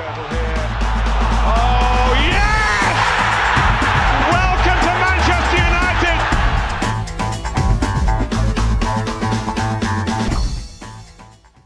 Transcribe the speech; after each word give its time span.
girdle 0.00 0.24
here. 0.34 0.64
Oh, 1.54 2.08
yes! 2.36 2.96
Welcome 4.34 4.80
to 4.86 4.92
Manchester 5.06 5.60
United! 5.70 6.18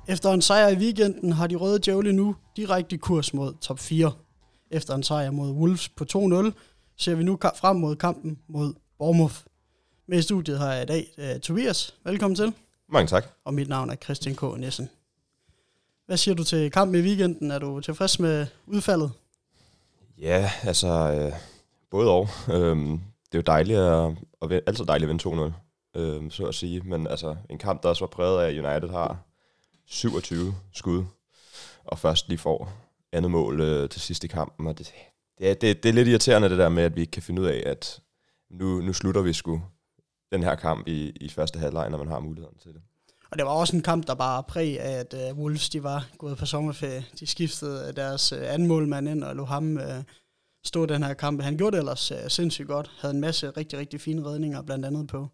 Efter 0.09 0.31
en 0.31 0.43
sejr 0.43 0.69
i 0.69 0.77
weekenden 0.77 1.33
har 1.33 1.47
de 1.47 1.57
røde 1.57 1.79
djævle 1.79 2.13
nu 2.13 2.37
direkte 2.57 2.99
kurs 2.99 3.35
mod 3.35 3.55
top 3.61 3.79
4. 3.79 4.13
Efter 4.71 4.95
en 4.95 5.03
sejr 5.03 5.31
mod 5.31 5.51
Wolves 5.51 5.89
på 5.89 6.05
2-0, 6.05 6.17
ser 6.97 7.15
vi 7.15 7.25
nu 7.25 7.39
frem 7.43 7.77
mod 7.77 7.97
kampen 7.97 8.39
mod 8.49 8.75
Bournemouth. 8.99 9.37
Med 10.09 10.19
i 10.19 10.23
studiet 10.23 10.59
har 10.59 10.73
jeg 10.73 10.83
i 10.83 10.87
dag 10.87 11.09
uh, 11.19 11.41
Tobias. 11.41 11.95
Velkommen 12.05 12.37
til. 12.37 12.53
Mange 12.89 13.09
tak. 13.09 13.27
Og 13.45 13.55
mit 13.55 13.69
navn 13.69 13.91
er 13.91 13.95
Christian 13.95 14.35
K. 14.35 14.43
Nissen. 14.59 14.89
Hvad 16.07 16.17
siger 16.17 16.35
du 16.35 16.45
til 16.45 16.71
kampen 16.71 17.01
i 17.01 17.03
weekenden? 17.03 17.51
Er 17.51 17.59
du 17.59 17.81
tilfreds 17.81 18.19
med 18.19 18.47
udfaldet? 18.67 19.13
Ja, 20.19 20.51
altså, 20.63 20.89
øh, 20.89 21.33
både 21.91 22.11
og. 22.11 22.29
Øhm, 22.53 23.01
det 23.33 23.35
er 23.35 23.39
jo 23.39 23.41
dejligt 23.47 23.79
at, 23.79 24.11
at 24.43 24.51
vinde, 24.51 24.63
altid 24.67 24.85
dejligt 24.85 25.11
at 25.11 25.27
vinde 25.27 25.53
2-0, 25.95 26.01
øhm, 26.01 26.31
så 26.31 26.45
at 26.45 26.55
sige. 26.55 26.81
Men 26.81 27.07
altså, 27.07 27.37
en 27.51 27.59
kamp, 27.59 27.83
der 27.83 27.89
også 27.89 28.03
var 28.05 28.09
præget 28.09 28.43
af, 28.43 28.49
at 28.49 28.65
United 28.65 28.89
har 28.89 29.19
27 29.87 30.55
skud, 30.73 31.05
og 31.85 31.99
først 31.99 32.29
lige 32.29 32.39
får 32.39 32.73
andet 33.13 33.31
mål 33.31 33.61
øh, 33.61 33.89
til 33.89 34.01
sidste 34.01 34.29
kampen. 34.29 34.67
Og 34.67 34.79
det, 34.79 34.93
det, 35.39 35.51
er, 35.51 35.55
det, 35.55 35.83
det 35.83 35.89
er 35.89 35.93
lidt 35.93 36.09
irriterende 36.09 36.49
det 36.49 36.59
der 36.59 36.69
med, 36.69 36.83
at 36.83 36.97
vi 36.97 37.01
ikke 37.01 37.11
kan 37.11 37.23
finde 37.23 37.43
ud 37.43 37.47
af, 37.47 37.63
at 37.67 38.01
nu, 38.51 38.81
nu 38.81 38.93
slutter 38.93 39.23
vi 39.23 39.33
sgu 39.33 39.63
den 40.33 40.43
her 40.43 40.55
kamp 40.55 40.89
i, 40.89 41.11
i 41.11 41.29
første 41.29 41.59
halvleg, 41.59 41.91
når 41.91 41.99
man 41.99 42.09
har 42.09 42.21
muligheden 42.21 42.59
til 42.59 42.73
det. 42.73 42.83
Og 43.35 43.39
det 43.39 43.47
var 43.47 43.53
også 43.53 43.77
en 43.77 43.83
kamp, 43.83 44.07
der 44.07 44.15
bare 44.15 44.43
præg 44.43 44.81
af, 44.81 44.99
at 44.99 45.15
uh, 45.33 45.39
Wolves 45.39 45.69
de 45.69 45.83
var 45.83 46.07
gået 46.19 46.39
på 46.39 46.47
sommerferie. 46.47 47.05
De 47.21 47.27
skiftede 47.27 47.87
øh, 47.89 47.97
deres 47.97 48.33
uh, 48.33 48.39
anden 48.43 48.69
målmand 48.69 49.09
ind 49.09 49.25
og 49.25 49.37
lå 49.37 49.45
ham 49.45 49.77
uh, 49.77 50.03
stå 50.65 50.87
den 50.87 51.03
her 51.03 51.15
kamp. 51.15 51.43
Han 51.43 51.57
gjorde 51.57 51.77
det 51.77 51.79
ellers 51.79 52.13
uh, 52.13 52.19
sindssygt 52.29 52.69
godt. 52.69 52.91
Havde 53.01 53.15
en 53.15 53.21
masse 53.21 53.51
rigtig, 53.51 53.79
rigtig 53.79 54.01
fine 54.01 54.25
redninger, 54.25 54.63
blandt 54.63 54.85
andet 54.87 55.07
på, 55.07 55.29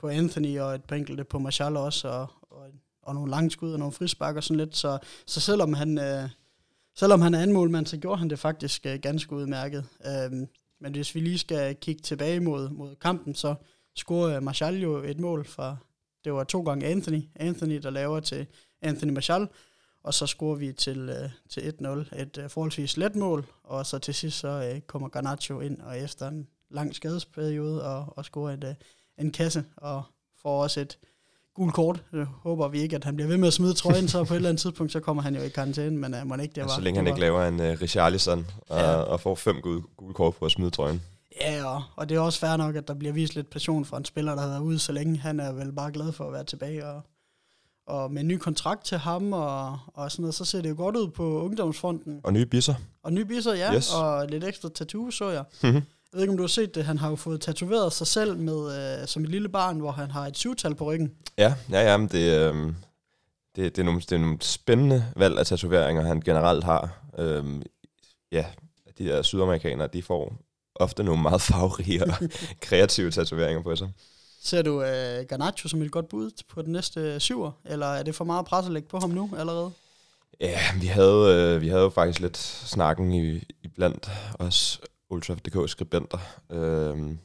på 0.00 0.08
Anthony 0.08 0.60
og 0.60 0.74
et 0.74 0.84
par 0.84 0.96
enkelte 0.96 1.24
på 1.24 1.38
Marshall 1.38 1.76
også, 1.76 2.08
og, 2.08 2.26
og, 2.50 2.66
og 3.02 3.14
nogle 3.14 3.30
langskud 3.30 3.72
og 3.72 3.78
nogle 3.78 3.92
frispark 3.92 4.36
og 4.36 4.44
sådan 4.44 4.56
lidt. 4.56 4.76
Så, 4.76 4.98
så 5.26 5.40
selvom 5.40 5.72
han... 5.72 5.98
Uh, 5.98 6.30
Selvom 6.96 7.20
han 7.20 7.34
er 7.34 7.40
anden 7.40 7.54
målmand, 7.54 7.86
så 7.86 7.96
gjorde 7.96 8.18
han 8.18 8.30
det 8.30 8.38
faktisk 8.38 8.86
uh, 8.88 8.94
ganske 9.02 9.32
udmærket. 9.32 9.84
Um, 10.30 10.46
men 10.80 10.92
hvis 10.92 11.14
vi 11.14 11.20
lige 11.20 11.38
skal 11.38 11.76
kigge 11.76 12.02
tilbage 12.02 12.40
mod, 12.40 12.70
mod 12.70 12.96
kampen, 12.96 13.34
så 13.34 13.54
scorede 13.96 14.40
Marshall 14.40 14.82
jo 14.82 15.02
et 15.02 15.20
mål 15.20 15.44
fra 15.44 15.76
det 16.24 16.34
var 16.34 16.44
to 16.44 16.62
gange 16.62 16.86
Anthony. 16.86 17.22
Anthony, 17.36 17.76
der 17.82 17.90
laver 17.90 18.20
til 18.20 18.46
Anthony 18.82 19.10
Martial. 19.10 19.48
Og 20.04 20.14
så 20.14 20.26
scorer 20.26 20.56
vi 20.56 20.72
til, 20.72 20.98
øh, 20.98 21.30
til 21.50 21.60
1-0. 21.60 22.20
Et 22.20 22.38
øh, 22.38 22.50
forholdsvis 22.50 22.96
let 22.96 23.16
mål. 23.16 23.46
Og 23.64 23.86
så 23.86 23.98
til 23.98 24.14
sidst 24.14 24.38
så 24.38 24.70
øh, 24.74 24.80
kommer 24.80 25.08
Garnacho 25.08 25.60
ind, 25.60 25.80
og 25.80 25.98
efter 25.98 26.28
en 26.28 26.48
lang 26.70 26.94
skadesperiode, 26.94 27.84
og, 27.84 28.18
og 28.18 28.24
scorer 28.24 28.52
et, 28.52 28.64
øh, 28.64 28.74
en 29.18 29.30
kasse, 29.30 29.64
og 29.76 30.02
får 30.42 30.62
også 30.62 30.80
et 30.80 30.98
gult 31.54 31.74
kort. 31.74 32.02
Jeg 32.12 32.24
håber 32.24 32.68
vi 32.68 32.80
ikke, 32.80 32.96
at 32.96 33.04
han 33.04 33.16
bliver 33.16 33.28
ved 33.28 33.36
med 33.36 33.48
at 33.48 33.54
smide 33.54 33.74
trøjen, 33.74 34.08
så 34.08 34.24
på 34.24 34.34
et 34.34 34.36
eller 34.36 34.48
andet 34.48 34.60
tidspunkt, 34.60 34.92
så 34.92 35.00
kommer 35.00 35.22
han 35.22 35.36
jo 35.36 35.42
i 35.42 35.48
karantæne, 35.48 35.96
men 35.96 36.14
uh, 36.14 36.26
må 36.26 36.34
ikke 36.34 36.54
det 36.54 36.62
var. 36.62 36.70
Ja, 36.70 36.74
så 36.74 36.80
længe 36.80 36.98
han 36.98 37.06
ikke 37.06 37.20
laver 37.20 37.48
en 37.48 37.60
uh, 37.60 37.66
Richarlison 37.66 38.46
og, 38.68 38.80
ja. 38.80 38.94
og 38.94 39.20
får 39.20 39.34
fem 39.34 39.60
gule, 39.60 39.82
gule 39.96 40.14
kort 40.14 40.34
på 40.34 40.44
at 40.44 40.50
smide 40.50 40.70
trøjen. 40.70 41.02
Ja, 41.40 41.64
og, 41.64 41.82
og 41.96 42.08
det 42.08 42.14
er 42.16 42.20
også 42.20 42.38
fair 42.38 42.56
nok, 42.56 42.76
at 42.76 42.88
der 42.88 42.94
bliver 42.94 43.12
vist 43.12 43.34
lidt 43.34 43.50
passion 43.50 43.84
for 43.84 43.96
en 43.96 44.04
spiller, 44.04 44.34
der 44.34 44.40
har 44.42 44.48
været 44.48 44.60
ude 44.60 44.78
så 44.78 44.92
længe. 44.92 45.18
Han 45.18 45.40
er 45.40 45.52
vel 45.52 45.72
bare 45.72 45.92
glad 45.92 46.12
for 46.12 46.26
at 46.26 46.32
være 46.32 46.44
tilbage, 46.44 46.86
og, 46.86 47.02
og 47.86 48.12
med 48.12 48.22
en 48.22 48.28
ny 48.28 48.36
kontrakt 48.38 48.84
til 48.84 48.98
ham, 48.98 49.32
og, 49.32 49.78
og 49.94 50.10
sådan 50.12 50.22
noget, 50.22 50.34
så 50.34 50.44
ser 50.44 50.62
det 50.62 50.70
jo 50.70 50.74
godt 50.76 50.96
ud 50.96 51.08
på 51.08 51.42
ungdomsfronten. 51.42 52.20
Og 52.24 52.32
nye 52.32 52.46
bisser. 52.46 52.74
Og 53.02 53.12
nye 53.12 53.24
bisser, 53.24 53.54
ja, 53.54 53.74
Yes. 53.74 53.94
og 53.94 54.26
lidt 54.28 54.44
ekstra 54.44 54.68
tattoo, 54.74 55.10
så 55.10 55.30
jeg. 55.30 55.44
Mhm. 55.62 55.74
Jeg 55.74 55.82
ved 56.18 56.20
ikke, 56.22 56.30
om 56.32 56.36
du 56.36 56.42
har 56.42 56.48
set 56.48 56.74
det. 56.74 56.84
Han 56.84 56.98
har 56.98 57.08
jo 57.10 57.16
fået 57.16 57.40
tatoveret 57.40 57.92
sig 57.92 58.06
selv 58.06 58.36
med, 58.38 59.00
øh, 59.02 59.06
som 59.08 59.24
et 59.24 59.28
lille 59.30 59.48
barn, 59.48 59.78
hvor 59.78 59.90
han 59.90 60.10
har 60.10 60.26
et 60.26 60.36
syvtal 60.36 60.74
på 60.74 60.84
ryggen. 60.84 61.12
Ja, 61.38 61.54
ja, 61.70 61.90
ja, 61.90 61.96
men 61.96 62.08
det, 62.08 62.32
øh, 62.52 62.54
det, 63.56 63.76
det, 63.76 63.78
er 63.78 63.82
nogle, 63.82 64.00
det 64.00 64.12
er 64.12 64.18
nogle 64.18 64.38
spændende 64.40 65.04
valg 65.16 65.38
af 65.38 65.46
tatoveringer, 65.46 66.02
han 66.02 66.20
generelt 66.20 66.64
har. 66.64 67.04
Øh, 67.18 67.44
ja, 68.32 68.44
de 68.98 69.04
der 69.04 69.22
sydamerikanere, 69.22 69.88
de 69.92 70.02
får 70.02 70.32
ofte 70.74 71.04
nogle 71.04 71.22
meget 71.22 71.42
farverige 71.42 72.04
og 72.04 72.14
kreative 72.66 73.10
tatoveringer 73.10 73.62
på 73.62 73.76
sig. 73.76 73.92
Ser 74.42 74.62
du 74.62 74.82
øh, 74.82 75.24
Garnacho 75.28 75.68
som 75.68 75.82
et 75.82 75.90
godt 75.90 76.08
bud 76.08 76.30
på 76.48 76.62
den 76.62 76.72
næste 76.72 77.20
syver, 77.20 77.52
eller 77.64 77.86
er 77.86 78.02
det 78.02 78.14
for 78.14 78.24
meget 78.24 78.46
pres 78.46 78.66
at 78.66 78.72
lægge 78.72 78.88
på 78.88 78.98
ham 78.98 79.10
nu 79.10 79.30
allerede? 79.38 79.70
Ja, 80.40 80.60
vi 80.80 80.86
havde, 80.86 81.54
øh, 81.54 81.60
vi 81.60 81.68
havde 81.68 81.82
jo 81.82 81.90
faktisk 81.90 82.20
lidt 82.20 82.36
snakken 82.36 83.12
i, 83.12 83.36
i 83.62 83.68
blandt 83.74 84.10
os 84.38 84.80
Ultra.dk 85.10 85.70
skribenter. 85.70 86.18
Øh, 86.50 87.16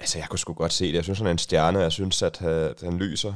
altså, 0.00 0.18
jeg 0.18 0.28
kunne 0.28 0.38
sgu 0.38 0.52
godt 0.52 0.72
se 0.72 0.86
det. 0.86 0.94
Jeg 0.94 1.04
synes, 1.04 1.18
han 1.18 1.26
er 1.26 1.30
en 1.30 1.38
stjerne. 1.38 1.78
Jeg 1.78 1.92
synes, 1.92 2.22
at, 2.22 2.42
at 2.42 2.80
han 2.80 2.98
lyser. 2.98 3.34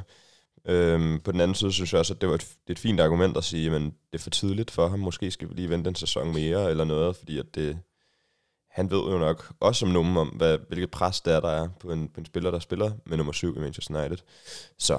Øhm, 0.66 1.20
på 1.20 1.32
den 1.32 1.41
anden 1.41 1.54
side 1.54 1.72
synes 1.72 1.92
jeg 1.92 1.98
også, 1.98 2.14
at 2.14 2.20
det 2.20 2.28
var 2.28 2.34
et, 2.34 2.41
det 2.41 2.69
er 2.69 2.72
et 2.72 2.78
fint 2.78 3.00
argument 3.00 3.36
at 3.36 3.44
sige, 3.44 3.70
men 3.70 3.84
det 3.84 4.19
er 4.19 4.19
for 4.19 4.31
tidligt 4.31 4.70
for 4.70 4.88
ham. 4.88 4.98
Måske 4.98 5.31
skal 5.31 5.48
vi 5.48 5.54
lige 5.54 5.70
vente 5.70 5.88
en 5.88 5.94
sæson 5.94 6.34
mere 6.34 6.70
eller 6.70 6.84
noget, 6.84 7.16
fordi 7.16 7.38
at 7.38 7.54
det, 7.54 7.78
han 8.75 8.91
ved 8.91 8.99
jo 8.99 9.19
nok 9.19 9.53
også 9.61 9.79
som 9.79 9.89
nogen 9.89 10.17
om, 10.17 10.29
hvad, 10.29 10.59
hvilket 10.69 10.91
pres 10.91 11.21
der 11.21 11.37
er, 11.37 11.41
der 11.41 11.49
er 11.49 11.69
på 11.81 11.93
en, 11.93 12.09
på 12.09 12.21
en 12.21 12.27
spiller, 12.27 12.51
der 12.51 12.59
spiller 12.59 12.91
med 13.07 13.17
nummer 13.17 13.33
syv 13.33 13.57
i 13.57 13.61
Manchester 13.61 14.01
United. 14.01 14.19
Så 14.79 14.99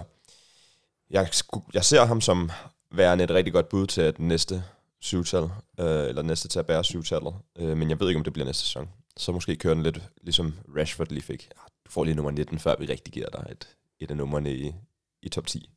jeg, 1.09 1.29
jeg 1.73 1.85
ser 1.85 2.05
ham 2.05 2.21
som 2.21 2.49
værende 2.91 3.23
et 3.23 3.31
rigtig 3.31 3.53
godt 3.53 3.69
bud 3.69 3.87
til 3.87 4.01
at 4.01 4.19
næste 4.19 4.63
syvtal, 4.99 5.43
øh, 5.79 6.07
eller 6.07 6.21
næste 6.21 6.47
til 6.47 6.59
at 6.59 6.65
bære 6.65 6.83
syvtallet, 6.83 7.33
øh, 7.55 7.77
men 7.77 7.89
jeg 7.89 7.99
ved 7.99 8.07
ikke, 8.07 8.17
om 8.17 8.23
det 8.23 8.33
bliver 8.33 8.45
næste 8.45 8.63
sæson. 8.63 8.89
Så 9.17 9.31
måske 9.31 9.55
kører 9.55 9.73
den 9.73 9.83
lidt, 9.83 10.01
ligesom 10.21 10.53
Rashford 10.77 11.07
lige 11.07 11.23
fik. 11.23 11.43
Ja, 11.55 11.61
Du 11.85 11.91
får 11.91 12.03
lige 12.03 12.15
nummer 12.15 12.31
19, 12.31 12.59
før 12.59 12.75
vi 12.79 12.85
rigtig 12.85 13.13
giver 13.13 13.29
dig 13.29 13.45
et, 13.51 13.67
et 13.99 14.11
af 14.11 14.17
numrene 14.17 14.53
i, 14.53 14.75
i 15.21 15.29
top 15.29 15.47
10. 15.47 15.69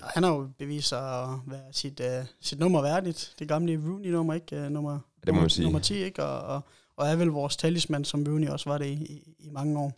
Ja, 0.00 0.06
han 0.14 0.22
har 0.22 0.30
jo 0.30 0.48
bevist 0.58 0.88
sig 0.88 1.22
at 1.22 1.28
være 1.46 1.72
sit, 1.72 2.00
uh, 2.00 2.26
sit 2.40 2.58
nummer 2.58 2.82
værdigt. 2.82 3.34
Det 3.38 3.48
gamle 3.48 3.80
Rooney-nummer, 3.86 4.34
ikke? 4.34 4.56
Uh, 4.56 4.62
nummer, 4.62 4.92
det 4.92 5.00
må 5.26 5.32
man 5.32 5.34
nummer, 5.34 5.48
sige. 5.48 5.64
nummer 5.64 5.80
10, 5.80 5.94
ikke? 5.94 6.24
Og, 6.24 6.40
og, 6.40 6.60
og 6.96 7.08
er 7.08 7.16
vel 7.16 7.28
vores 7.28 7.56
talisman, 7.56 8.04
som 8.04 8.24
Rooney 8.28 8.48
også 8.48 8.70
var 8.70 8.78
det 8.78 8.86
i, 8.86 8.92
i, 8.92 9.34
i 9.38 9.50
mange 9.50 9.78
år. 9.78 9.92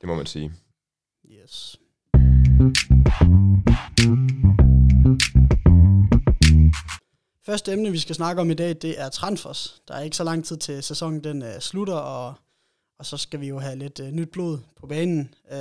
Det 0.00 0.08
må 0.08 0.14
man 0.14 0.26
sige. 0.26 0.52
Yes. 1.30 1.78
Første 7.46 7.72
emne, 7.72 7.90
vi 7.90 7.98
skal 7.98 8.14
snakke 8.14 8.40
om 8.40 8.50
i 8.50 8.54
dag, 8.54 8.68
det 8.68 9.00
er 9.00 9.08
transfers. 9.08 9.82
Der 9.88 9.94
er 9.94 10.00
ikke 10.00 10.16
så 10.16 10.24
lang 10.24 10.44
tid 10.44 10.56
til 10.56 10.82
sæsonen 10.82 11.24
den 11.24 11.42
uh, 11.42 11.48
slutter, 11.60 11.94
og, 11.94 12.34
og 12.98 13.06
så 13.06 13.16
skal 13.16 13.40
vi 13.40 13.48
jo 13.48 13.58
have 13.58 13.76
lidt 13.76 14.00
uh, 14.00 14.06
nyt 14.06 14.30
blod 14.30 14.58
på 14.80 14.86
banen. 14.86 15.34
Uh, 15.50 15.56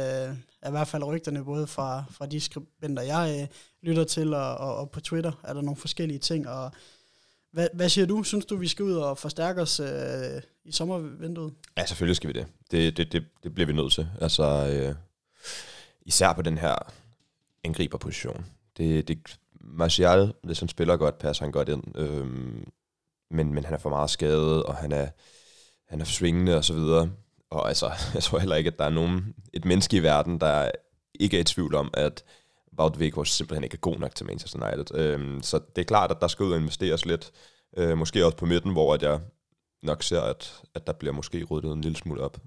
er 0.62 0.68
i 0.68 0.72
hvert 0.72 0.88
fald 0.88 1.04
rygterne 1.04 1.44
både 1.44 1.68
fra, 1.68 2.04
fra 2.12 2.26
de 2.26 2.40
skribenter, 2.40 3.04
jeg 3.04 3.42
uh, 3.42 3.88
lytter 3.88 4.04
til, 4.04 4.34
og, 4.34 4.58
og, 4.58 4.76
og 4.76 4.92
på 4.92 5.02
Twitter 5.02 5.32
er 5.44 5.54
der 5.54 5.62
nogle 5.62 5.78
forskellige 5.78 6.20
ting. 6.20 6.50
Og 6.50 6.72
hvad, 7.54 7.68
hvad 7.74 7.90
siger 7.90 8.06
du? 8.06 8.24
Synes 8.24 8.46
du, 8.46 8.56
vi 8.56 8.68
skal 8.68 8.86
ud 8.86 8.94
og 8.94 9.18
forstærke 9.18 9.62
os 9.62 9.80
øh, 9.80 10.42
i 10.66 10.72
sommervinduet? 10.72 11.54
Ja, 11.78 11.86
selvfølgelig 11.86 12.16
skal 12.16 12.28
vi 12.28 12.34
det. 12.34 12.48
Det, 12.72 12.98
det, 12.98 13.12
det, 13.12 13.26
det 13.44 13.54
bliver 13.54 13.68
vi 13.68 13.74
nødt 13.74 13.94
til. 13.94 14.08
Altså, 14.22 14.44
øh, 14.44 14.96
især 16.06 16.34
på 16.34 16.42
den 16.42 16.58
her 16.58 16.76
angriberposition. 17.64 18.46
Det, 18.78 19.08
det, 19.08 19.38
Martial, 19.62 20.34
hvis 20.44 20.60
han 20.60 20.70
spiller 20.70 20.98
godt, 20.98 21.18
passer 21.18 21.44
han 21.44 21.52
godt 21.52 21.70
ind. 21.70 21.98
Øhm, 21.98 22.68
men, 23.32 23.54
men 23.54 23.64
han 23.66 23.74
er 23.74 23.78
for 23.78 23.90
meget 23.90 24.10
skadet, 24.10 24.64
og 24.64 24.76
han 24.76 24.92
er, 24.92 25.08
han 25.90 26.02
er 26.02 26.06
svingende 26.06 26.58
og 26.58 26.66
så 26.66 26.74
videre. 26.74 27.12
Og 27.50 27.68
altså, 27.68 27.92
jeg 28.14 28.24
tror 28.24 28.40
heller 28.40 28.56
ikke, 28.56 28.68
at 28.68 28.80
der 28.80 28.86
er 28.86 28.90
nogen, 28.90 29.36
et 29.54 29.66
menneske 29.66 29.98
i 29.98 30.04
verden, 30.04 30.40
der 30.40 30.72
ikke 31.20 31.38
er 31.38 31.42
i 31.42 31.44
tvivl 31.44 31.76
om, 31.76 31.90
at 31.94 32.24
Wout 32.80 32.98
Weghorst 32.98 33.36
simpelthen 33.36 33.64
ikke 33.64 33.76
er 33.76 33.80
god 33.80 33.98
nok 33.98 34.16
til 34.16 34.26
Manchester 34.26 34.68
United. 34.68 34.98
Øhm, 34.98 35.42
så 35.42 35.60
det 35.76 35.82
er 35.82 35.86
klart, 35.86 36.12
at 36.12 36.18
der 36.22 36.28
skal 36.28 36.44
ud 36.44 36.52
og 36.52 36.58
investeres 36.58 37.06
lidt. 37.06 37.32
Øh, 37.78 37.98
måske 37.98 38.26
også 38.26 38.38
på 38.38 38.46
midten, 38.46 38.72
hvor 38.72 38.94
at 38.94 39.02
jeg 39.02 39.20
nok 39.84 40.04
ser, 40.04 40.22
at, 40.22 40.62
at 40.76 40.88
der 40.88 40.94
bliver 40.94 41.14
måske 41.14 41.44
ryddet 41.44 41.72
en 41.72 41.82
lille 41.82 41.98
smule 41.98 42.22
op. 42.22 42.38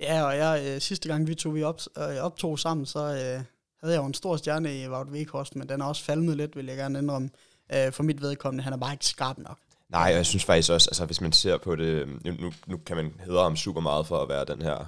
Ja, 0.00 0.24
og 0.24 0.36
jeg, 0.36 0.62
øh, 0.66 0.80
sidste 0.80 1.08
gang 1.08 1.26
vi 1.26 1.34
tog 1.34 1.54
vi 1.54 1.62
op, 1.62 1.80
øh, 1.98 2.16
optog 2.16 2.58
sammen, 2.58 2.86
så 2.86 2.98
øh, 2.98 3.44
havde 3.80 3.94
jeg 3.94 3.96
jo 3.96 4.04
en 4.04 4.14
stor 4.14 4.36
stjerne 4.36 4.82
i 4.82 4.88
Wout 4.88 5.08
Weghorst, 5.08 5.56
men 5.56 5.68
den 5.68 5.80
er 5.80 5.84
også 5.84 6.04
falmet 6.04 6.36
lidt, 6.36 6.56
vil 6.56 6.66
jeg 6.66 6.76
gerne 6.76 6.98
indrømme. 6.98 7.30
Øh, 7.74 7.92
for 7.92 8.02
mit 8.02 8.22
vedkommende, 8.22 8.64
han 8.64 8.72
er 8.72 8.76
bare 8.76 8.92
ikke 8.92 9.06
skarp 9.06 9.38
nok. 9.38 9.58
Nej, 9.88 10.10
og 10.10 10.16
jeg 10.16 10.26
synes 10.26 10.44
faktisk 10.44 10.70
også, 10.70 10.88
altså 10.90 11.06
hvis 11.06 11.20
man 11.20 11.32
ser 11.32 11.58
på 11.58 11.76
det, 11.76 12.08
nu, 12.24 12.52
nu 12.66 12.76
kan 12.86 12.96
man 12.96 13.14
hedre 13.24 13.42
ham 13.42 13.56
super 13.56 13.80
meget 13.80 14.06
for 14.06 14.22
at 14.22 14.28
være 14.28 14.44
den 14.44 14.62
her 14.62 14.84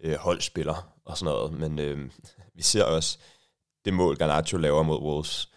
øh, 0.00 0.16
holdspiller 0.16 0.92
og 1.04 1.18
sådan 1.18 1.34
noget, 1.34 1.52
men 1.52 1.78
øh, 1.78 2.10
vi 2.54 2.62
ser 2.62 2.84
også 2.84 3.18
det 3.88 3.96
mål, 3.96 4.16
Garnacho 4.16 4.58
laver 4.58 4.82
mod 4.82 5.00
Wolves. 5.00 5.48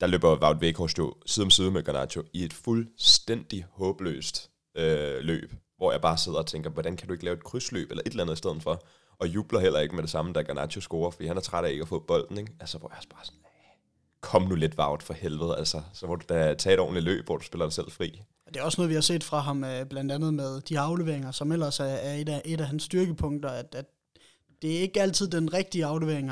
Der 0.00 0.06
løber 0.06 0.42
Wout 0.42 0.56
Weghorst 0.56 0.98
jo 0.98 1.14
side 1.26 1.44
om 1.44 1.50
side 1.50 1.70
med 1.70 1.82
Garnacho 1.82 2.22
i 2.32 2.44
et 2.44 2.52
fuldstændig 2.52 3.66
håbløst 3.70 4.50
øh, 4.76 5.18
løb, 5.20 5.52
hvor 5.76 5.92
jeg 5.92 6.00
bare 6.00 6.18
sidder 6.18 6.38
og 6.38 6.46
tænker, 6.46 6.70
hvordan 6.70 6.96
kan 6.96 7.08
du 7.08 7.12
ikke 7.12 7.24
lave 7.24 7.36
et 7.36 7.44
krydsløb 7.44 7.90
eller 7.90 8.02
et 8.06 8.10
eller 8.10 8.24
andet 8.24 8.34
i 8.34 8.38
stedet 8.38 8.62
for, 8.62 8.82
og 9.18 9.28
jubler 9.28 9.60
heller 9.60 9.80
ikke 9.80 9.94
med 9.94 10.02
det 10.02 10.10
samme, 10.10 10.32
da 10.32 10.42
Garnacho 10.42 10.80
scorer, 10.80 11.10
fordi 11.10 11.26
han 11.26 11.36
er 11.36 11.40
træt 11.40 11.64
af 11.64 11.70
ikke 11.70 11.82
at 11.82 11.88
få 11.88 11.98
bolden, 11.98 12.38
ikke? 12.38 12.52
Altså, 12.60 12.78
hvor 12.78 12.88
jeg 12.88 12.96
er 12.96 13.14
bare 13.14 13.24
sådan, 13.24 13.40
kom 14.20 14.42
nu 14.42 14.54
lidt 14.54 14.78
Wout 14.78 15.02
for 15.02 15.14
helvede, 15.14 15.56
altså. 15.58 15.82
Så 15.92 16.06
må 16.06 16.14
du 16.14 16.24
da 16.28 16.54
tage 16.54 16.74
et 16.74 16.80
ordentligt 16.80 17.04
løb, 17.04 17.26
hvor 17.26 17.36
du 17.36 17.44
spiller 17.44 17.66
dig 17.66 17.72
selv 17.72 17.90
fri. 17.90 18.22
Det 18.48 18.56
er 18.56 18.62
også 18.62 18.80
noget, 18.80 18.88
vi 18.88 18.94
har 18.94 19.02
set 19.02 19.24
fra 19.24 19.38
ham, 19.38 19.64
øh, 19.64 19.86
blandt 19.86 20.12
andet 20.12 20.34
med 20.34 20.60
de 20.60 20.78
afleveringer, 20.78 21.30
som 21.30 21.52
ellers 21.52 21.80
er, 21.80 21.84
er 21.84 22.14
et, 22.14 22.28
af, 22.28 22.42
et 22.44 22.60
af 22.60 22.66
hans 22.66 22.82
styrkepunkter, 22.82 23.48
at, 23.48 23.74
at 23.74 23.86
det 24.62 24.76
er 24.76 24.80
ikke 24.80 25.02
altid 25.02 25.28
den 25.28 25.52
rigtige 25.52 25.84
aflevering, 25.84 26.30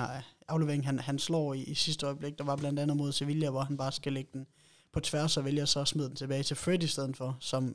aflevering 0.49 0.87
han, 0.87 0.99
han 0.99 1.19
slår 1.19 1.55
i, 1.55 1.63
i 1.63 1.75
sidste 1.75 2.07
øjeblik. 2.07 2.39
Der 2.39 2.45
var 2.45 2.57
blandt 2.57 2.79
andet 2.79 2.97
mod 2.97 3.13
Sevilla, 3.13 3.51
hvor 3.51 3.61
han 3.61 3.77
bare 3.77 3.93
skal 3.93 4.13
lægge 4.13 4.31
den 4.33 4.47
på 4.93 5.01
tværs 5.01 5.37
og 5.37 5.45
vælger 5.45 5.65
så 5.65 5.81
at 5.81 5.89
smide 5.89 6.09
den 6.09 6.17
tilbage 6.17 6.43
til 6.43 6.57
Fred 6.57 6.83
i 6.83 6.87
stedet 6.87 7.17
for, 7.17 7.37
som 7.41 7.75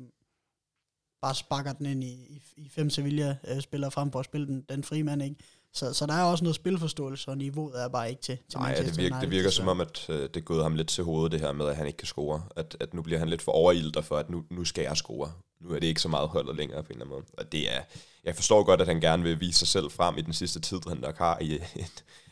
bare 1.21 1.35
sparker 1.35 1.73
den 1.73 1.85
ind 1.85 2.03
i, 2.03 2.07
i, 2.07 2.41
i 2.57 2.69
fem 2.69 2.89
Sevilla-spillere 2.89 3.91
frem 3.91 4.11
for 4.11 4.19
at 4.19 4.25
spille 4.25 4.47
den, 4.47 4.65
den 4.69 4.83
frie 4.83 5.03
mand, 5.03 5.23
ikke? 5.23 5.35
Så, 5.73 5.93
så 5.93 6.05
der 6.05 6.13
er 6.13 6.23
også 6.23 6.43
noget 6.43 6.55
spilforståelse, 6.55 7.31
og 7.31 7.37
niveauet 7.37 7.81
er 7.83 7.87
bare 7.87 8.09
ikke 8.09 8.21
til, 8.21 8.37
til 8.49 8.59
Nej, 8.59 8.73
det 8.73 8.97
virker, 8.97 9.19
det 9.19 9.31
virker 9.31 9.49
som 9.49 9.67
om, 9.67 9.81
at 9.81 10.05
øh, 10.09 10.21
det 10.21 10.37
er 10.37 10.41
gået 10.41 10.63
ham 10.63 10.75
lidt 10.75 10.87
til 10.87 11.03
hovedet, 11.03 11.31
det 11.31 11.39
her 11.39 11.51
med, 11.51 11.65
at 11.67 11.75
han 11.75 11.87
ikke 11.87 11.97
kan 11.97 12.05
score. 12.05 12.43
At, 12.55 12.77
at 12.79 12.93
nu 12.93 13.01
bliver 13.01 13.19
han 13.19 13.29
lidt 13.29 13.41
for 13.41 13.51
overildet 13.51 14.05
for, 14.05 14.17
at 14.17 14.29
nu, 14.29 14.43
nu 14.51 14.65
skal 14.65 14.81
jeg 14.81 14.97
score. 14.97 15.31
Nu 15.61 15.69
er 15.69 15.79
det 15.79 15.87
ikke 15.87 16.01
så 16.01 16.07
meget 16.07 16.29
holdet 16.29 16.55
længere 16.55 16.83
på 16.83 16.87
en 16.87 16.91
eller 16.91 17.05
anden 17.05 17.15
måde. 17.15 17.25
Og 17.37 17.51
det 17.51 17.75
er, 17.75 17.81
jeg 18.23 18.35
forstår 18.35 18.63
godt, 18.63 18.81
at 18.81 18.87
han 18.87 19.01
gerne 19.01 19.23
vil 19.23 19.39
vise 19.39 19.59
sig 19.59 19.67
selv 19.67 19.91
frem 19.91 20.17
i 20.17 20.21
den 20.21 20.33
sidste 20.33 20.59
tid, 20.59 20.79
han 20.87 20.97
nok 20.97 21.17
har 21.17 21.37
i 21.41 21.53
en 21.53 21.85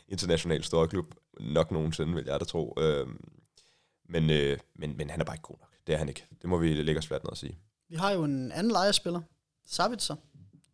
international 0.08 0.64
storklub. 0.64 1.14
Nok 1.40 1.70
nogensinde, 1.70 2.14
vil 2.14 2.24
jeg 2.26 2.40
da 2.40 2.44
tro. 2.44 2.74
Øhm, 2.78 3.20
men, 4.08 4.30
øh, 4.30 4.58
men, 4.74 4.96
men 4.96 5.10
han 5.10 5.20
er 5.20 5.24
bare 5.24 5.36
ikke 5.36 5.42
god 5.42 5.56
nok. 5.60 5.72
Det 5.86 5.94
er 5.94 5.98
han 5.98 6.08
ikke. 6.08 6.26
Det 6.42 6.50
må 6.50 6.58
vi 6.58 6.74
lægge 6.74 6.98
os 6.98 7.06
fladt 7.06 7.24
ned 7.24 7.30
og 7.30 7.36
sige. 7.36 7.58
Vi 7.88 7.96
har 7.96 8.12
jo 8.12 8.24
en 8.24 8.52
anden 8.52 8.72
lejerspiller, 8.72 9.20
Sabitzer, 9.66 10.16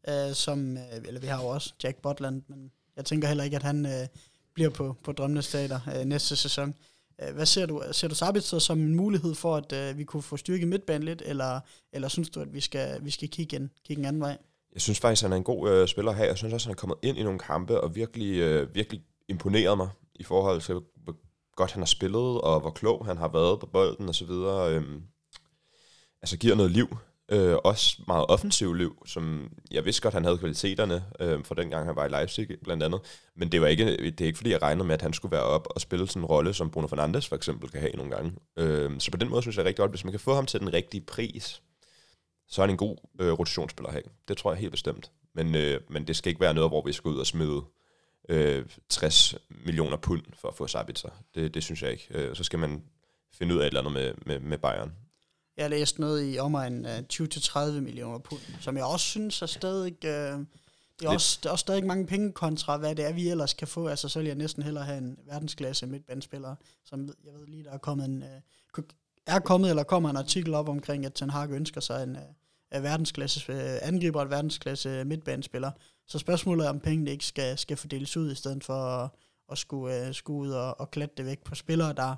øh, 0.09 0.35
som, 0.35 0.77
øh, 0.77 0.83
eller 1.05 1.21
vi 1.21 1.27
har 1.27 1.43
jo 1.43 1.49
også 1.49 1.75
Jack 1.83 1.97
Botland, 2.03 2.43
men 2.49 2.71
jeg 2.97 3.05
tænker 3.05 3.29
heller 3.29 3.45
ikke, 3.45 3.57
at 3.57 3.63
han 3.63 3.87
øh, 3.87 4.07
bliver 4.55 4.71
på, 4.71 4.97
på 5.03 5.13
Drømmenes 5.13 5.49
Teater 5.49 5.81
øh, 5.97 6.05
næste 6.05 6.37
sæson. 6.37 6.75
Øh, 7.23 7.35
hvad 7.35 7.47
ser 7.47 7.67
du? 7.67 7.83
Ser 7.93 8.09
du 8.09 8.15
Sabitzer 8.15 8.59
som 8.59 8.81
en 8.81 8.95
mulighed 8.95 9.35
for, 9.35 9.57
at 9.57 9.73
øh, 9.73 9.99
vi 9.99 10.05
kunne 10.05 10.23
få 10.23 10.37
styrke 10.37 10.67
midtbanen 10.67 11.03
lidt, 11.03 11.23
eller, 11.27 11.61
eller 11.93 12.09
synes 12.09 12.31
du, 12.31 12.41
at 12.41 12.55
vi 12.55 12.61
skal, 12.61 13.05
vi 13.05 13.11
skal 13.11 13.29
kigge, 13.29 13.57
en, 13.57 13.71
kigge 13.85 14.01
en 14.01 14.07
anden 14.07 14.23
vej? 14.23 14.39
Jeg 14.73 14.83
synes 14.83 15.01
faktisk, 15.01 15.23
at 15.23 15.25
han 15.25 15.33
er 15.33 15.37
en 15.37 15.45
god 15.45 15.71
øh, 15.71 15.89
spiller 15.89 16.13
her. 16.13 16.25
Jeg 16.25 16.37
synes 16.37 16.55
også, 16.55 16.69
han 16.69 16.73
er 16.73 16.77
kommet 16.77 16.99
ind 17.03 17.19
i 17.19 17.23
nogle 17.23 17.39
kampe 17.39 17.81
og 17.81 17.95
virkelig, 17.95 18.39
øh, 18.39 18.75
virkelig 18.75 19.03
imponeret 19.29 19.77
mig 19.77 19.89
i 20.15 20.23
forhold 20.25 20.61
til, 20.61 20.75
hvor 20.75 21.17
godt 21.57 21.73
han 21.73 21.83
har 21.83 21.87
spillet, 21.87 22.41
og 22.41 22.61
hvor 22.61 22.71
klog 22.71 23.07
han 23.07 23.17
har 23.17 23.29
været 23.29 23.61
på 23.61 23.67
bolden 23.67 24.09
osv. 24.09 24.31
Øhm, 24.31 25.03
altså 26.23 26.39
giver 26.39 26.55
noget 26.55 26.71
liv 26.71 26.89
Øh, 27.29 27.57
også 27.65 28.03
meget 28.07 28.27
offensiv 28.29 28.75
liv, 28.75 29.03
som 29.07 29.51
jeg 29.71 29.85
vidste 29.85 30.03
godt, 30.03 30.15
han 30.15 30.25
havde 30.25 30.39
kvaliteterne 30.39 31.05
øh, 31.21 31.45
for 31.45 31.55
den 31.55 31.71
gang, 31.71 31.87
han 31.87 31.97
var 31.97 32.05
i 32.05 32.09
Leipzig 32.09 32.49
blandt 32.63 32.83
andet. 32.83 33.01
Men 33.37 33.53
det 33.53 33.61
var 33.61 33.67
ikke, 33.67 33.97
det 33.97 34.21
er 34.21 34.27
ikke 34.27 34.37
fordi, 34.37 34.51
jeg 34.51 34.63
regnede 34.63 34.87
med, 34.87 34.95
at 34.95 35.03
han 35.03 35.13
skulle 35.13 35.33
være 35.33 35.43
op 35.43 35.67
og 35.71 35.81
spille 35.81 36.07
sådan 36.07 36.23
en 36.23 36.27
rolle, 36.27 36.55
som 36.55 36.71
Bruno 36.71 36.87
Fernandes 36.87 37.29
for 37.29 37.37
eksempel 37.37 37.71
kan 37.71 37.81
have 37.81 37.93
nogle 37.93 38.11
gange. 38.11 38.33
Øh, 38.57 39.01
så 39.01 39.11
på 39.11 39.17
den 39.17 39.29
måde 39.29 39.43
synes 39.43 39.57
jeg 39.57 39.65
rigtig 39.65 39.83
godt, 39.83 39.91
hvis 39.91 40.05
man 40.05 40.13
kan 40.13 40.21
få 40.21 40.35
ham 40.35 40.47
til 40.47 40.61
den 40.61 40.73
rigtige 40.73 41.01
pris, 41.01 41.63
så 42.49 42.63
er 42.63 42.67
han 42.67 42.75
en 42.75 42.77
god 42.77 42.97
øh, 43.21 43.33
rotationsspiller 43.33 43.93
her. 43.93 44.01
Det 44.29 44.37
tror 44.37 44.53
jeg 44.53 44.61
helt 44.61 44.73
bestemt. 44.73 45.11
Men, 45.35 45.55
øh, 45.55 45.81
men 45.89 46.07
det 46.07 46.17
skal 46.17 46.31
ikke 46.31 46.41
være 46.41 46.55
noget, 46.55 46.71
hvor 46.71 46.83
vi 46.87 46.93
skal 46.93 47.09
ud 47.09 47.19
og 47.19 47.27
smide 47.27 47.63
øh, 48.29 48.67
60 48.89 49.35
millioner 49.65 49.97
pund 49.97 50.23
for 50.39 50.49
at 50.49 50.55
få 50.55 50.67
Sabitzer. 50.67 51.11
Det, 51.35 51.55
det 51.55 51.63
synes 51.63 51.83
jeg 51.83 51.93
ikke. 51.93 52.07
Øh, 52.11 52.37
så 52.37 52.45
skal 52.45 52.59
man 52.59 52.83
finde 53.35 53.55
ud 53.55 53.61
af 53.61 53.65
et 53.65 53.67
eller 53.67 53.81
andet 53.81 53.93
med, 53.93 54.15
med, 54.27 54.41
med 54.41 54.59
Bayern. 54.59 54.93
Jeg 55.57 55.71
læste 55.71 56.01
noget 56.01 56.35
i 56.35 56.39
omegn 56.39 56.85
af 56.85 57.05
20-30 57.13 57.71
millioner 57.71 58.19
pund, 58.19 58.41
som 58.61 58.77
jeg 58.77 58.85
også 58.85 59.07
synes 59.07 59.43
er 59.43 59.47
stadig... 59.47 60.05
Øh, 60.05 60.39
det 61.01 61.07
er, 61.07 61.11
også, 61.11 61.39
det 61.43 61.49
er 61.49 61.53
også 61.53 61.63
stadig 61.63 61.87
mange 61.87 62.07
penge 62.07 62.33
kontra, 62.33 62.77
hvad 62.77 62.95
det 62.95 63.05
er, 63.05 63.13
vi 63.13 63.29
ellers 63.29 63.55
kan 63.55 63.69
få. 63.69 63.89
Altså, 63.89 64.09
så 64.09 64.19
vil 64.19 64.27
jeg 64.27 64.37
næsten 64.37 64.63
hellere 64.63 64.85
have 64.85 64.99
en 64.99 65.19
verdensklasse 65.27 65.87
midtbandspiller, 65.87 66.55
som 66.85 67.09
jeg 67.25 67.33
ved 67.35 67.47
lige, 67.47 67.65
der 67.65 67.71
er 67.71 67.79
kommet 67.79 68.05
en, 68.05 68.23
øh, 68.23 68.85
er 69.27 69.39
kommet 69.39 69.71
eller 69.71 69.83
kommer 69.83 70.11
en 70.11 70.17
artikel 70.17 70.55
op 70.55 70.69
omkring, 70.69 71.07
at 71.07 71.15
Ten 71.15 71.31
Hag 71.31 71.51
ønsker 71.51 71.81
sig 71.81 72.03
en 72.03 72.17
uh, 72.77 72.83
verdensklasse 72.83 73.53
uh, 73.53 73.89
angriber 73.89 74.21
og 74.21 74.31
verdensklasse 74.31 75.05
midtbandspiller. 75.05 75.71
Så 76.07 76.19
spørgsmålet 76.19 76.67
er, 76.67 76.71
om 76.71 76.81
pengene 76.81 77.11
ikke 77.11 77.25
skal, 77.25 77.59
skal 77.59 77.77
fordeles 77.77 78.17
ud, 78.17 78.33
i 78.33 78.35
stedet 78.35 78.65
for 78.65 78.75
at, 78.75 79.11
at 79.51 79.59
skulle, 79.59 80.09
uh, 80.09 80.15
skulle 80.15 80.39
ud 80.39 80.51
og, 80.51 80.81
og 80.81 80.91
klatte 80.91 81.15
det 81.17 81.27
væk 81.27 81.45
på 81.45 81.55
spillere, 81.55 81.93
der 81.93 82.17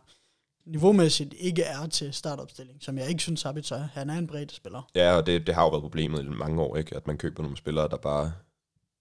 niveaumæssigt 0.67 1.35
ikke 1.39 1.63
er 1.63 1.87
til 1.87 2.13
startopstilling, 2.13 2.83
som 2.83 2.99
jeg 2.99 3.09
ikke 3.09 3.23
synes, 3.23 3.41
Sabitzer 3.41 3.89
Han 3.93 4.11
er 4.11 4.19
en 4.19 4.27
bredt 4.27 4.53
spiller. 4.53 4.91
Ja, 4.95 5.17
og 5.17 5.27
det, 5.27 5.47
det 5.47 5.55
har 5.55 5.63
jo 5.63 5.69
været 5.69 5.83
problemet 5.83 6.25
i 6.25 6.29
mange 6.29 6.63
år, 6.63 6.77
ikke? 6.77 6.97
at 6.97 7.07
man 7.07 7.19
køber 7.19 7.43
nogle 7.43 7.57
spillere, 7.57 7.89
der 7.89 7.97
bare 7.97 8.33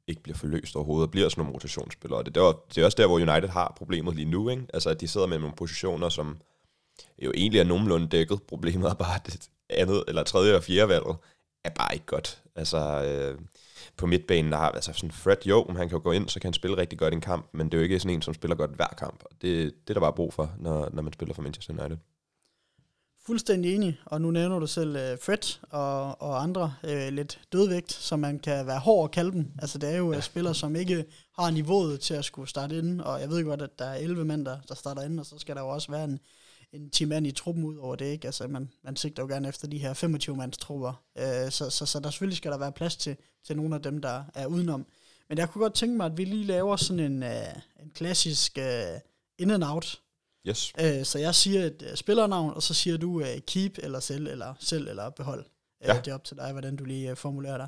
ikke 0.08 0.24
bliver 0.24 0.38
forløst 0.38 0.76
overhovedet, 0.76 1.08
og 1.08 1.12
bliver 1.12 1.30
sådan 1.30 1.42
nogle 1.42 1.54
rotationsspillere. 1.54 2.24
Det, 2.24 2.36
det, 2.36 2.42
er, 2.42 2.64
det 2.70 2.82
er 2.82 2.86
også 2.86 2.96
der, 2.96 3.08
hvor 3.08 3.16
United 3.16 3.50
har 3.50 3.74
problemet 3.78 4.16
lige 4.16 4.30
nu. 4.30 4.50
Ikke? 4.50 4.66
Altså, 4.74 4.90
at 4.90 5.02
de 5.02 5.08
sidder 5.08 5.28
med 5.28 5.40
nogle 5.40 5.56
positioner, 5.56 6.10
som 6.10 6.38
jo 7.24 7.32
egentlig 7.36 7.60
er 7.60 7.64
nogenlunde 7.64 8.08
dækket. 8.08 8.44
Problemet 8.44 8.90
er 8.90 8.94
bare, 8.94 9.16
at 9.16 9.26
det 9.26 9.50
andet, 9.70 10.04
eller 10.08 10.24
tredje 10.24 10.56
og 10.56 10.64
fjerde 10.64 10.90
valget 10.90 11.16
er 11.64 11.70
bare 11.70 11.94
ikke 11.94 12.06
godt. 12.06 12.44
Altså, 12.56 12.78
øh, 13.04 13.40
på 13.98 14.06
midtbanen, 14.06 14.52
der 14.52 14.58
har 14.58 14.70
altså 14.70 14.94
sådan 14.94 15.12
Fred, 15.12 15.38
jo, 15.46 15.66
han 15.68 15.90
kan 15.90 15.98
jo 15.98 16.04
gå 16.04 16.12
ind, 16.12 16.30
så 16.30 16.40
kan 16.40 16.48
han 16.48 16.54
spille 16.54 16.78
rigtig 16.78 17.00
godt 17.00 17.14
i 17.14 17.16
en 17.16 17.22
kamp, 17.22 17.50
men 17.54 17.66
det 17.66 17.74
er 17.74 17.78
jo 17.78 17.84
ikke 17.84 18.00
sådan 18.00 18.16
en, 18.16 18.22
som 18.22 18.34
spiller 18.34 18.56
godt 18.56 18.72
hver 18.76 18.94
kamp. 18.98 19.24
Det, 19.42 19.42
det 19.42 19.90
er 19.90 19.94
der 19.94 20.00
bare 20.00 20.14
brug 20.14 20.34
for, 20.34 20.52
når, 20.60 20.90
når 20.94 21.02
man 21.02 21.14
spiller 21.14 21.34
for 21.34 21.42
Manchester 21.42 21.74
United. 21.74 21.98
Fuldstændig 23.26 23.76
enig, 23.76 24.00
og 24.06 24.22
nu 24.22 24.32
nævner 24.32 24.60
du 24.60 24.68
selv 24.68 24.90
uh, 24.90 25.20
Fred 25.22 25.60
og, 25.70 26.22
og 26.22 26.44
andre 26.44 26.74
uh, 26.84 27.08
lidt 27.14 27.40
dødvægt, 27.54 27.92
som 27.92 28.20
man 28.20 28.40
kan 28.40 28.68
være 28.68 28.80
hård 28.80 29.04
at 29.04 29.12
kalde 29.12 29.32
dem. 29.32 29.52
Altså 29.60 29.78
det 29.78 29.90
er 29.90 29.98
jo 29.98 30.10
uh, 30.10 30.22
spillere, 30.22 30.56
som 30.56 30.76
ikke 30.76 31.06
har 31.40 31.52
niveauet 31.52 32.00
til 32.00 32.14
at 32.14 32.26
skulle 32.26 32.50
starte 32.50 32.78
ind, 32.78 33.02
og 33.02 33.22
jeg 33.22 33.30
ved 33.30 33.44
godt, 33.44 33.62
at 33.62 33.80
der 33.80 33.86
er 33.86 33.96
11 33.96 34.26
mænd, 34.26 34.46
der, 34.46 34.58
der 34.68 34.76
starter 34.76 35.02
ind, 35.02 35.20
og 35.20 35.26
så 35.26 35.36
skal 35.38 35.56
der 35.56 35.62
jo 35.62 35.68
også 35.68 35.92
være 35.92 36.04
en, 36.04 36.20
en 36.76 36.90
10 36.90 37.06
mand 37.06 37.28
i 37.28 37.32
truppen 37.32 37.64
ud 37.64 37.78
over 37.78 37.96
det, 37.96 38.06
ikke? 38.06 38.28
Altså, 38.28 38.48
man, 38.48 38.70
man 38.84 38.96
sigter 38.96 39.24
jo 39.24 39.28
gerne 39.28 39.48
efter 39.48 39.68
de 39.68 39.78
her 39.78 39.94
25 39.94 40.36
mands 40.36 40.58
trupper, 40.58 41.04
øh, 41.18 41.52
så, 41.52 41.70
så, 41.70 41.86
så 41.86 42.00
der 42.00 42.10
selvfølgelig 42.10 42.38
skal 42.38 42.52
der 42.52 42.58
være 42.58 42.72
plads 42.72 42.96
til, 42.96 43.18
til 43.44 43.56
nogle 43.56 43.76
af 43.76 43.82
dem, 43.82 44.02
der 44.02 44.24
er 44.34 44.46
udenom. 44.46 44.86
Men 45.30 45.38
jeg 45.38 45.50
kunne 45.50 45.62
godt 45.62 45.74
tænke 45.74 45.98
mig, 45.98 46.06
at 46.06 46.18
vi 46.18 46.26
lige 46.26 46.46
laver 46.46 46.76
sådan 46.76 47.12
en, 47.12 47.24
uh, 47.24 47.84
en 47.84 47.92
klassisk 47.94 48.58
uh, 48.58 49.00
in 49.38 49.52
and 49.52 49.64
out. 49.64 50.02
Yes. 50.48 50.74
Uh, 50.84 51.04
så 51.04 51.20
jeg 51.20 51.36
siger 51.36 51.64
et 51.64 51.86
uh, 51.92 51.96
spillernavn, 51.96 52.54
og 52.54 52.64
så 52.64 52.74
siger 52.74 52.98
du 52.98 53.12
uh, 53.12 53.38
keep, 53.48 53.78
eller 53.78 54.00
selv, 54.00 54.28
eller 54.28 54.54
selv, 54.60 54.88
eller 54.88 55.10
behold. 55.10 55.46
Ja. 55.84 55.94
Uh, 55.94 56.00
det 56.00 56.08
er 56.08 56.14
op 56.14 56.24
til 56.24 56.38
dig, 56.38 56.52
hvordan 56.52 56.76
du 56.76 56.84
lige 56.84 57.12
uh, 57.12 57.18
formulerer 57.18 57.58
dig. 57.58 57.68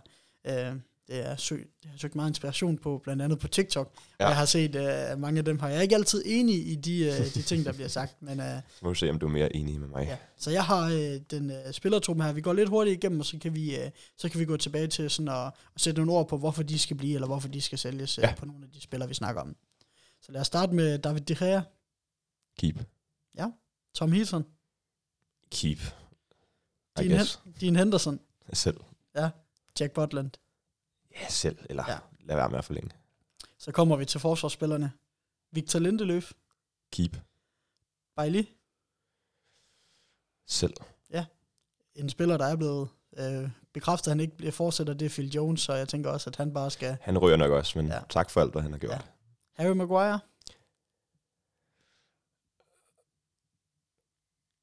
Uh, 0.74 0.80
det 1.08 1.26
er 1.26 1.36
søg, 1.36 1.70
det 1.84 1.92
har 1.92 1.98
søgt 1.98 2.16
meget 2.16 2.30
inspiration 2.30 2.78
på, 2.78 3.02
blandt 3.04 3.22
andet 3.22 3.40
på 3.40 3.48
TikTok. 3.48 3.94
Ja. 4.20 4.26
Og 4.26 4.30
jeg 4.30 4.38
har 4.38 4.46
set, 4.46 4.76
uh, 4.76 5.20
mange 5.20 5.38
af 5.38 5.46
dem 5.46 5.60
har 5.60 5.70
jeg 5.70 5.84
ikke 5.84 5.96
altid 5.96 6.24
enig 6.26 6.68
i 6.68 6.76
de, 6.76 7.16
uh, 7.20 7.26
de 7.34 7.42
ting, 7.42 7.66
der 7.66 7.74
bliver 7.74 7.88
sagt. 7.88 8.22
Men, 8.22 8.40
uh, 8.40 8.46
må 8.84 8.90
vi 8.90 8.96
se, 8.96 9.10
om 9.10 9.20
du 9.20 9.26
er 9.26 9.32
mere 9.32 9.56
enig 9.56 9.80
med 9.80 9.88
mig. 9.88 10.06
Ja. 10.06 10.18
Så 10.38 10.52
jeg 10.52 10.64
har 10.66 10.86
uh, 10.86 11.16
den 11.32 11.50
uh, 11.52 11.72
spillertruppen 11.72 12.26
her. 12.26 12.34
Vi 12.34 12.42
går 12.42 12.54
lidt 12.54 12.70
hurtigt 12.70 12.98
igennem, 12.98 13.20
og 13.20 13.26
så 13.26 13.38
kan 13.40 13.56
vi, 13.56 13.76
uh, 13.76 13.90
så 14.18 14.30
kan 14.30 14.40
vi 14.40 14.46
gå 14.46 14.58
tilbage 14.58 14.88
til 14.88 15.10
sådan 15.10 15.28
at, 15.28 15.46
at 15.76 15.82
sætte 15.82 16.02
nogle 16.02 16.12
ord 16.20 16.28
på, 16.28 16.38
hvorfor 16.38 16.64
de 16.64 16.80
skal 16.80 16.98
blive, 16.98 17.14
eller 17.16 17.28
hvorfor 17.28 17.48
de 17.48 17.62
skal 17.62 17.78
sælges 17.78 18.18
uh, 18.18 18.22
ja. 18.22 18.36
på 18.38 18.46
nogle 18.46 18.66
af 18.66 18.72
de 18.72 18.82
spillere, 18.82 19.10
vi 19.10 19.14
snakker 19.16 19.42
om. 19.42 19.56
Så 20.22 20.32
lad 20.32 20.42
os 20.42 20.48
starte 20.48 20.74
med 20.74 21.00
David 21.00 21.22
De 21.22 21.36
Gea. 21.36 21.62
Keep. 22.60 22.86
Ja. 23.38 23.48
Tom 23.96 24.12
Heaton. 24.12 24.46
Keep. 25.52 25.80
Dean, 26.98 27.12
Hen- 27.12 27.54
Dean 27.62 27.76
Henderson. 27.76 28.20
Selv. 28.54 28.78
Ja. 29.16 29.30
Jack 29.80 29.94
Butland. 29.94 30.32
Ja, 31.22 31.30
selv, 31.30 31.58
eller 31.70 31.84
ja. 31.88 31.98
lad 32.20 32.36
være 32.36 32.50
med 32.50 32.58
at 32.58 32.66
forlænge. 32.66 32.92
Så 33.58 33.72
kommer 33.72 33.96
vi 33.96 34.06
til 34.06 34.20
forsvarsspillerne. 34.20 34.92
Victor 35.52 35.80
Lindeløf. 35.80 36.32
Keep. 36.92 37.18
Bailey. 38.16 38.46
Selv. 40.48 40.74
Ja. 41.10 41.26
En 41.96 42.10
spiller, 42.10 42.38
der 42.38 42.46
er 42.46 42.56
blevet 42.56 42.90
øh, 43.18 43.50
bekræftet, 43.74 44.08
at 44.08 44.12
han 44.12 44.20
ikke 44.20 44.38
bliver 44.38 44.52
fortsætter, 44.52 44.94
det 44.94 45.06
er 45.06 45.10
Phil 45.10 45.30
Jones, 45.34 45.62
så 45.62 45.74
jeg 45.74 45.88
tænker 45.88 46.10
også, 46.10 46.30
at 46.30 46.36
han 46.36 46.54
bare 46.54 46.72
skal... 46.72 46.98
Han 47.02 47.18
ryger 47.18 47.38
nok 47.38 47.52
også, 47.52 47.80
men 47.80 47.88
ja. 47.88 48.00
tak 48.10 48.30
for 48.30 48.42
alt, 48.42 48.52
hvad 48.52 48.62
han 48.62 48.72
har 48.72 48.80
gjort. 48.80 48.92
Ja. 48.92 49.00
Harry 49.54 49.76
Maguire. 49.76 50.20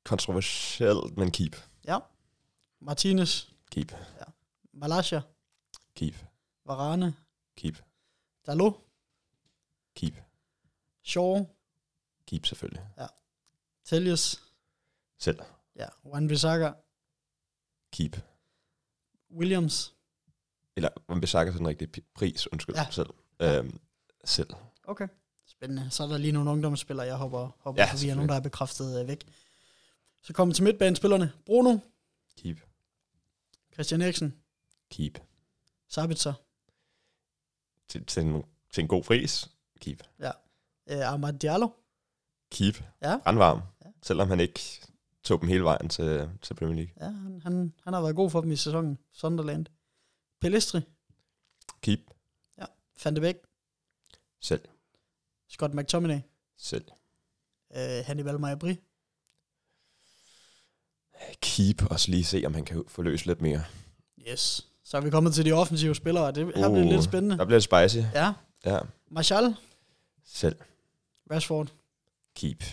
Kontroversielt, 0.04 1.16
men 1.16 1.30
keep. 1.30 1.56
Ja. 1.84 1.98
Martinez. 2.80 3.46
Keep. 3.70 3.92
Ja. 3.92 4.24
Malaysia. 4.72 5.20
Keep. 5.94 6.14
Varane. 6.66 7.14
Keep. 7.56 7.82
Dalot. 8.46 8.74
Keep. 9.94 10.14
Shaw. 11.02 11.44
Keep 12.26 12.46
selvfølgelig. 12.46 12.82
Ja. 12.98 13.06
Telius. 13.84 14.42
Selv. 15.18 15.38
Ja. 15.76 15.86
Juan 16.04 16.28
Bissaka. 16.28 16.72
Keep. 17.92 18.16
Williams. 19.30 19.94
Eller 20.76 20.88
Juan 21.08 21.20
Bissaka 21.20 21.50
til 21.50 21.58
den 21.58 21.68
rigtige 21.68 22.02
pris, 22.14 22.52
undskyld. 22.52 22.76
Ja. 22.76 22.90
Selv. 22.90 23.10
Ja. 23.40 23.58
Øhm, 23.58 23.80
selv. 24.24 24.50
Okay. 24.84 25.08
Spændende. 25.46 25.90
Så 25.90 26.02
er 26.02 26.08
der 26.08 26.18
lige 26.18 26.32
nogle 26.32 26.50
ungdomsspillere, 26.50 27.06
jeg 27.06 27.16
hopper, 27.16 27.50
hopper 27.58 27.82
ja, 27.82 27.92
forbi, 27.92 28.08
og 28.08 28.16
nogen, 28.16 28.28
der 28.28 28.34
er 28.34 28.40
bekræftet 28.40 29.00
øh, 29.00 29.08
væk. 29.08 29.24
Så 30.22 30.32
kommer 30.32 30.54
til 30.54 30.64
midtbanespillerne. 30.64 31.32
Bruno. 31.46 31.78
Keep. 32.36 32.58
Christian 33.72 34.02
Eriksen. 34.02 34.34
Keep. 34.90 35.18
Sabitzer. 35.88 36.32
Til, 37.88 38.06
til, 38.06 38.22
en, 38.22 38.44
til 38.72 38.82
en 38.82 38.88
god 38.88 39.02
pris. 39.02 39.50
Keep. 39.80 40.02
Ja. 40.20 40.30
Uh, 40.92 41.12
Ahmad 41.12 41.32
Diallo. 41.32 41.68
Keep. 42.50 42.84
Ja. 43.02 43.18
Brandvarm. 43.18 43.60
Ja. 43.84 43.90
Selvom 44.02 44.28
han 44.28 44.40
ikke 44.40 44.60
tog 45.22 45.40
dem 45.40 45.48
hele 45.48 45.64
vejen 45.64 45.88
til, 45.88 46.30
til 46.42 46.54
Premier 46.54 46.76
League. 46.76 46.94
Ja, 47.00 47.10
han, 47.12 47.40
han, 47.42 47.74
han 47.84 47.92
har 47.92 48.00
været 48.00 48.16
god 48.16 48.30
for 48.30 48.40
dem 48.40 48.52
i 48.52 48.56
sæsonen. 48.56 48.98
Sunderland. 49.12 49.66
Pelistri. 50.40 50.80
Keep. 51.82 52.00
Van 53.04 53.16
de 53.16 53.20
Beek. 53.20 53.36
Selv. 54.40 54.60
Scott 55.48 55.74
McTominay. 55.74 56.20
Selv. 56.56 56.84
Uh, 57.70 58.06
Hannibal 58.06 58.40
Majabri. 58.40 58.76
Keep. 61.40 61.90
Og 61.90 62.00
så 62.00 62.10
lige 62.10 62.24
se, 62.24 62.42
om 62.46 62.54
han 62.54 62.64
kan 62.64 62.84
få 62.88 63.02
løst 63.02 63.26
lidt 63.26 63.40
mere. 63.40 63.64
Yes. 64.28 64.68
Så 64.84 64.96
er 64.96 65.00
vi 65.00 65.10
kommet 65.10 65.34
til 65.34 65.44
de 65.44 65.52
offensive 65.52 65.94
spillere, 65.94 66.24
og 66.24 66.34
det 66.34 66.44
her 66.46 66.52
bliver 66.52 66.68
Uh, 66.84 66.90
lidt 66.90 67.04
spændende. 67.04 67.38
Der 67.38 67.44
bliver 67.44 67.60
det 67.60 67.64
spicy. 67.90 68.04
Ja. 68.14 68.32
Ja. 68.64 68.78
Martial. 69.10 69.56
Selv. 70.24 70.56
Rashford. 71.30 71.72
Keep. 72.34 72.64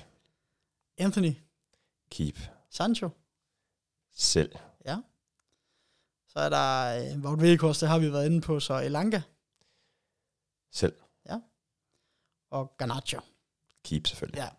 Anthony. 0.97 1.33
Keep. 2.11 2.39
Sancho. 2.69 3.09
Selv. 4.13 4.51
Ja. 4.85 4.97
Så 6.27 6.39
er 6.39 6.49
der 6.49 7.01
øh, 7.13 7.19
Wout 7.23 7.39
Weghorst, 7.39 7.81
det 7.81 7.89
har 7.89 7.99
vi 7.99 8.11
været 8.13 8.25
inde 8.25 8.41
på, 8.41 8.59
så 8.59 8.79
Elanga 8.81 9.21
Selv. 10.71 10.93
og 12.51 12.77
Garnacho. 12.77 13.19
Keep 13.83 14.07
selvfølgelig. 14.07 14.37
Ja. 14.39 14.49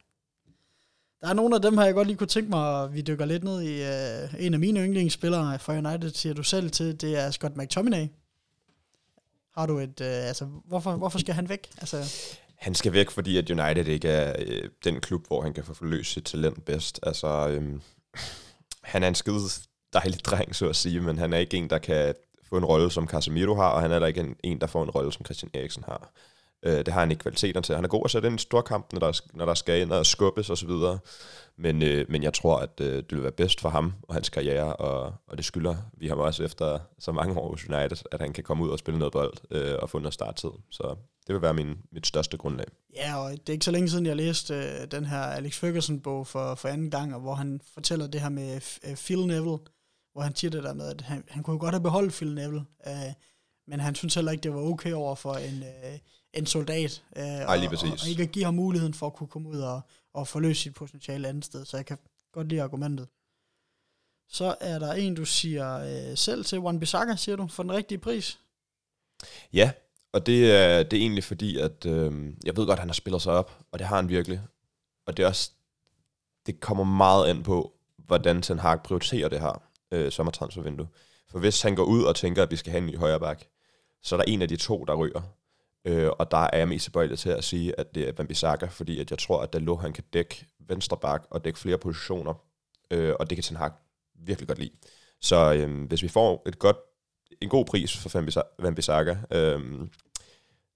Der 1.23 1.29
er 1.29 1.33
nogle 1.33 1.55
af 1.55 1.63
dem 1.63 1.79
her, 1.79 1.85
jeg 1.85 1.95
godt 1.95 2.07
lige 2.07 2.17
kunne 2.17 2.27
tænke 2.27 2.51
mig, 2.51 2.83
at 2.85 2.95
vi 2.95 3.01
dykker 3.01 3.25
lidt 3.25 3.45
ned 3.45 3.63
i. 3.63 3.81
Uh, 3.81 4.45
en 4.45 4.55
af 4.55 4.61
mine 4.61 4.81
yndlingsspillere 4.81 5.59
for 5.59 5.73
United, 5.73 6.11
siger 6.11 6.35
du 6.35 6.43
selv 6.43 6.71
til, 6.71 7.01
det 7.01 7.19
er 7.19 7.31
Scott 7.31 7.57
McTominay. 7.57 8.07
Har 9.55 9.67
du 9.67 9.79
et, 9.79 10.01
uh, 10.01 10.07
altså, 10.07 10.45
hvorfor, 10.45 10.97
hvorfor 10.97 11.19
skal 11.19 11.35
han 11.35 11.49
væk? 11.49 11.71
Altså, 11.79 11.97
Han 12.57 12.75
skal 12.75 12.93
væk, 12.93 13.11
fordi 13.11 13.37
at 13.37 13.51
United 13.51 13.87
ikke 13.87 14.09
er 14.09 14.37
øh, 14.39 14.69
den 14.85 15.01
klub, 15.01 15.27
hvor 15.27 15.43
han 15.43 15.55
kan 15.55 15.65
få 15.65 15.75
forløst 15.75 16.13
sit 16.13 16.25
talent 16.25 16.65
bedst. 16.65 17.01
Altså, 17.03 17.49
øhm, 17.49 17.81
han 18.83 19.03
er 19.03 19.09
en 19.09 19.15
skide 19.15 19.49
dejlig 19.93 20.25
dreng, 20.25 20.57
så 20.57 20.69
at 20.69 20.77
sige, 20.77 21.01
men 21.01 21.19
han 21.19 21.33
er 21.33 21.39
ikke 21.39 21.57
en, 21.57 21.71
der 21.71 21.79
kan 21.79 22.15
få 22.49 22.57
en 22.57 22.65
rolle, 22.65 22.91
som 22.91 23.09
Casemiro 23.09 23.55
har, 23.55 23.69
og 23.69 23.81
han 23.81 23.91
er 23.91 23.95
heller 23.95 24.09
ikke 24.09 24.21
en, 24.21 24.37
en 24.43 24.61
der 24.61 24.67
får 24.67 24.83
en 24.83 24.91
rolle, 24.91 25.13
som 25.13 25.25
Christian 25.25 25.51
Eriksen 25.55 25.85
har. 25.87 26.13
Øh, 26.63 26.79
det 26.79 26.89
har 26.89 27.01
han 27.01 27.11
ikke 27.11 27.21
kvaliteter 27.21 27.61
til. 27.61 27.75
Han 27.75 27.85
er 27.85 27.89
god 27.89 28.03
at 28.05 28.11
sætte 28.11 28.29
ind 28.29 28.41
i 28.41 28.43
storkampen, 28.43 28.99
når 28.99 29.07
der, 29.07 29.21
når 29.35 29.47
der 29.47 29.55
skal 29.55 29.81
ind 29.81 29.93
og 29.93 30.07
skubbes 30.07 30.51
osv., 30.51 30.71
men, 31.57 31.83
øh, 31.83 32.07
men 32.09 32.23
jeg 32.23 32.35
tror, 32.35 32.59
at 32.59 32.81
øh, 32.81 32.97
det 32.97 33.13
vil 33.13 33.23
være 33.23 33.33
bedst 33.33 33.61
for 33.61 33.69
ham 33.69 33.93
og 34.03 34.15
hans 34.15 34.29
karriere, 34.29 34.77
og, 34.77 35.15
og 35.27 35.37
det 35.37 35.45
skylder 35.45 35.77
vi 35.99 36.09
ham 36.09 36.19
også 36.19 36.45
efter 36.45 36.79
så 36.99 37.13
mange 37.13 37.41
år 37.41 37.51
hos 37.51 37.65
United, 37.65 38.05
at 38.13 38.21
han 38.21 38.33
kan 38.33 38.45
komme 38.45 38.65
ud 38.65 38.71
og 38.71 38.79
spille 38.79 38.99
noget 38.99 39.13
bold 39.13 39.33
øh, 39.51 39.75
og 39.83 39.91
få 39.91 39.99
noget 39.99 40.15
starttid. 40.15 40.51
Så 40.71 40.97
det 41.27 41.35
vil 41.35 41.43
være 41.43 41.55
min, 41.55 41.79
mit 41.93 42.07
største 42.07 42.37
grundlag. 42.37 42.67
ja, 42.97 43.19
og 43.19 43.31
det 43.31 43.49
er 43.49 43.53
ikke 43.53 43.65
så 43.65 43.71
længe 43.71 43.91
siden, 43.91 44.07
jeg 44.07 44.17
læste 44.17 44.55
øh, 44.55 44.91
den 44.91 45.05
her 45.05 45.19
Alex 45.19 45.59
Ferguson-bog 45.59 46.27
for, 46.27 46.55
for 46.55 46.69
anden 46.69 46.91
gang, 46.91 47.15
og 47.15 47.21
hvor 47.21 47.35
han 47.35 47.61
fortæller 47.75 48.07
det 48.07 48.21
her 48.21 48.29
med 48.29 48.61
uh, 48.89 48.95
Phil 48.95 49.27
Neville, 49.27 49.59
hvor 50.13 50.21
han 50.21 50.37
siger 50.37 50.51
det 50.51 50.63
der 50.63 50.75
med, 50.75 50.89
at 50.89 51.01
han, 51.01 51.25
han 51.29 51.43
kunne 51.43 51.59
godt 51.59 51.75
have 51.75 51.83
beholdt 51.83 52.13
Phil 52.13 52.35
Neville, 52.35 52.65
øh, 52.87 53.13
men 53.67 53.81
han 53.81 53.95
synes 53.95 54.15
heller 54.15 54.33
ikke, 54.33 54.43
det 54.43 54.55
var 54.55 54.61
okay 54.61 54.93
over 54.93 55.15
for 55.15 55.35
en, 55.35 55.63
Øh, 55.63 55.99
en 56.35 56.47
soldat, 56.47 57.03
uh, 57.17 57.23
Ej, 57.23 57.57
lige 57.57 57.69
og, 57.69 57.71
præcis. 57.71 57.93
og, 57.93 57.99
og 58.03 58.09
ikke 58.09 58.23
at 58.23 58.33
give 58.33 58.45
ham 58.45 58.55
muligheden 58.55 58.95
for 58.95 59.07
at 59.07 59.15
kunne 59.15 59.29
komme 59.29 59.49
ud 59.49 59.61
og, 59.61 59.81
og 60.15 60.29
forløse 60.29 60.63
sit 60.63 60.75
potentiale 60.75 61.29
andet 61.29 61.45
sted, 61.45 61.65
så 61.65 61.77
jeg 61.77 61.87
kan 61.87 61.99
godt 62.33 62.49
lide 62.49 62.63
argumentet. 62.63 63.09
Så 64.29 64.55
er 64.61 64.79
der 64.79 64.93
en, 64.93 65.15
du 65.15 65.25
siger 65.25 65.77
uh, 66.11 66.19
selv 66.19 66.45
til, 66.45 66.59
Wan 66.59 66.81
Bissaka, 66.81 67.17
siger 67.17 67.37
du, 67.37 67.47
for 67.47 67.63
den 67.63 67.73
rigtige 67.73 67.99
pris. 67.99 68.39
Ja, 69.53 69.71
og 70.13 70.27
det 70.27 70.53
er, 70.53 70.83
det 70.83 70.97
er 70.97 71.01
egentlig 71.01 71.25
fordi, 71.25 71.59
at 71.59 71.87
øh, 71.87 72.33
jeg 72.45 72.57
ved 72.57 72.67
godt, 72.67 72.71
at 72.71 72.79
han 72.79 72.89
har 72.89 72.95
spillet 72.95 73.23
sig 73.23 73.33
op, 73.33 73.59
og 73.73 73.79
det 73.79 73.87
har 73.87 73.97
han 73.97 74.09
virkelig. 74.09 74.41
Og 75.07 75.17
det 75.17 75.23
er 75.23 75.27
også, 75.27 75.51
det 76.47 76.61
kommer 76.61 76.85
meget 76.85 77.29
an 77.29 77.43
på, 77.43 77.73
hvordan 77.97 78.43
Ten 78.43 78.59
Hag 78.59 78.83
prioriterer 78.83 79.29
det 79.29 79.41
her 79.41 79.63
øh, 79.91 80.13
sommertransfervindue. 80.13 80.89
For 81.31 81.39
hvis 81.39 81.63
han 81.63 81.75
går 81.75 81.85
ud 81.85 82.05
og 82.05 82.17
tænker, 82.17 82.43
at 82.43 82.51
vi 82.51 82.57
skal 82.57 82.71
have 82.71 82.79
en 82.79 82.87
ny 82.87 82.99
højre 82.99 83.21
bak, 83.21 83.45
så 84.03 84.15
er 84.15 84.17
der 84.17 84.25
en 84.25 84.43
af 84.43 84.49
de 84.49 84.57
to, 84.57 84.85
der 84.85 84.95
ryger. 84.95 85.21
Øh, 85.85 86.09
og 86.19 86.31
der 86.31 86.49
er 86.53 86.59
jeg 86.59 86.69
mest 86.69 86.85
tilbøjelig 86.85 87.19
til 87.19 87.31
at 87.31 87.45
sige, 87.45 87.81
at 87.81 87.95
det 87.95 88.09
er 88.09 88.13
Bambisaka, 88.13 88.67
fordi 88.67 89.01
at 89.01 89.11
jeg 89.11 89.19
tror, 89.19 89.43
at 89.43 89.53
Dalot 89.53 89.81
han 89.81 89.93
kan 89.93 90.05
dække 90.13 90.47
venstre 90.59 90.97
bak 90.97 91.27
og 91.31 91.45
dække 91.45 91.59
flere 91.59 91.79
positioner, 91.79 92.35
øh, 92.91 93.15
og 93.21 93.31
det 93.31 93.37
kan 93.37 93.43
Ten 93.43 93.57
Hag 93.57 93.71
virkelig 94.15 94.49
godt 94.49 94.59
lide. 94.59 94.71
Så 95.21 95.53
øh, 95.55 95.87
hvis 95.89 96.03
vi 96.03 96.09
får 96.09 96.43
et 96.47 96.59
godt, 96.59 96.77
en 97.41 97.49
god 97.49 97.65
pris 97.65 97.97
for 97.97 98.09
Bambisa- 98.09 98.55
Bambisaka, 98.63 99.17
øh, 99.31 99.89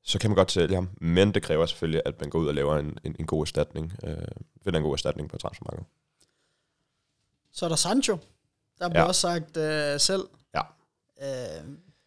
så 0.02 0.18
kan 0.18 0.30
man 0.30 0.36
godt 0.36 0.52
sælge 0.52 0.74
ham, 0.74 0.88
men 1.00 1.34
det 1.34 1.42
kræver 1.42 1.66
selvfølgelig, 1.66 2.02
at 2.06 2.20
man 2.20 2.30
går 2.30 2.38
ud 2.38 2.48
og 2.48 2.54
laver 2.54 2.76
en, 2.76 2.98
en, 3.04 3.16
en 3.18 3.26
god 3.26 3.42
erstatning, 3.42 3.92
øh, 4.04 4.16
finder 4.64 4.78
en 4.78 4.84
god 4.84 4.92
erstatning 4.92 5.28
på 5.30 5.36
transfermarkedet. 5.38 5.86
Så 7.52 7.64
er 7.64 7.68
der 7.68 7.76
Sancho. 7.76 8.18
Der 8.78 8.88
blev 8.88 9.00
Ja. 9.00 9.06
også 9.06 9.20
sagt 9.20 9.56
øh, 9.56 10.00
selv. 10.00 10.22
Ja. 10.54 10.60
Øh, 11.22 11.64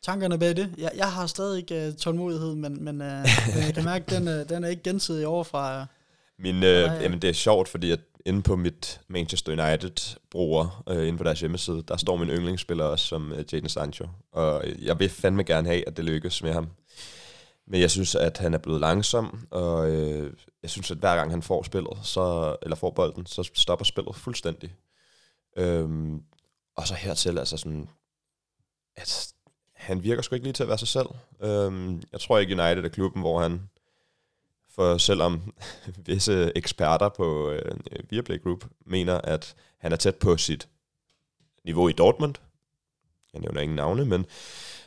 tankerne 0.10 0.40
bag 0.40 0.56
det. 0.56 0.74
Jeg, 0.78 0.92
jeg 0.96 1.12
har 1.12 1.28
stadig 1.28 1.58
ikke 1.58 1.88
øh, 1.88 1.94
tålmodighed, 1.94 2.56
men, 2.56 2.84
men 2.84 3.02
øh, 3.02 3.26
men 3.56 3.64
jeg 3.66 3.74
kan 3.74 3.84
mærke, 3.84 4.06
at 4.08 4.12
den, 4.12 4.28
øh, 4.28 4.50
den 4.50 4.64
er 4.64 4.68
ikke 4.68 4.84
gensidig 4.84 5.28
over 5.28 5.44
fra... 5.44 5.86
Min, 6.40 6.56
Nej. 6.56 6.70
jamen, 6.70 7.22
det 7.22 7.30
er 7.30 7.34
sjovt, 7.34 7.68
fordi 7.70 7.92
at 7.92 8.00
inde 8.26 8.42
på 8.42 8.56
mit 8.56 9.02
Manchester 9.08 9.52
United-bruger, 9.52 10.84
øh, 10.90 11.08
inde 11.08 11.18
på 11.18 11.24
deres 11.24 11.40
hjemmeside, 11.40 11.84
der 11.88 11.98
står 11.98 12.18
min 12.18 12.30
yndlingsspiller 12.30 12.84
også 12.84 13.08
som 13.08 13.32
øh, 13.32 13.54
Jadon 13.54 13.70
Sancho. 13.70 14.08
Og 14.32 14.64
jeg 14.82 15.00
vil 15.00 15.10
fandme 15.10 15.44
gerne 15.44 15.68
have, 15.68 15.88
at 15.88 15.98
det 15.98 16.06
lykkes 16.06 16.44
med 16.44 16.54
ham. 16.54 16.68
Men 17.68 17.82
jeg 17.82 17.92
synes, 17.92 18.16
at 18.16 18.38
han 18.38 18.54
er 18.54 18.58
blevet 18.58 18.82
langsom, 18.82 19.48
og 19.52 19.92
øh, 19.92 20.34
jeg 20.64 20.70
synes, 20.70 20.92
at 20.92 20.98
hver 20.98 21.16
gang 21.16 21.32
han 21.32 21.42
får 21.42 21.64
spillet, 21.64 21.98
så, 22.04 22.56
eller 22.62 22.76
får 22.76 22.92
bolden, 22.92 23.26
så 23.26 23.50
stopper 23.54 23.86
spillet 23.86 24.16
fuldstændig. 24.16 24.76
Øhm, 25.58 26.22
og 26.78 26.88
så 26.88 26.94
hertil, 26.94 27.38
altså 27.38 27.58
sådan, 27.58 27.90
at 28.96 29.34
han 29.90 30.04
virker 30.04 30.22
sgu 30.22 30.36
ikke 30.36 30.46
lige 30.46 30.54
til 30.54 30.64
at 30.64 30.70
være 30.70 30.78
sig 30.78 30.88
selv. 30.88 31.08
Øhm, 31.42 32.02
jeg 32.12 32.20
tror 32.20 32.38
ikke, 32.38 32.62
United 32.62 32.86
er 32.86 32.90
klubben, 32.90 33.22
hvor 33.22 33.42
han, 33.42 33.62
for 34.76 34.98
selvom 34.98 35.54
visse 36.08 36.52
eksperter 36.56 37.10
på 37.10 37.50
øh, 37.52 37.72
Viaplay 38.10 38.44
Group 38.44 38.66
mener, 38.86 39.22
at 39.24 39.56
han 39.78 39.92
er 39.92 39.96
tæt 39.96 40.16
på 40.16 40.38
sit 40.38 40.68
niveau 41.66 41.88
i 41.88 41.92
Dortmund. 41.92 42.36
Jeg 43.34 43.42
nævner 43.42 43.62
ingen 43.62 43.76
navne, 43.76 44.06
men, 44.06 44.26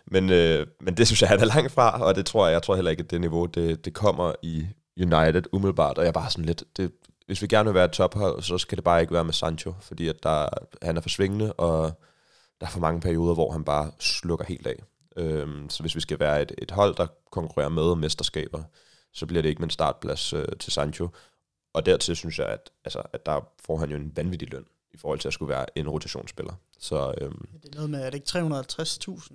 men, 0.06 0.30
øh, 0.30 0.66
men 0.80 0.96
det 0.96 1.06
synes 1.06 1.22
jeg, 1.22 1.28
han 1.28 1.40
er 1.40 1.44
langt 1.44 1.72
fra, 1.72 2.02
og 2.02 2.14
det 2.14 2.26
tror 2.26 2.46
jeg, 2.46 2.52
jeg 2.52 2.62
tror 2.62 2.74
heller 2.74 2.90
ikke, 2.90 3.02
at 3.02 3.10
det 3.10 3.20
niveau, 3.20 3.46
det, 3.46 3.84
det 3.84 3.94
kommer 3.94 4.32
i 4.42 4.66
United 4.96 5.42
umiddelbart, 5.52 5.98
og 5.98 6.04
jeg 6.04 6.08
er 6.08 6.12
bare 6.12 6.30
sådan 6.30 6.44
lidt, 6.44 6.64
det, 6.76 6.92
hvis 7.26 7.42
vi 7.42 7.46
gerne 7.46 7.68
vil 7.68 7.74
være 7.74 7.84
et 7.84 7.90
tophold, 7.90 8.42
så 8.42 8.58
skal 8.58 8.76
det 8.76 8.84
bare 8.84 9.00
ikke 9.00 9.14
være 9.14 9.24
med 9.24 9.32
Sancho, 9.32 9.74
fordi 9.80 10.08
at 10.08 10.22
der, 10.22 10.48
han 10.82 10.96
er 10.96 11.00
forsvingende, 11.00 11.52
og 11.52 12.00
der 12.60 12.66
er 12.66 12.70
for 12.70 12.80
mange 12.80 13.00
perioder, 13.00 13.34
hvor 13.34 13.52
han 13.52 13.64
bare 13.64 13.90
slukker 13.98 14.44
helt 14.44 14.66
af. 14.66 14.82
Øhm, 15.16 15.70
så 15.70 15.82
hvis 15.82 15.94
vi 15.94 16.00
skal 16.00 16.20
være 16.20 16.42
et, 16.42 16.52
et 16.58 16.70
hold, 16.70 16.94
der 16.96 17.06
konkurrerer 17.30 17.68
med 17.68 17.94
mesterskaber, 17.94 18.62
så 19.12 19.26
bliver 19.26 19.42
det 19.42 19.48
ikke 19.48 19.58
med 19.60 19.66
en 19.66 19.70
startplads 19.70 20.32
øh, 20.32 20.44
til 20.60 20.72
Sancho. 20.72 21.08
Og 21.74 21.86
dertil 21.86 22.16
synes 22.16 22.38
jeg, 22.38 22.46
at, 22.46 22.70
altså, 22.84 23.02
at 23.12 23.26
der 23.26 23.40
får 23.66 23.76
han 23.76 23.90
jo 23.90 23.96
en 23.96 24.12
vanvittig 24.16 24.52
løn 24.52 24.64
i 24.94 24.96
forhold 24.96 25.18
til 25.18 25.28
at 25.28 25.34
skulle 25.34 25.48
være 25.48 25.78
en 25.78 25.88
rotationsspiller. 25.88 26.54
Så 26.78 27.14
øhm, 27.20 27.48
Det 27.62 27.70
er 27.70 27.74
noget 27.74 27.90
med, 27.90 28.00
er 28.00 28.10
det 28.10 28.14
ikke 28.14 28.38
350.000 28.38 29.34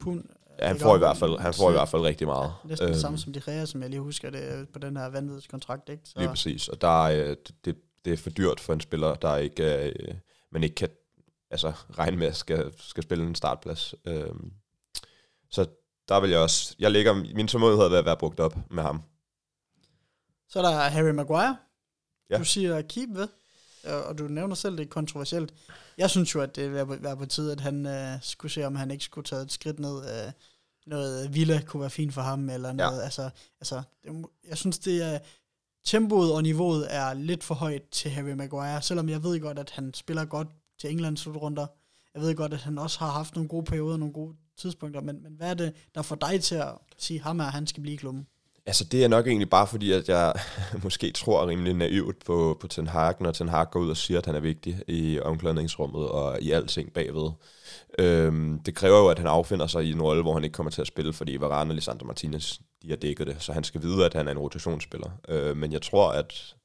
pund? 0.00 0.24
ja, 0.58 0.66
han 0.66 0.78
får 0.78 0.94
i 0.94 0.98
hvert 0.98 1.16
fald, 1.16 1.38
han 1.38 1.54
får 1.54 1.68
i 1.70 1.72
hvert 1.72 1.88
fald 1.88 2.02
rigtig 2.02 2.26
meget. 2.26 2.52
Næsten 2.64 2.88
det 2.88 2.94
Øhm, 2.94 3.00
samme 3.00 3.18
som 3.18 3.32
de 3.32 3.40
Rea, 3.40 3.64
som 3.66 3.82
jeg 3.82 3.90
lige 3.90 4.00
husker 4.00 4.30
det 4.30 4.68
på 4.72 4.78
den 4.78 4.96
her 4.96 5.06
vanvidskontrakt, 5.08 5.88
ikke? 5.88 6.02
Så, 6.04 6.18
Lige 6.18 6.28
præcis. 6.28 6.68
Og 6.68 6.80
der 6.80 7.06
er, 7.06 7.30
øh, 7.30 7.36
det, 7.64 7.76
det 8.04 8.12
er 8.12 8.16
for 8.16 8.30
dyrt 8.30 8.60
for 8.60 8.72
en 8.72 8.80
spiller, 8.80 9.14
der 9.14 9.36
ikke 9.36 9.88
øh, 9.88 10.14
man 10.50 10.62
ikke 10.62 10.74
kan 10.74 10.88
altså, 11.50 11.72
regne 11.98 12.16
med, 12.16 12.26
at 12.26 12.36
skal, 12.36 12.72
skal 12.78 13.02
spille 13.02 13.24
en 13.26 13.34
startplads. 13.34 13.94
Øhm, 14.04 14.52
så 15.50 15.66
der 16.08 16.20
vil 16.20 16.30
jeg 16.30 16.38
også... 16.38 16.74
Jeg 16.78 16.90
ligger, 16.90 17.14
min 17.14 17.48
tålmodighed 17.48 17.88
ved 17.88 17.98
at 17.98 18.04
være 18.04 18.16
brugt 18.16 18.40
op 18.40 18.56
med 18.70 18.82
ham. 18.82 19.02
så 20.48 20.58
er 20.58 20.62
der 20.62 20.78
Harry 20.78 21.10
Maguire. 21.10 21.56
Ja. 22.30 22.38
Du 22.38 22.44
siger 22.44 22.82
keep 22.82 23.08
ved, 23.12 23.28
og 23.84 24.04
og 24.04 24.18
du 24.18 24.24
nævner 24.28 24.54
selv, 24.54 24.76
det 24.76 24.84
er 24.84 24.88
kontroversielt. 24.88 25.54
Jeg 25.98 26.10
synes 26.10 26.34
jo, 26.34 26.40
at 26.40 26.56
det 26.56 26.72
vil 26.72 27.02
være 27.02 27.16
på 27.16 27.26
tide, 27.26 27.52
at 27.52 27.60
han 27.60 27.86
øh, 27.86 28.18
skulle 28.22 28.52
se, 28.52 28.64
om 28.66 28.76
han 28.76 28.90
ikke 28.90 29.04
skulle 29.04 29.24
tage 29.24 29.42
et 29.42 29.52
skridt 29.52 29.78
ned. 29.78 29.98
Øh, 30.26 30.32
noget 30.86 31.34
Villa 31.34 31.60
kunne 31.66 31.80
være 31.80 31.90
fint 31.90 32.14
for 32.14 32.20
ham, 32.22 32.50
eller 32.50 32.72
noget. 32.72 33.02
Altså, 33.02 33.30
altså, 33.60 33.82
må- 34.10 34.30
jeg 34.48 34.58
synes, 34.58 34.78
det 34.78 35.02
er... 35.14 35.18
Tempoet 35.84 36.32
og 36.34 36.42
niveauet 36.42 36.94
er 36.94 37.14
lidt 37.14 37.44
for 37.44 37.54
højt 37.54 37.82
til 37.90 38.10
Harry 38.10 38.30
Maguire, 38.30 38.82
selvom 38.82 39.08
jeg 39.08 39.22
ved 39.22 39.40
godt, 39.40 39.58
at 39.58 39.70
han 39.70 39.94
spiller 39.94 40.24
godt 40.24 40.48
til 40.80 40.90
Englands 40.90 41.20
slutrunder. 41.20 41.66
Jeg 42.14 42.22
ved 42.22 42.34
godt, 42.34 42.54
at 42.54 42.60
han 42.60 42.78
også 42.78 42.98
har 42.98 43.10
haft 43.10 43.34
nogle 43.34 43.48
gode 43.48 43.64
perioder, 43.64 43.96
nogle 43.96 44.14
gode 44.14 44.36
tidspunkter, 44.58 45.00
men, 45.00 45.22
men 45.22 45.32
hvad 45.36 45.50
er 45.50 45.54
det, 45.54 45.72
der 45.94 46.02
får 46.02 46.16
dig 46.16 46.42
til 46.42 46.54
at 46.54 46.72
sige, 46.98 47.20
ham 47.20 47.40
er, 47.40 47.44
han 47.44 47.66
skal 47.66 47.82
blive 47.82 47.94
i 47.94 47.96
klubben? 47.96 48.26
Altså, 48.68 48.84
det 48.84 49.04
er 49.04 49.08
nok 49.08 49.26
egentlig 49.26 49.50
bare 49.50 49.66
fordi, 49.66 49.92
at 49.92 50.08
jeg 50.08 50.32
måske 50.84 51.12
tror 51.12 51.46
rimelig 51.46 51.74
naivt 51.74 52.24
på, 52.24 52.56
på 52.60 52.68
Ten 52.68 52.86
Hag, 52.86 53.14
når 53.20 53.32
Ten 53.32 53.48
Hag 53.48 53.70
går 53.70 53.80
ud 53.80 53.90
og 53.90 53.96
siger, 53.96 54.18
at 54.18 54.26
han 54.26 54.34
er 54.34 54.40
vigtig 54.40 54.82
i 54.88 55.20
omklædningsrummet 55.20 56.08
og 56.08 56.40
i 56.40 56.50
alting 56.50 56.92
bagved. 56.92 57.30
Øhm, 57.98 58.60
det 58.66 58.74
kræver 58.74 58.98
jo, 58.98 59.08
at 59.08 59.18
han 59.18 59.26
affinder 59.26 59.66
sig 59.66 59.84
i 59.84 59.92
en 59.92 60.02
rolle, 60.02 60.22
hvor 60.22 60.34
han 60.34 60.44
ikke 60.44 60.54
kommer 60.54 60.70
til 60.70 60.80
at 60.80 60.86
spille, 60.86 61.12
fordi 61.12 61.40
Varane 61.40 61.70
og 61.70 61.74
Lisandro 61.74 62.06
Martinez, 62.06 62.58
de 62.82 62.88
har 62.88 62.96
dækket 62.96 63.26
det, 63.26 63.36
så 63.38 63.52
han 63.52 63.64
skal 63.64 63.82
vide, 63.82 64.04
at 64.04 64.14
han 64.14 64.28
er 64.28 64.32
en 64.32 64.38
rotationsspiller. 64.38 65.10
Øh, 65.28 65.56
men 65.56 65.72
jeg 65.72 65.82
tror, 65.82 66.10
at 66.10 66.56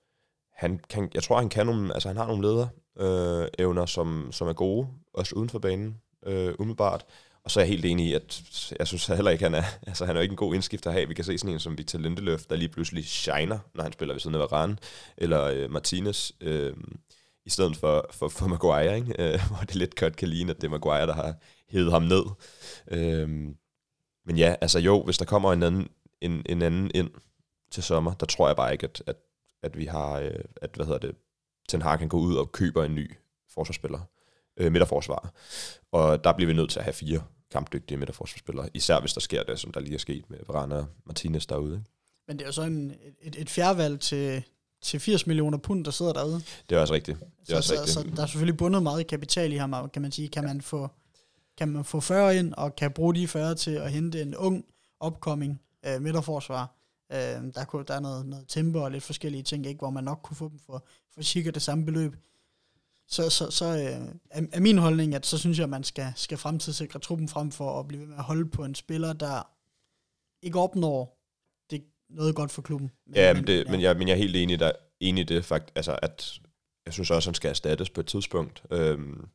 han 0.56 0.80
kan, 0.90 1.10
jeg 1.14 1.24
tror, 1.24 1.38
han 1.38 1.50
kan 1.50 1.66
nogle, 1.66 1.94
altså 1.94 2.10
han 2.10 2.18
har 2.18 2.28
nogle 2.28 2.48
leder 2.48 2.68
øh, 3.00 3.48
evner, 3.60 3.86
som, 3.86 4.28
som 4.32 4.48
er 4.48 4.54
gode, 4.54 4.88
også 5.14 5.36
uden 5.36 5.50
for 5.50 5.60
banen, 5.60 5.98
øh, 6.26 6.54
umiddelbart. 6.60 7.06
Og 7.46 7.52
så 7.52 7.60
er 7.60 7.64
jeg 7.64 7.70
helt 7.70 7.86
enig 7.86 8.08
i, 8.08 8.14
at 8.14 8.44
jeg 8.80 8.88
synes 8.88 9.06
heller 9.06 9.32
ikke, 9.32 9.44
han 9.44 9.54
er, 9.54 9.64
altså 9.88 10.06
han 10.06 10.18
er 10.18 10.22
ikke 10.22 10.34
en 10.34 10.38
god 10.38 10.56
indskifter 10.56 10.90
at 10.90 10.94
have. 10.94 11.08
Vi 11.08 11.14
kan 11.14 11.26
se 11.26 11.38
sådan 11.38 11.54
en 11.54 11.60
som 11.60 11.78
Victor 11.78 12.00
Lindeløf, 12.00 12.46
der 12.46 12.56
lige 12.56 12.70
pludselig 12.70 13.06
shiner, 13.06 13.60
når 13.76 13.84
han 13.84 13.94
spiller 13.94 14.14
ved 14.14 14.20
siden 14.20 14.36
af 14.36 14.40
Varane, 14.40 14.78
eller 15.18 15.44
øh, 15.44 15.72
Martinez, 15.72 16.32
øh, 16.42 16.74
i 17.46 17.50
stedet 17.50 17.78
for, 17.78 18.10
for, 18.12 18.28
for 18.28 18.48
Maguire, 18.48 18.96
ikke? 18.96 19.16
Øh, 19.20 19.40
hvor 19.50 19.58
det 19.58 19.76
lidt 19.76 19.96
godt 19.96 20.16
kan 20.16 20.28
ligne, 20.28 20.52
at 20.52 20.56
det 20.62 20.64
er 20.64 20.72
Maguire, 20.72 21.08
der 21.08 21.14
har 21.14 21.36
hævet 21.70 21.92
ham 21.92 22.04
ned. 22.04 22.24
Øh, 22.92 23.30
men 24.26 24.38
ja, 24.38 24.56
altså 24.62 24.80
jo, 24.80 25.04
hvis 25.04 25.18
der 25.18 25.26
kommer 25.26 25.54
en 25.54 25.64
anden, 25.64 25.88
en, 26.22 26.44
en 26.46 26.62
anden 26.62 26.92
ind 26.96 27.12
til 27.72 27.84
sommer, 27.84 28.14
der 28.14 28.26
tror 28.26 28.48
jeg 28.48 28.56
bare 28.56 28.72
ikke, 28.72 28.84
at, 28.84 29.04
at, 29.08 29.16
at 29.64 29.78
vi 29.78 29.86
har, 29.86 30.20
øh, 30.20 30.40
at 30.62 30.70
hvad 30.76 30.86
hedder 30.86 31.00
det, 31.00 31.16
Ten 31.70 31.82
Hag 31.82 32.00
kan 32.00 32.10
gå 32.10 32.18
ud 32.18 32.36
og 32.36 32.52
køber 32.52 32.84
en 32.84 32.96
ny 32.96 33.12
forsvarsspiller, 33.54 34.00
øh, 34.58 34.72
midterforsvar. 34.72 35.34
Og 35.92 36.24
der 36.24 36.34
bliver 36.34 36.48
vi 36.48 36.54
nødt 36.54 36.70
til 36.70 36.80
at 36.80 36.86
have 36.86 36.94
fire 36.94 37.22
kampdygtige 37.52 37.98
midterforsvarsspillere, 37.98 38.70
især 38.74 39.00
hvis 39.00 39.14
der 39.14 39.22
sker 39.22 39.44
det, 39.44 39.60
som 39.60 39.72
der 39.72 39.80
lige 39.80 39.94
er 39.94 40.00
sket 40.00 40.30
med 40.30 40.38
Varane 40.48 40.76
og 40.76 40.86
Martinez 41.06 41.46
derude. 41.46 41.74
Ikke? 41.74 41.90
Men 42.28 42.38
det 42.38 42.44
er 42.44 42.48
jo 42.48 42.52
så 42.52 42.62
en, 42.62 42.94
et, 43.22 43.36
et 43.42 43.50
fjerdevalg 43.50 44.00
til, 44.00 44.44
til 44.82 45.00
80 45.00 45.28
millioner 45.28 45.58
pund, 45.58 45.86
der 45.86 45.92
sidder 45.92 46.14
derude. 46.14 46.42
Det 46.70 46.76
er 46.76 46.80
også 46.80 46.94
rigtigt. 46.94 47.20
Det 47.20 47.26
er 47.26 47.46
så, 47.46 47.56
også 47.56 47.68
så, 47.68 47.74
rigtigt. 47.74 47.94
så, 47.94 48.16
der 48.16 48.24
er 48.24 48.28
selvfølgelig 48.28 48.58
bundet 48.58 48.84
meget 48.84 49.08
kapital 49.08 49.54
i 49.54 49.56
ham, 49.56 49.90
kan 49.90 50.02
man 50.02 50.12
sige, 50.12 50.28
kan 50.28 50.44
man 50.44 50.62
få, 50.62 50.90
kan 51.58 51.70
man 51.70 51.86
få 51.86 52.00
40 52.00 52.38
ind, 52.38 52.54
og 52.54 52.76
kan 52.76 52.92
bruge 52.92 53.16
de 53.16 53.28
40 53.28 53.56
til 53.56 53.72
at 53.72 53.92
hente 53.92 54.22
en 54.22 54.36
ung, 54.36 54.66
upcoming 55.06 55.62
øh, 55.86 56.02
midterforsvar. 56.02 56.76
Øh, 57.12 57.18
der, 57.56 57.66
kunne, 57.68 57.86
der 57.88 57.94
er 57.94 58.00
noget, 58.00 58.26
noget 58.26 58.46
tempo 58.48 58.80
og 58.80 58.92
lidt 58.92 59.04
forskellige 59.04 59.44
ting, 59.44 59.66
ikke, 59.66 59.80
hvor 59.80 59.90
man 59.90 60.04
nok 60.04 60.20
kunne 60.24 60.38
få 60.38 60.50
dem 60.50 60.60
for, 60.66 60.86
for 61.14 61.22
cirka 61.22 61.50
det 61.50 61.62
samme 61.62 61.86
beløb. 61.86 62.16
Så, 63.08 63.30
så, 63.30 63.52
så 63.52 63.66
øh, 63.66 64.08
er, 64.30 64.42
er 64.52 64.60
min 64.60 64.78
holdning, 64.78 65.16
at 65.16 65.26
så 65.26 65.38
synes 65.38 65.58
jeg, 65.58 65.64
at 65.64 65.70
man 65.70 65.84
skal, 65.84 66.14
skal 66.16 66.38
fremtidssikre 66.38 67.00
truppen 67.00 67.30
frem 67.30 67.52
for 67.52 67.80
at 67.80 67.88
blive 67.88 68.02
ved 68.02 68.08
med 68.08 68.18
at 68.18 68.24
holde 68.24 68.50
på 68.50 68.64
en 68.64 68.76
spiller, 68.76 69.14
der 69.14 69.50
ikke 70.46 70.60
opnår 70.60 71.20
det 71.72 71.84
noget 72.10 72.36
godt 72.36 72.52
for 72.52 72.62
klubben. 72.62 72.92
Men, 73.08 73.16
Ja, 73.16 73.34
men, 73.34 73.48
det, 73.48 73.70
men, 73.70 73.82
jeg, 73.82 73.98
men 73.98 74.08
jeg 74.08 74.14
er 74.14 74.18
helt 74.18 74.36
enig, 74.36 74.60
der, 74.60 74.72
enig 75.00 75.22
i 75.22 75.26
det, 75.26 75.46
fakt, 75.46 75.72
altså, 75.76 76.00
at 76.02 76.40
jeg 76.86 76.94
synes 76.94 77.12
også, 77.12 77.28
at 77.28 77.32
han 77.32 77.36
skal 77.36 77.50
erstattes 77.50 77.90
på 77.90 78.00
et 78.02 78.08
tidspunkt. 78.08 78.64
Øhm, 78.72 79.28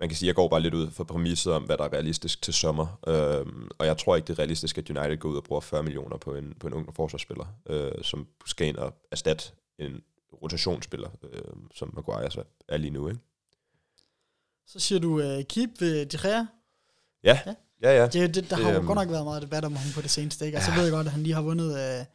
man 0.00 0.08
kan 0.08 0.16
sige, 0.16 0.26
at 0.26 0.28
jeg 0.28 0.34
går 0.34 0.48
bare 0.48 0.60
lidt 0.60 0.74
ud 0.74 0.90
for 0.90 1.04
præmisset 1.04 1.52
om, 1.52 1.62
hvad 1.62 1.76
der 1.76 1.84
er 1.84 1.92
realistisk 1.92 2.42
til 2.42 2.54
sommer. 2.54 3.00
Øhm, 3.08 3.68
og 3.78 3.86
jeg 3.86 3.98
tror 3.98 4.16
ikke, 4.16 4.26
det 4.26 4.32
er 4.32 4.38
realistisk, 4.38 4.78
at 4.78 4.90
United 4.90 5.16
går 5.16 5.28
ud 5.28 5.36
og 5.36 5.44
bruger 5.44 5.60
40 5.60 5.82
millioner 5.82 6.16
på 6.16 6.34
en, 6.34 6.54
på 6.60 6.66
en 6.66 6.72
ung 6.72 6.94
forsvarsspiller, 6.94 7.46
øh, 7.70 7.92
som 8.02 8.26
skal 8.46 8.66
ind 8.66 8.76
og 8.76 8.94
erstatte 9.10 9.44
en 9.78 10.00
rotationsspiller, 10.42 11.08
øh, 11.32 11.40
som 11.74 11.90
Maguire 11.94 12.30
så 12.30 12.42
er 12.68 12.76
lige 12.76 12.90
nu. 12.90 13.08
Ikke? 13.08 13.20
Så 14.66 14.80
siger 14.80 14.98
du 14.98 15.14
uh, 15.14 15.42
keep 15.48 15.70
ved 15.80 16.06
De 16.06 16.18
Gea. 16.18 16.44
Ja, 17.24 17.40
Ja. 17.46 17.54
ja, 17.82 17.96
ja. 18.00 18.06
Det, 18.06 18.34
det, 18.34 18.50
der 18.50 18.56
Det, 18.56 18.64
har 18.64 18.72
jo 18.72 18.78
øhm, 18.78 18.86
godt 18.86 18.96
nok 18.96 19.08
været 19.10 19.24
meget 19.24 19.42
debat 19.42 19.64
om 19.64 19.76
ham 19.76 19.92
på 19.94 20.00
det 20.00 20.10
seneste, 20.10 20.46
ikke? 20.46 20.56
Altså, 20.56 20.70
jeg 20.70 20.76
ved 20.78 20.84
jeg 20.84 20.92
godt, 20.92 21.06
at 21.06 21.12
han 21.12 21.22
lige 21.22 21.34
har 21.34 21.42
vundet 21.42 22.06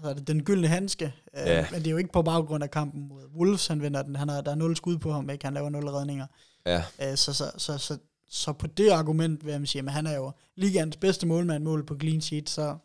hedder 0.00 0.14
det, 0.14 0.26
den 0.26 0.44
gyldne 0.44 0.68
handske, 0.68 1.04
øh, 1.36 1.46
Ja. 1.46 1.66
men 1.70 1.80
det 1.80 1.86
er 1.86 1.90
jo 1.90 1.96
ikke 1.96 2.12
på 2.12 2.22
baggrund 2.22 2.64
af 2.64 2.70
kampen 2.70 3.08
mod 3.08 3.24
Wolves, 3.36 3.66
han 3.66 3.82
vinder 3.82 4.02
den. 4.02 4.16
Han 4.16 4.28
har, 4.28 4.40
der 4.40 4.50
er 4.50 4.54
nul 4.54 4.76
skud 4.76 4.98
på 4.98 5.12
ham, 5.12 5.30
ikke? 5.30 5.44
Han 5.44 5.54
laver 5.54 5.70
nul 5.70 5.88
redninger. 5.88 6.26
ja. 6.66 6.84
Øh, 7.02 7.16
så, 7.16 7.32
så, 7.32 7.44
så, 7.56 7.78
så, 7.78 7.98
så 8.28 8.52
på 8.52 8.66
det 8.66 8.90
argument 8.90 9.44
vil 9.44 9.50
jeg 9.52 9.68
sige, 9.68 9.82
at 9.86 9.92
han 9.92 10.06
er 10.06 10.14
jo 10.16 10.32
ligaens 10.56 10.96
bedste 10.96 11.26
målmand 11.26 11.64
mål 11.64 11.86
på 11.86 11.96
clean 12.00 12.20
sheet, 12.20 12.50
så 12.50 12.76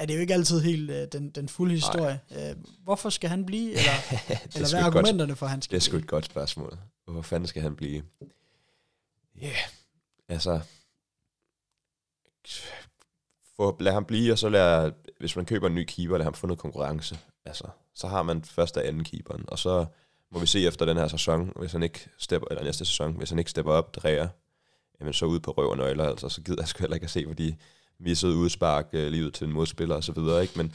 er 0.00 0.06
det 0.06 0.14
jo 0.14 0.20
ikke 0.20 0.34
altid 0.34 0.60
helt 0.60 0.90
øh, 0.90 1.08
den, 1.12 1.30
den 1.30 1.48
fulde 1.48 1.74
historie. 1.74 2.20
Øh, 2.30 2.56
hvorfor 2.84 3.10
skal 3.10 3.30
han 3.30 3.46
blive, 3.46 3.70
eller, 3.78 3.90
er 3.90 4.36
eller 4.54 4.70
hvad 4.70 4.80
er 4.80 4.86
et 4.86 4.92
godt, 4.92 4.96
argumenterne 4.96 5.36
for, 5.36 5.46
at 5.46 5.50
han 5.50 5.62
skal 5.62 5.74
det 5.80 5.86
er 5.86 5.90
sgu 5.90 5.96
et 5.96 6.06
godt 6.06 6.24
spørgsmål. 6.24 6.78
Hvor 7.06 7.22
fanden 7.22 7.46
skal 7.46 7.62
han 7.62 7.76
blive? 7.76 8.02
Ja, 9.40 9.46
yeah. 9.46 9.56
altså... 10.28 10.60
Få, 13.56 13.76
lad 13.80 13.92
ham 13.92 14.04
blive, 14.04 14.32
og 14.32 14.38
så 14.38 14.48
lad, 14.48 14.92
hvis 15.18 15.36
man 15.36 15.44
køber 15.44 15.66
en 15.66 15.74
ny 15.74 15.84
keeper, 15.88 16.18
lad 16.18 16.24
ham 16.24 16.34
få 16.34 16.46
noget 16.46 16.58
konkurrence. 16.58 17.18
Altså, 17.44 17.64
så 17.94 18.08
har 18.08 18.22
man 18.22 18.44
første 18.44 18.78
og 18.78 18.86
anden 18.86 19.04
keeperen, 19.04 19.44
og 19.48 19.58
så 19.58 19.86
må 20.30 20.38
vi 20.38 20.46
se 20.46 20.66
efter 20.66 20.86
den 20.86 20.96
her 20.96 21.08
sæson, 21.08 21.52
hvis 21.56 21.72
han 21.72 21.82
ikke 21.82 22.08
stepper, 22.18 22.48
eller 22.50 22.64
næste 22.64 22.84
sæson, 22.84 23.12
hvis 23.12 23.30
han 23.30 23.38
ikke 23.38 23.50
stepper 23.50 23.72
op, 23.72 23.94
dræger, 23.94 24.28
jamen 25.00 25.12
så 25.12 25.26
ud 25.26 25.40
på 25.40 25.50
røv 25.50 25.70
og 25.70 25.76
nøgler, 25.76 26.04
altså, 26.04 26.28
så 26.28 26.42
gider 26.42 26.62
jeg 26.62 26.68
sgu 26.68 26.82
heller 26.82 26.94
ikke 26.94 27.04
at 27.04 27.10
se, 27.10 27.24
hvor 27.24 27.34
de 28.00 28.04
missede 28.04 28.36
udspark 28.36 28.88
øh, 28.92 29.10
lige 29.10 29.26
ud 29.26 29.30
til 29.30 29.46
en 29.46 29.52
modspiller 29.52 29.94
og 29.94 30.04
så 30.04 30.12
videre, 30.12 30.42
ikke? 30.42 30.54
Men 30.56 30.74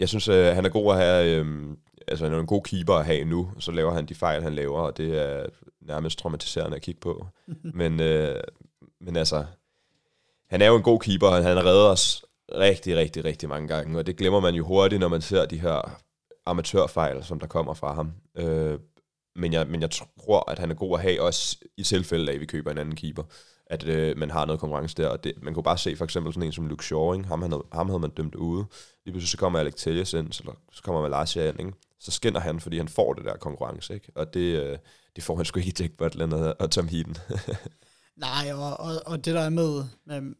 jeg 0.00 0.08
synes, 0.08 0.28
øh, 0.28 0.54
han 0.54 0.64
er 0.64 0.68
god 0.68 0.92
at 0.92 1.00
have, 1.00 1.36
øh, 1.36 1.76
altså 2.08 2.24
han 2.24 2.34
er 2.34 2.40
en 2.40 2.46
god 2.46 2.62
keeper 2.62 2.94
at 2.94 3.06
have 3.06 3.24
nu, 3.24 3.52
og 3.56 3.62
så 3.62 3.72
laver 3.72 3.92
han 3.92 4.06
de 4.06 4.14
fejl, 4.14 4.42
han 4.42 4.54
laver, 4.54 4.80
og 4.80 4.96
det 4.96 5.18
er 5.18 5.46
nærmest 5.80 6.18
traumatiserende 6.18 6.76
at 6.76 6.82
kigge 6.82 7.00
på. 7.00 7.26
men, 7.80 8.00
øh, 8.00 8.40
men 9.00 9.16
altså, 9.16 9.44
han 10.50 10.62
er 10.62 10.66
jo 10.66 10.76
en 10.76 10.82
god 10.82 11.00
keeper, 11.00 11.26
og 11.26 11.44
han 11.44 11.64
redder 11.64 11.88
os 11.88 12.24
rigtig, 12.54 12.96
rigtig, 12.96 13.24
rigtig 13.24 13.48
mange 13.48 13.68
gange, 13.68 13.98
og 13.98 14.06
det 14.06 14.16
glemmer 14.16 14.40
man 14.40 14.54
jo 14.54 14.66
hurtigt, 14.66 15.00
når 15.00 15.08
man 15.08 15.20
ser 15.20 15.46
de 15.46 15.60
her 15.60 16.00
amatørfejl, 16.46 17.24
som 17.24 17.40
der 17.40 17.46
kommer 17.46 17.74
fra 17.74 17.94
ham. 17.94 18.12
Øh, 18.36 18.78
men, 19.36 19.52
jeg, 19.52 19.66
men 19.66 19.80
jeg 19.80 19.90
tror, 19.90 20.50
at 20.50 20.58
han 20.58 20.70
er 20.70 20.74
god 20.74 20.98
at 20.98 21.02
have, 21.02 21.22
også 21.22 21.56
i 21.76 21.82
tilfælde 21.82 22.30
af, 22.30 22.34
at 22.34 22.40
vi 22.40 22.46
køber 22.46 22.70
en 22.70 22.78
anden 22.78 22.96
keeper, 22.96 23.22
at 23.70 23.86
øh, 23.86 24.18
man 24.18 24.30
har 24.30 24.44
noget 24.44 24.60
konkurrence 24.60 24.96
der. 24.96 25.08
Og 25.08 25.24
det, 25.24 25.32
man 25.42 25.54
kunne 25.54 25.62
bare 25.62 25.78
se 25.78 25.96
for 25.96 26.04
eksempel 26.04 26.32
sådan 26.32 26.46
en 26.46 26.52
som 26.52 26.66
Luke 26.66 26.84
Shaw, 26.84 27.12
ikke? 27.12 27.26
Ham, 27.26 27.42
han 27.42 27.52
havde, 27.52 27.64
ham 27.72 27.88
havde 27.88 28.00
man 28.00 28.10
dømt 28.10 28.34
ude. 28.34 28.64
Lige 29.04 29.12
pludselig 29.12 29.28
så 29.28 29.36
kommer 29.36 29.58
Alec 29.58 29.74
Telles 29.74 30.12
ind, 30.12 30.40
eller 30.40 30.52
så 30.72 30.82
kommer 30.82 31.02
Malasia 31.02 31.48
ind, 31.48 31.60
ikke? 31.60 31.72
så 32.00 32.10
skinner 32.10 32.40
han, 32.40 32.60
fordi 32.60 32.76
han 32.76 32.88
får 32.88 33.12
det 33.12 33.24
der 33.24 33.36
konkurrence, 33.36 33.94
ikke? 33.94 34.12
og 34.14 34.34
det, 34.34 34.62
øh, 34.62 34.78
det 35.16 35.24
får 35.24 35.36
han 35.36 35.44
sgu 35.44 35.58
ikke 35.58 35.68
i 35.68 35.82
Jack 35.82 35.92
Butland 35.92 36.32
og 36.32 36.70
Tom 36.70 36.88
Heaton. 36.88 37.16
Nej, 38.26 38.52
og, 38.52 38.80
og, 38.80 38.92
og 39.06 39.24
det 39.24 39.34
der 39.34 39.40
er 39.40 39.50
med, 39.50 39.84
med, 40.06 40.34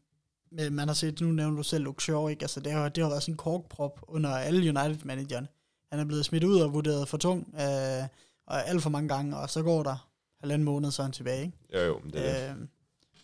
med, 0.52 0.70
man 0.70 0.88
har 0.88 0.94
set, 0.94 1.20
nu 1.20 1.26
nævner 1.26 1.56
du 1.56 1.62
selv 1.62 1.84
Luke 1.84 2.02
Shaw, 2.02 2.28
ikke? 2.28 2.42
Altså, 2.42 2.60
det 2.60 2.72
har, 2.72 2.88
det 2.88 3.02
har 3.02 3.10
været 3.10 3.22
sådan 3.22 3.32
en 3.32 3.36
korkprop 3.36 4.00
under 4.08 4.30
alle 4.30 4.60
United-managerne. 4.60 5.46
Han 5.92 6.00
er 6.00 6.04
blevet 6.04 6.24
smidt 6.24 6.44
ud 6.44 6.60
og 6.60 6.72
vurderet 6.72 7.08
for 7.08 7.16
tung, 7.16 7.54
øh, 7.54 8.04
og 8.46 8.68
alt 8.68 8.82
for 8.82 8.90
mange 8.90 9.08
gange, 9.08 9.36
og 9.36 9.50
så 9.50 9.62
går 9.62 9.82
der 9.82 10.10
halvanden 10.40 10.64
måned, 10.64 10.90
så 10.90 11.02
er 11.02 11.04
han 11.04 11.12
tilbage, 11.12 11.42
ikke? 11.42 11.58
jo, 11.74 11.80
jo, 11.80 12.00
det 12.12 12.28
er 12.28 12.54
det. 12.54 12.68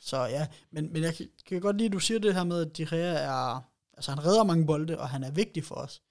Så 0.06 0.24
ja, 0.24 0.46
men, 0.70 0.92
men 0.92 1.02
jeg 1.02 1.14
kan, 1.14 1.26
kan 1.46 1.60
godt 1.60 1.76
lide, 1.76 1.86
at 1.86 1.92
du 1.92 1.98
siger 1.98 2.20
det 2.20 2.34
her 2.34 2.44
med, 2.44 2.60
at 2.60 2.76
De 2.76 2.86
Gea 2.86 3.14
er, 3.14 3.70
altså 3.96 4.10
han 4.10 4.24
redder 4.24 4.44
mange 4.44 4.66
bolde, 4.66 4.98
og 4.98 5.08
han 5.08 5.24
er 5.24 5.30
vigtig 5.30 5.64
for 5.64 5.74
os. 5.74 6.02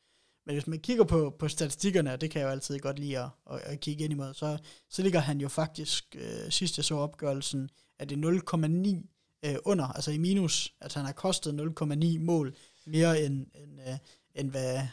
Men 0.45 0.55
hvis 0.55 0.67
man 0.67 0.79
kigger 0.79 1.03
på, 1.03 1.35
på 1.39 1.47
statistikkerne, 1.47 2.13
og 2.13 2.21
det 2.21 2.31
kan 2.31 2.41
jeg 2.41 2.47
jo 2.47 2.51
altid 2.51 2.79
godt 2.79 2.99
lide 2.99 3.19
at, 3.19 3.29
at, 3.51 3.59
at 3.59 3.79
kigge 3.79 4.03
ind 4.03 4.13
imod, 4.13 4.33
så, 4.33 4.57
så 4.89 5.01
ligger 5.01 5.19
han 5.19 5.41
jo 5.41 5.49
faktisk, 5.49 6.15
øh, 6.15 6.51
sidst 6.51 6.77
jeg 6.77 6.85
så 6.85 6.95
opgørelsen, 6.95 7.69
at 7.99 8.09
det 8.09 8.25
er 8.25 9.01
0,9 9.43 9.49
øh, 9.49 9.55
under, 9.65 9.85
altså 9.85 10.11
i 10.11 10.17
minus, 10.17 10.73
at 10.81 10.93
han 10.93 11.05
har 11.05 11.13
kostet 11.13 11.75
0,9 11.81 12.19
mål 12.19 12.55
mere 12.85 13.21
end, 13.21 13.47
end, 13.55 13.79
øh, 13.87 13.97
end 14.35 14.51
hvad, 14.51 14.87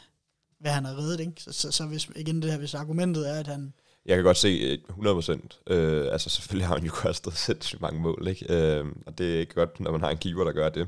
hvad 0.59 0.71
han 0.71 0.85
har 0.85 0.97
reddet. 0.97 1.19
Ikke? 1.19 1.41
Så, 1.41 1.51
så, 1.51 1.71
så 1.71 1.85
hvis, 1.85 2.09
igen 2.15 2.41
det 2.41 2.51
her, 2.51 2.57
hvis 2.57 2.73
argumentet 2.73 3.29
er, 3.29 3.39
at 3.39 3.47
han, 3.47 3.73
jeg 4.05 4.15
kan 4.17 4.23
godt 4.23 4.37
se 4.37 4.79
øh, 4.89 4.95
100%. 5.05 5.73
Øh, 5.73 6.11
altså 6.11 6.29
selvfølgelig 6.29 6.67
har 6.67 6.75
han 6.75 6.85
jo 6.85 6.91
kostet 6.91 7.37
sindssygt 7.47 7.81
mange 7.81 7.99
mål, 7.99 8.27
ikke? 8.27 8.45
Øh, 8.49 8.85
og 9.05 9.17
det 9.17 9.35
er 9.35 9.39
ikke 9.39 9.53
godt, 9.53 9.79
når 9.79 9.91
man 9.91 10.01
har 10.01 10.09
en 10.09 10.17
keeper, 10.17 10.43
der 10.43 10.51
gør 10.51 10.69
det. 10.69 10.87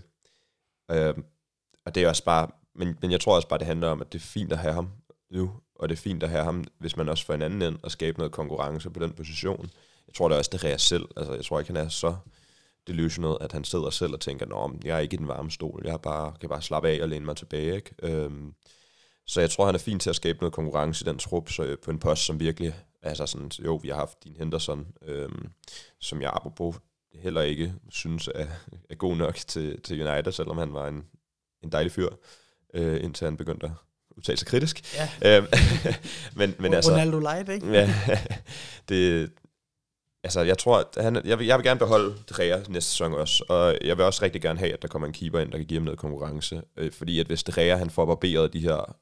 Øh, 0.92 1.14
og 1.86 1.96
det 1.96 2.04
er 2.04 2.10
også 2.10 2.24
bare, 2.24 2.48
men, 2.76 2.98
men 3.02 3.12
jeg 3.12 3.20
tror 3.20 3.36
også 3.36 3.48
bare, 3.48 3.60
det 3.60 3.68
handler 3.68 3.88
om, 3.88 4.02
at 4.02 4.14
det 4.14 4.20
er 4.20 4.24
fint 4.24 4.52
at 4.52 4.58
have 4.58 4.74
ham 4.74 4.90
nu, 5.32 5.52
og 5.76 5.90
det 5.90 5.96
er 5.96 6.02
fint 6.02 6.24
at 6.24 6.30
have 6.30 6.44
ham, 6.44 6.64
hvis 6.80 6.98
man 6.98 7.10
også 7.10 7.26
får 7.26 7.34
en 7.34 7.42
anden 7.42 7.62
ind 7.62 7.80
og 7.84 7.92
skabe 7.92 8.18
noget 8.18 8.32
konkurrence 8.32 8.90
på 8.90 9.00
den 9.00 9.12
position. 9.14 9.70
Jeg 10.08 10.14
tror 10.16 10.28
det 10.28 10.36
er 10.36 10.40
også, 10.40 10.52
det 10.54 10.64
er 10.64 10.78
selv. 10.78 11.06
Altså, 11.18 11.34
jeg 11.34 11.46
tror 11.46 11.60
ikke, 11.60 11.74
han 11.74 11.86
er 11.86 11.90
så 11.90 12.16
delusional, 12.88 13.38
at 13.42 13.52
han 13.52 13.64
sidder 13.64 13.90
selv 13.90 14.14
og 14.14 14.20
tænker, 14.20 14.46
Nå, 14.46 14.72
jeg 14.84 14.96
er 14.96 15.00
ikke 15.00 15.14
i 15.14 15.18
den 15.18 15.28
varme 15.28 15.52
stol, 15.52 15.82
jeg 15.86 16.02
bare, 16.02 16.34
kan 16.40 16.50
bare 16.50 16.62
slappe 16.62 16.90
af 16.90 17.02
og 17.02 17.10
læne 17.10 17.26
mig 17.26 17.36
tilbage, 17.36 17.76
ikke? 17.76 17.92
Øhm, 18.04 18.54
så 19.28 19.42
jeg 19.42 19.50
tror, 19.50 19.66
han 19.66 19.76
er 19.76 19.80
fint 19.80 20.02
til 20.02 20.10
at 20.10 20.16
skabe 20.16 20.40
noget 20.40 20.54
konkurrence 20.54 21.06
i 21.06 21.10
den 21.10 21.18
trup, 21.18 21.50
så 21.50 21.64
øh, 21.64 21.78
på 21.78 21.92
en 21.92 22.00
post, 22.00 22.26
som 22.26 22.40
virkelig, 22.40 22.76
altså 23.06 23.26
sådan, 23.26 23.52
jo, 23.66 23.76
vi 23.76 23.90
har 23.90 23.96
haft 23.96 24.24
din 24.24 24.36
Henderson, 24.36 24.88
øhm, 25.02 25.50
som 26.00 26.22
jeg 26.22 26.32
apropos 26.34 26.76
heller 27.14 27.42
ikke 27.42 27.74
synes 27.90 28.30
er, 28.36 28.48
er 28.90 28.96
god 28.96 29.16
nok 29.16 29.36
til, 29.36 29.82
til 29.82 30.08
United, 30.08 30.32
selvom 30.32 30.58
han 30.58 30.74
var 30.74 30.88
en, 30.88 31.06
en 31.64 31.72
dejlig 31.72 31.92
fyr, 31.92 32.10
øh, 32.74 33.04
indtil 33.04 33.26
han 33.26 33.38
begyndte 33.38 33.66
at 33.66 33.72
udtale 34.18 34.38
sig 34.38 34.48
kritisk. 34.48 34.96
ja, 34.96 35.10
Øhm, 35.38 35.48
men, 36.40 36.56
men 36.60 36.74
altså, 36.74 36.92
Ronaldo 36.92 37.20
Light, 37.20 37.50
ikke? 37.50 37.72
Ja, 37.72 37.94
det, 38.90 39.32
altså 40.24 40.42
jeg 40.42 40.58
tror, 40.58 40.78
at 40.78 41.04
han, 41.04 41.26
jeg, 41.26 41.40
vil, 41.40 41.48
jeg 41.48 41.58
vil 41.58 41.66
gerne 41.66 41.80
beholde 41.80 42.16
Dreher 42.30 42.70
næste 42.70 42.90
sæson 42.92 43.14
også, 43.14 43.46
og 43.50 43.78
jeg 43.82 43.98
vil 43.98 44.06
også 44.06 44.24
rigtig 44.24 44.42
gerne 44.42 44.60
have, 44.60 44.74
at 44.74 44.82
der 44.82 44.88
kommer 44.88 45.08
en 45.08 45.14
keeper 45.14 45.40
ind, 45.40 45.52
der 45.52 45.58
kan 45.58 45.68
give 45.68 45.80
ham 45.80 45.86
noget 45.86 46.00
konkurrence, 46.00 46.62
øh, 46.78 46.92
fordi 46.92 47.20
at 47.20 47.28
hvis 47.28 47.44
Dreher 47.44 47.76
han 47.76 47.90
får 47.90 48.06
barberet 48.06 48.54
de 48.54 48.60
her 48.60 48.98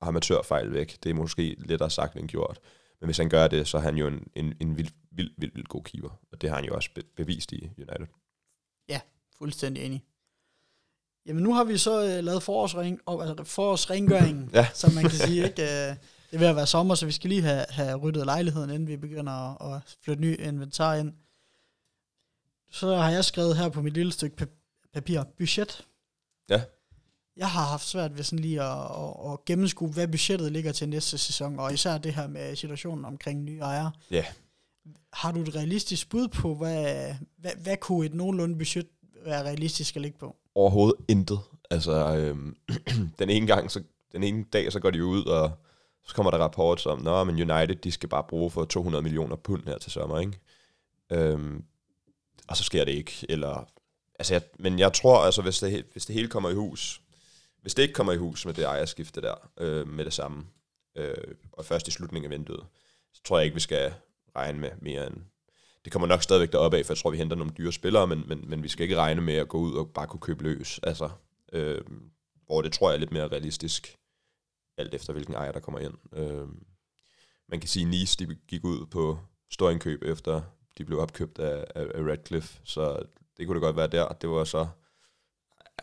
amatørfejl 0.00 0.72
væk, 0.72 0.96
det 1.02 1.10
er 1.10 1.14
måske 1.14 1.56
lettere 1.58 1.90
sagt 1.90 2.16
end 2.16 2.28
gjort, 2.28 2.58
men 3.00 3.06
hvis 3.06 3.18
han 3.18 3.28
gør 3.28 3.48
det, 3.48 3.68
så 3.68 3.76
er 3.76 3.80
han 3.82 3.96
jo 3.96 4.06
en, 4.06 4.28
en, 4.34 4.54
en 4.60 4.76
vild, 4.76 4.90
vild, 5.10 5.30
vild, 5.38 5.52
vild 5.54 5.66
god 5.66 5.82
keeper, 5.82 6.20
og 6.32 6.40
det 6.40 6.48
har 6.50 6.56
han 6.56 6.64
jo 6.64 6.74
også 6.74 6.90
be, 6.94 7.02
bevist 7.16 7.52
i 7.52 7.70
United. 7.78 8.06
Fuldstændig 9.38 9.84
enig. 9.84 10.04
Jamen 11.26 11.42
nu 11.42 11.54
har 11.54 11.64
vi 11.64 11.78
så 11.78 12.04
øh, 12.16 12.24
lavet 12.24 12.42
forårsring, 12.42 13.00
og, 13.06 13.26
altså 13.28 13.44
forårsrengøringen, 13.44 14.50
Ja. 14.54 14.68
som 14.74 14.92
man 14.92 15.02
kan 15.02 15.12
sige, 15.18 15.44
ikke? 15.44 15.62
Øh, 15.62 15.68
det 15.68 16.32
er 16.32 16.38
ved 16.38 16.46
at 16.46 16.56
være 16.56 16.66
sommer, 16.66 16.94
så 16.94 17.06
vi 17.06 17.12
skal 17.12 17.30
lige 17.30 17.42
have, 17.42 17.64
have 17.68 17.96
ryddet 17.96 18.24
lejligheden, 18.26 18.70
inden 18.70 18.88
vi 18.88 18.96
begynder 18.96 19.32
at, 19.62 19.76
at 19.76 19.96
flytte 20.02 20.22
ny 20.22 20.40
inventar 20.40 20.94
ind. 20.94 21.12
Så 22.70 22.96
har 22.96 23.10
jeg 23.10 23.24
skrevet 23.24 23.56
her 23.56 23.68
på 23.68 23.82
mit 23.82 23.92
lille 23.94 24.12
stykke 24.12 24.36
pa- 24.42 24.88
papir, 24.92 25.22
budget. 25.38 25.86
Ja. 26.48 26.62
Jeg 27.36 27.50
har 27.50 27.64
haft 27.64 27.86
svært 27.86 28.16
ved 28.16 28.24
sådan 28.24 28.38
lige 28.38 28.62
at, 28.62 28.78
at, 28.78 29.32
at 29.32 29.44
gennemskue, 29.44 29.88
hvad 29.88 30.08
budgettet 30.08 30.52
ligger 30.52 30.72
til 30.72 30.88
næste 30.88 31.18
sæson, 31.18 31.58
og 31.58 31.74
især 31.74 31.98
det 31.98 32.14
her 32.14 32.28
med 32.28 32.56
situationen 32.56 33.04
omkring 33.04 33.42
nye 33.42 33.58
ejere. 33.58 33.92
Ja. 34.10 34.24
Har 35.12 35.32
du 35.32 35.40
et 35.40 35.54
realistisk 35.54 36.08
bud 36.10 36.28
på, 36.28 36.54
hvad, 36.54 37.14
hvad, 37.38 37.52
hvad 37.62 37.76
kunne 37.76 38.06
et 38.06 38.14
nogenlunde 38.14 38.58
budget 38.58 38.86
være 39.24 39.42
realistisk 39.42 39.96
at 39.96 40.02
ligge 40.02 40.18
på? 40.18 40.36
Overhovedet 40.54 40.96
intet. 41.08 41.40
Altså, 41.70 42.16
øhm, 42.16 42.56
den 43.18 43.30
ene 43.30 43.46
gang, 43.46 43.70
så, 43.70 43.82
den 44.12 44.22
ene 44.22 44.44
dag, 44.52 44.72
så 44.72 44.80
går 44.80 44.90
de 44.90 45.04
ud, 45.04 45.24
og 45.24 45.50
så 46.04 46.14
kommer 46.14 46.30
der 46.30 46.38
rapport 46.38 46.86
om, 46.86 47.00
Nå, 47.02 47.24
men 47.24 47.50
United, 47.50 47.76
de 47.76 47.92
skal 47.92 48.08
bare 48.08 48.24
bruge 48.28 48.50
for 48.50 48.64
200 48.64 49.02
millioner 49.02 49.36
pund 49.36 49.62
her 49.64 49.78
til 49.78 49.92
sommer, 49.92 50.20
ikke? 50.20 50.38
Øhm, 51.10 51.64
og 52.48 52.56
så 52.56 52.64
sker 52.64 52.84
det 52.84 52.92
ikke, 52.92 53.26
eller... 53.28 53.68
Altså, 54.18 54.34
jeg, 54.34 54.42
men 54.58 54.78
jeg 54.78 54.92
tror, 54.92 55.18
altså, 55.18 55.42
hvis 55.42 55.58
det, 55.58 55.84
hvis 55.92 56.06
det 56.06 56.14
hele 56.14 56.28
kommer 56.28 56.50
i 56.50 56.54
hus, 56.54 57.00
hvis 57.64 57.74
det 57.74 57.82
ikke 57.82 57.94
kommer 57.94 58.12
i 58.12 58.16
hus 58.16 58.46
med 58.46 58.54
det 58.54 58.64
ejerskifte 58.64 59.20
der, 59.20 59.50
øh, 59.60 59.88
med 59.88 60.04
det 60.04 60.12
samme, 60.12 60.46
øh, 60.96 61.34
og 61.52 61.64
først 61.64 61.88
i 61.88 61.90
slutningen 61.90 62.32
af 62.32 62.38
vinduet, 62.38 62.66
så 63.12 63.22
tror 63.22 63.38
jeg 63.38 63.44
ikke, 63.44 63.54
vi 63.54 63.60
skal 63.60 63.94
regne 64.36 64.58
med 64.58 64.70
mere 64.80 65.06
end... 65.06 65.16
Det 65.84 65.92
kommer 65.92 66.08
nok 66.08 66.22
stadigvæk 66.22 66.52
deroppe 66.52 66.78
af, 66.78 66.86
for 66.86 66.92
jeg 66.92 66.98
tror, 66.98 67.10
vi 67.10 67.16
henter 67.16 67.36
nogle 67.36 67.52
dyre 67.58 67.72
spillere, 67.72 68.06
men, 68.06 68.24
men, 68.28 68.44
men 68.50 68.62
vi 68.62 68.68
skal 68.68 68.82
ikke 68.82 68.96
regne 68.96 69.20
med 69.20 69.34
at 69.34 69.48
gå 69.48 69.58
ud 69.58 69.74
og 69.74 69.90
bare 69.90 70.06
kunne 70.06 70.20
købe 70.20 70.42
løs. 70.42 70.80
Altså, 70.82 71.10
øh, 71.52 71.80
hvor 72.46 72.62
det 72.62 72.72
tror 72.72 72.90
jeg 72.90 72.94
er 72.94 73.00
lidt 73.00 73.12
mere 73.12 73.28
realistisk, 73.28 73.96
alt 74.78 74.94
efter 74.94 75.12
hvilken 75.12 75.34
ejer, 75.34 75.52
der 75.52 75.60
kommer 75.60 75.80
ind. 75.80 75.94
Øh, 76.12 76.48
man 77.48 77.60
kan 77.60 77.68
sige, 77.68 77.82
at 77.82 77.90
Nice 77.90 78.16
de 78.18 78.34
gik 78.48 78.64
ud 78.64 78.86
på 78.86 79.18
storindkøb 79.50 80.02
efter 80.02 80.42
de 80.78 80.84
blev 80.84 80.98
opkøbt 80.98 81.38
af, 81.38 81.64
af, 81.74 81.86
af 81.94 82.02
Radcliffe, 82.10 82.60
så 82.64 83.02
det 83.36 83.46
kunne 83.46 83.54
det 83.54 83.62
godt 83.62 83.76
være 83.76 83.88
der. 83.88 84.08
Det 84.08 84.30
var 84.30 84.44
så 84.44 84.68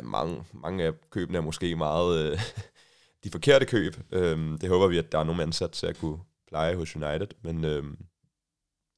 mange, 0.03 0.43
mange 0.53 0.83
af 0.83 0.93
købene 1.09 1.37
er 1.37 1.41
måske 1.41 1.75
meget 1.75 2.31
øh, 2.31 2.39
de 3.23 3.29
forkerte 3.31 3.65
køb. 3.65 3.95
Øh, 4.11 4.59
det 4.61 4.69
håber 4.69 4.87
vi, 4.87 4.97
at 4.97 5.11
der 5.11 5.19
er 5.19 5.23
nogen 5.23 5.41
ansat 5.41 5.71
til 5.71 5.87
at 5.87 5.97
kunne 5.97 6.19
pleje 6.47 6.75
hos 6.75 6.95
United, 6.95 7.27
men 7.41 7.63
øh, 7.65 7.83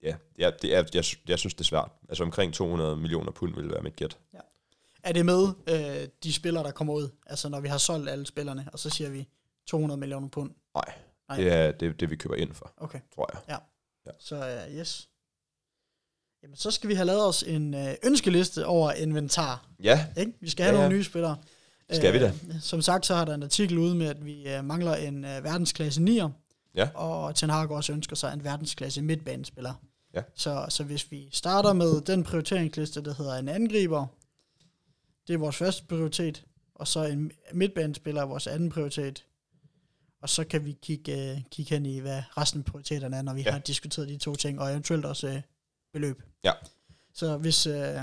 ja, 0.03 0.15
ja 0.39 0.51
det 0.61 0.75
er, 0.75 0.83
jeg, 0.93 1.03
jeg 1.27 1.39
synes, 1.39 1.53
det 1.53 1.59
er 1.59 1.63
svært. 1.63 1.91
Altså 2.09 2.23
omkring 2.23 2.53
200 2.53 2.97
millioner 2.97 3.31
pund 3.31 3.55
vil 3.55 3.69
være 3.69 3.81
mit 3.81 3.95
gæt. 3.95 4.17
Er 5.03 5.11
det 5.13 5.25
med 5.25 5.47
øh, 5.67 6.07
de 6.23 6.33
spillere, 6.33 6.63
der 6.63 6.71
kommer 6.71 6.93
ud? 6.93 7.09
Altså 7.25 7.49
når 7.49 7.59
vi 7.59 7.67
har 7.67 7.77
solgt 7.77 8.09
alle 8.09 8.25
spillerne, 8.25 8.69
og 8.73 8.79
så 8.79 8.89
siger 8.89 9.09
vi 9.09 9.27
200 9.67 9.99
millioner 9.99 10.27
pund. 10.29 10.51
Nej, 10.75 10.95
Nej. 11.29 11.37
det 11.37 11.53
er 11.53 11.71
det, 11.71 11.99
det, 11.99 12.09
vi 12.09 12.15
køber 12.15 12.35
ind 12.35 12.53
for, 12.53 12.73
Okay, 12.77 12.99
tror 13.15 13.29
jeg. 13.33 13.41
så 14.19 14.65
uh, 14.69 14.73
yes. 14.75 15.09
Jamen, 16.43 16.55
så 16.55 16.71
skal 16.71 16.89
vi 16.89 16.93
have 16.93 17.05
lavet 17.05 17.25
os 17.27 17.43
en 17.43 17.73
øh, 17.73 17.93
ønskeliste 18.03 18.65
over 18.65 18.91
inventar. 18.91 19.67
Ja, 19.83 20.07
Ikke? 20.17 20.31
Vi 20.39 20.49
skal 20.49 20.63
have 20.63 20.75
Ja, 20.75 20.81
nogle 20.81 20.93
ja. 20.93 20.97
nye 20.97 21.03
spillere. 21.03 21.37
Skal 21.91 22.13
vi 22.13 22.19
da? 22.19 22.33
Øh, 22.49 22.61
som 22.61 22.81
sagt, 22.81 23.05
så 23.05 23.15
har 23.15 23.25
der 23.25 23.33
en 23.33 23.43
artikel 23.43 23.77
ude 23.77 23.95
med, 23.95 24.07
at 24.07 24.25
vi 24.25 24.47
øh, 24.49 24.65
mangler 24.65 24.95
en 24.95 25.23
verdensklasse 25.23 26.01
9'er. 26.01 26.29
Ja. 26.75 26.89
Og 26.95 27.35
Ten 27.35 27.49
Hag 27.49 27.71
også 27.71 27.93
ønsker 27.93 28.15
sig 28.15 28.33
en 28.33 28.43
verdensklasse 28.43 29.01
midtbanespiller. 29.01 29.73
Ja. 30.13 30.21
Så, 30.35 30.65
så 30.69 30.83
hvis 30.83 31.11
vi 31.11 31.29
starter 31.31 31.73
med 31.73 32.01
den 32.01 32.23
prioriteringsliste, 32.23 33.03
der 33.03 33.13
hedder 33.13 33.33
en 33.35 33.47
angriber, 33.49 34.05
det 35.27 35.33
er 35.33 35.37
vores 35.37 35.55
første 35.55 35.83
prioritet, 35.85 36.45
og 36.75 36.87
så 36.87 37.03
en 37.05 37.31
midtbanespiller 37.53 38.21
er 38.21 38.25
vores 38.25 38.47
anden 38.47 38.69
prioritet. 38.69 39.25
Og 40.21 40.29
så 40.29 40.43
kan 40.43 40.65
vi 40.65 40.77
kigge, 40.81 41.31
øh, 41.31 41.41
kigge 41.51 41.69
hen 41.75 41.85
i, 41.85 41.99
hvad 41.99 42.21
resten 42.37 42.59
af 42.59 42.65
prioriteterne 42.65 43.17
er, 43.17 43.21
når 43.21 43.33
vi 43.33 43.41
Ja. 43.41 43.51
har 43.51 43.59
diskuteret 43.59 44.09
de 44.09 44.17
to 44.17 44.35
ting, 44.35 44.59
og 44.59 44.71
eventuelt 44.71 45.05
også 45.05 45.27
øh, 45.27 45.41
beløb. 45.93 46.21
Ja. 46.43 46.51
Så 47.13 47.37
hvis, 47.37 47.67
øh, 47.67 48.01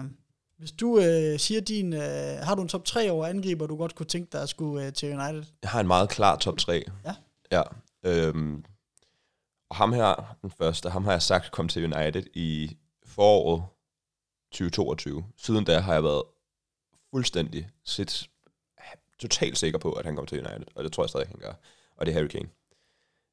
hvis 0.58 0.72
du 0.72 0.98
øh, 0.98 1.38
siger 1.38 1.60
din, 1.60 1.92
øh, 1.92 2.38
har 2.42 2.54
du 2.54 2.62
en 2.62 2.68
top 2.68 2.84
3 2.84 3.10
over 3.10 3.26
angriber, 3.26 3.66
du 3.66 3.76
godt 3.76 3.94
kunne 3.94 4.06
tænke 4.06 4.32
dig 4.32 4.42
at 4.42 4.48
skulle 4.48 4.86
øh, 4.86 4.92
til 4.92 5.18
United? 5.18 5.44
jeg 5.62 5.70
har 5.70 5.80
en 5.80 5.86
meget 5.86 6.08
klar 6.08 6.36
top 6.36 6.58
3. 6.58 6.84
Ja. 7.04 7.14
Ja. 7.52 7.62
Øhm, 8.04 8.64
og 9.70 9.76
ham 9.76 9.92
her, 9.92 10.36
den 10.42 10.50
første, 10.50 10.90
ham 10.90 11.04
har 11.04 11.12
jeg 11.12 11.22
sagt 11.22 11.52
kom 11.52 11.68
til 11.68 11.84
United 11.84 12.22
i 12.34 12.76
foråret 13.06 13.62
2022. 14.52 15.24
Siden 15.36 15.64
da 15.64 15.78
har 15.78 15.92
jeg 15.92 16.04
været 16.04 16.22
fuldstændig 17.10 17.68
sit, 17.84 18.30
totalt 19.18 19.58
sikker 19.58 19.78
på, 19.78 19.92
at 19.92 20.04
han 20.04 20.14
kommer 20.14 20.28
til 20.28 20.46
United, 20.46 20.66
og 20.74 20.84
det 20.84 20.92
tror 20.92 21.02
jeg 21.02 21.10
stadig, 21.10 21.28
han 21.28 21.38
gør. 21.38 21.52
Og 21.96 22.06
det 22.06 22.12
er 22.12 22.16
Harry 22.18 22.28
Kane. 22.28 22.48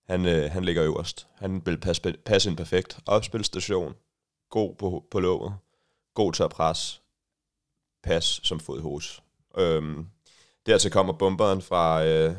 Han, 0.08 0.26
øh, 0.26 0.52
han 0.52 0.64
ligger 0.64 0.84
øverst. 0.84 1.28
Han 1.36 1.66
vil 1.66 1.78
passe, 1.78 2.14
passe 2.26 2.50
ind 2.50 2.58
perfekt. 2.58 3.00
Opspilstation. 3.06 3.96
God 4.50 4.76
på, 4.76 5.04
på 5.12 5.20
låget. 5.20 5.56
God 6.14 6.34
til 6.34 6.44
at 6.44 6.50
presse. 6.50 7.02
Pas 8.04 8.40
som 8.44 8.60
fod 8.60 8.82
hos. 8.82 9.24
Øhm, 9.58 10.08
dertil 10.66 10.92
kommer 10.92 11.14
bomberen 11.14 11.62
fra 11.62 12.06
øh, 12.06 12.36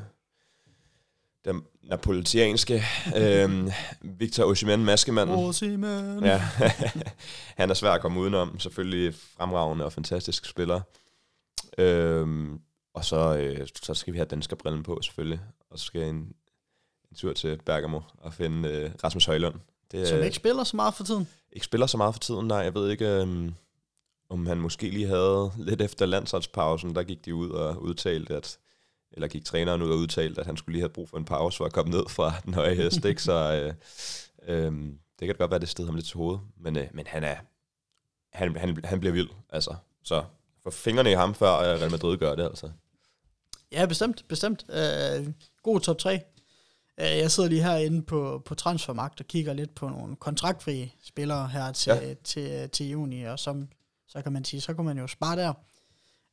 den 1.44 1.62
napolitanske 1.82 2.82
øh, 3.16 3.70
Victor 4.20 4.44
Osimhen, 4.44 4.84
maskemanden. 4.84 5.36
Osimhen. 5.36 6.24
Ja, 6.24 6.42
han 7.60 7.70
er 7.70 7.74
svær 7.74 7.90
at 7.90 8.00
komme 8.00 8.20
udenom. 8.20 8.58
Selvfølgelig 8.58 9.14
fremragende 9.14 9.84
og 9.84 9.92
fantastisk 9.92 10.44
spiller. 10.44 10.80
Øhm, 11.78 12.60
og 12.94 13.04
så, 13.04 13.36
øh, 13.36 13.68
så 13.82 13.94
skal 13.94 14.12
vi 14.12 14.18
have 14.18 14.26
danskerbrillen 14.26 14.82
på, 14.82 14.98
selvfølgelig. 15.02 15.40
Og 15.70 15.78
så 15.78 15.84
skal 15.84 16.00
jeg 16.00 16.10
en, 16.10 16.32
en 17.10 17.16
tur 17.16 17.32
til 17.32 17.60
Bergamo 17.66 18.00
og 18.18 18.34
finde 18.34 18.68
øh, 18.68 18.90
Rasmus 19.04 19.24
Højlund. 19.24 19.54
Det, 19.92 20.08
Som 20.08 20.22
ikke 20.22 20.36
spiller 20.36 20.64
så 20.64 20.76
meget 20.76 20.94
for 20.94 21.04
tiden. 21.04 21.28
ikke 21.52 21.64
spiller 21.64 21.86
så 21.86 21.96
meget 21.96 22.14
for 22.14 22.18
tiden, 22.18 22.48
nej. 22.48 22.58
Jeg 22.58 22.74
ved 22.74 22.90
ikke, 22.90 23.06
øhm, 23.08 23.54
om 24.30 24.46
han 24.46 24.58
måske 24.58 24.90
lige 24.90 25.06
havde 25.06 25.52
lidt 25.58 25.80
efter 25.80 26.06
landsholdspausen, 26.06 26.94
der 26.94 27.02
gik 27.02 27.24
de 27.24 27.34
ud 27.34 27.50
og 27.50 27.82
udtalte, 27.82 28.36
at 28.36 28.58
eller 29.12 29.28
gik 29.28 29.44
træneren 29.44 29.82
ud 29.82 29.90
og 29.90 29.98
udtalte, 29.98 30.40
at 30.40 30.46
han 30.46 30.56
skulle 30.56 30.72
lige 30.72 30.82
have 30.82 30.88
brug 30.88 31.08
for 31.08 31.16
en 31.18 31.24
pause 31.24 31.56
for 31.56 31.64
at 31.64 31.72
komme 31.72 31.90
ned 31.90 32.04
fra 32.08 32.32
den 32.44 32.54
høje 32.54 32.74
hest, 32.74 33.04
ikke? 33.04 33.22
Så 33.22 33.32
øh, 34.48 34.64
øh, 34.64 34.72
det 35.18 35.26
kan 35.28 35.34
godt 35.38 35.50
være, 35.50 35.60
det 35.60 35.68
stod 35.68 35.86
ham 35.86 35.94
lidt 35.94 36.06
til 36.06 36.16
hovedet. 36.16 36.40
Men, 36.60 36.76
øh, 36.76 36.86
men 36.92 37.06
han 37.06 37.24
er, 37.24 37.36
han, 38.32 38.56
han, 38.56 38.78
han 38.84 39.00
bliver 39.00 39.12
vild, 39.12 39.28
altså. 39.50 39.74
Så 40.04 40.24
for 40.62 40.70
fingrene 40.70 41.10
i 41.10 41.14
ham, 41.14 41.34
før 41.34 41.52
øh, 41.52 41.80
Real 41.80 41.90
Madrid 41.90 42.16
gør 42.16 42.34
det, 42.34 42.44
altså. 42.44 42.70
Ja, 43.72 43.86
bestemt, 43.86 44.24
bestemt. 44.28 44.64
Øh, 44.70 45.28
god 45.62 45.80
top 45.80 45.98
3. 45.98 46.20
Øh, 47.00 47.06
jeg 47.18 47.30
sidder 47.30 47.48
lige 47.48 47.62
herinde 47.62 48.02
på, 48.02 48.42
på 48.44 48.54
Transfermarkt 48.54 49.20
og 49.20 49.26
kigger 49.26 49.52
lidt 49.52 49.74
på 49.74 49.88
nogle 49.88 50.16
kontraktfrie 50.16 50.90
spillere 51.04 51.48
her 51.48 51.72
til, 51.72 51.90
Ja. 51.92 52.08
ja. 52.08 52.14
til, 52.24 52.70
til 52.70 52.88
juni, 52.90 53.22
og 53.24 53.38
som, 53.38 53.68
så 54.08 54.22
kan 54.22 54.32
man 54.32 54.44
sige, 54.44 54.60
så 54.60 54.74
kan 54.74 54.84
man 54.84 54.98
jo 54.98 55.06
spare 55.06 55.36
der. 55.36 55.52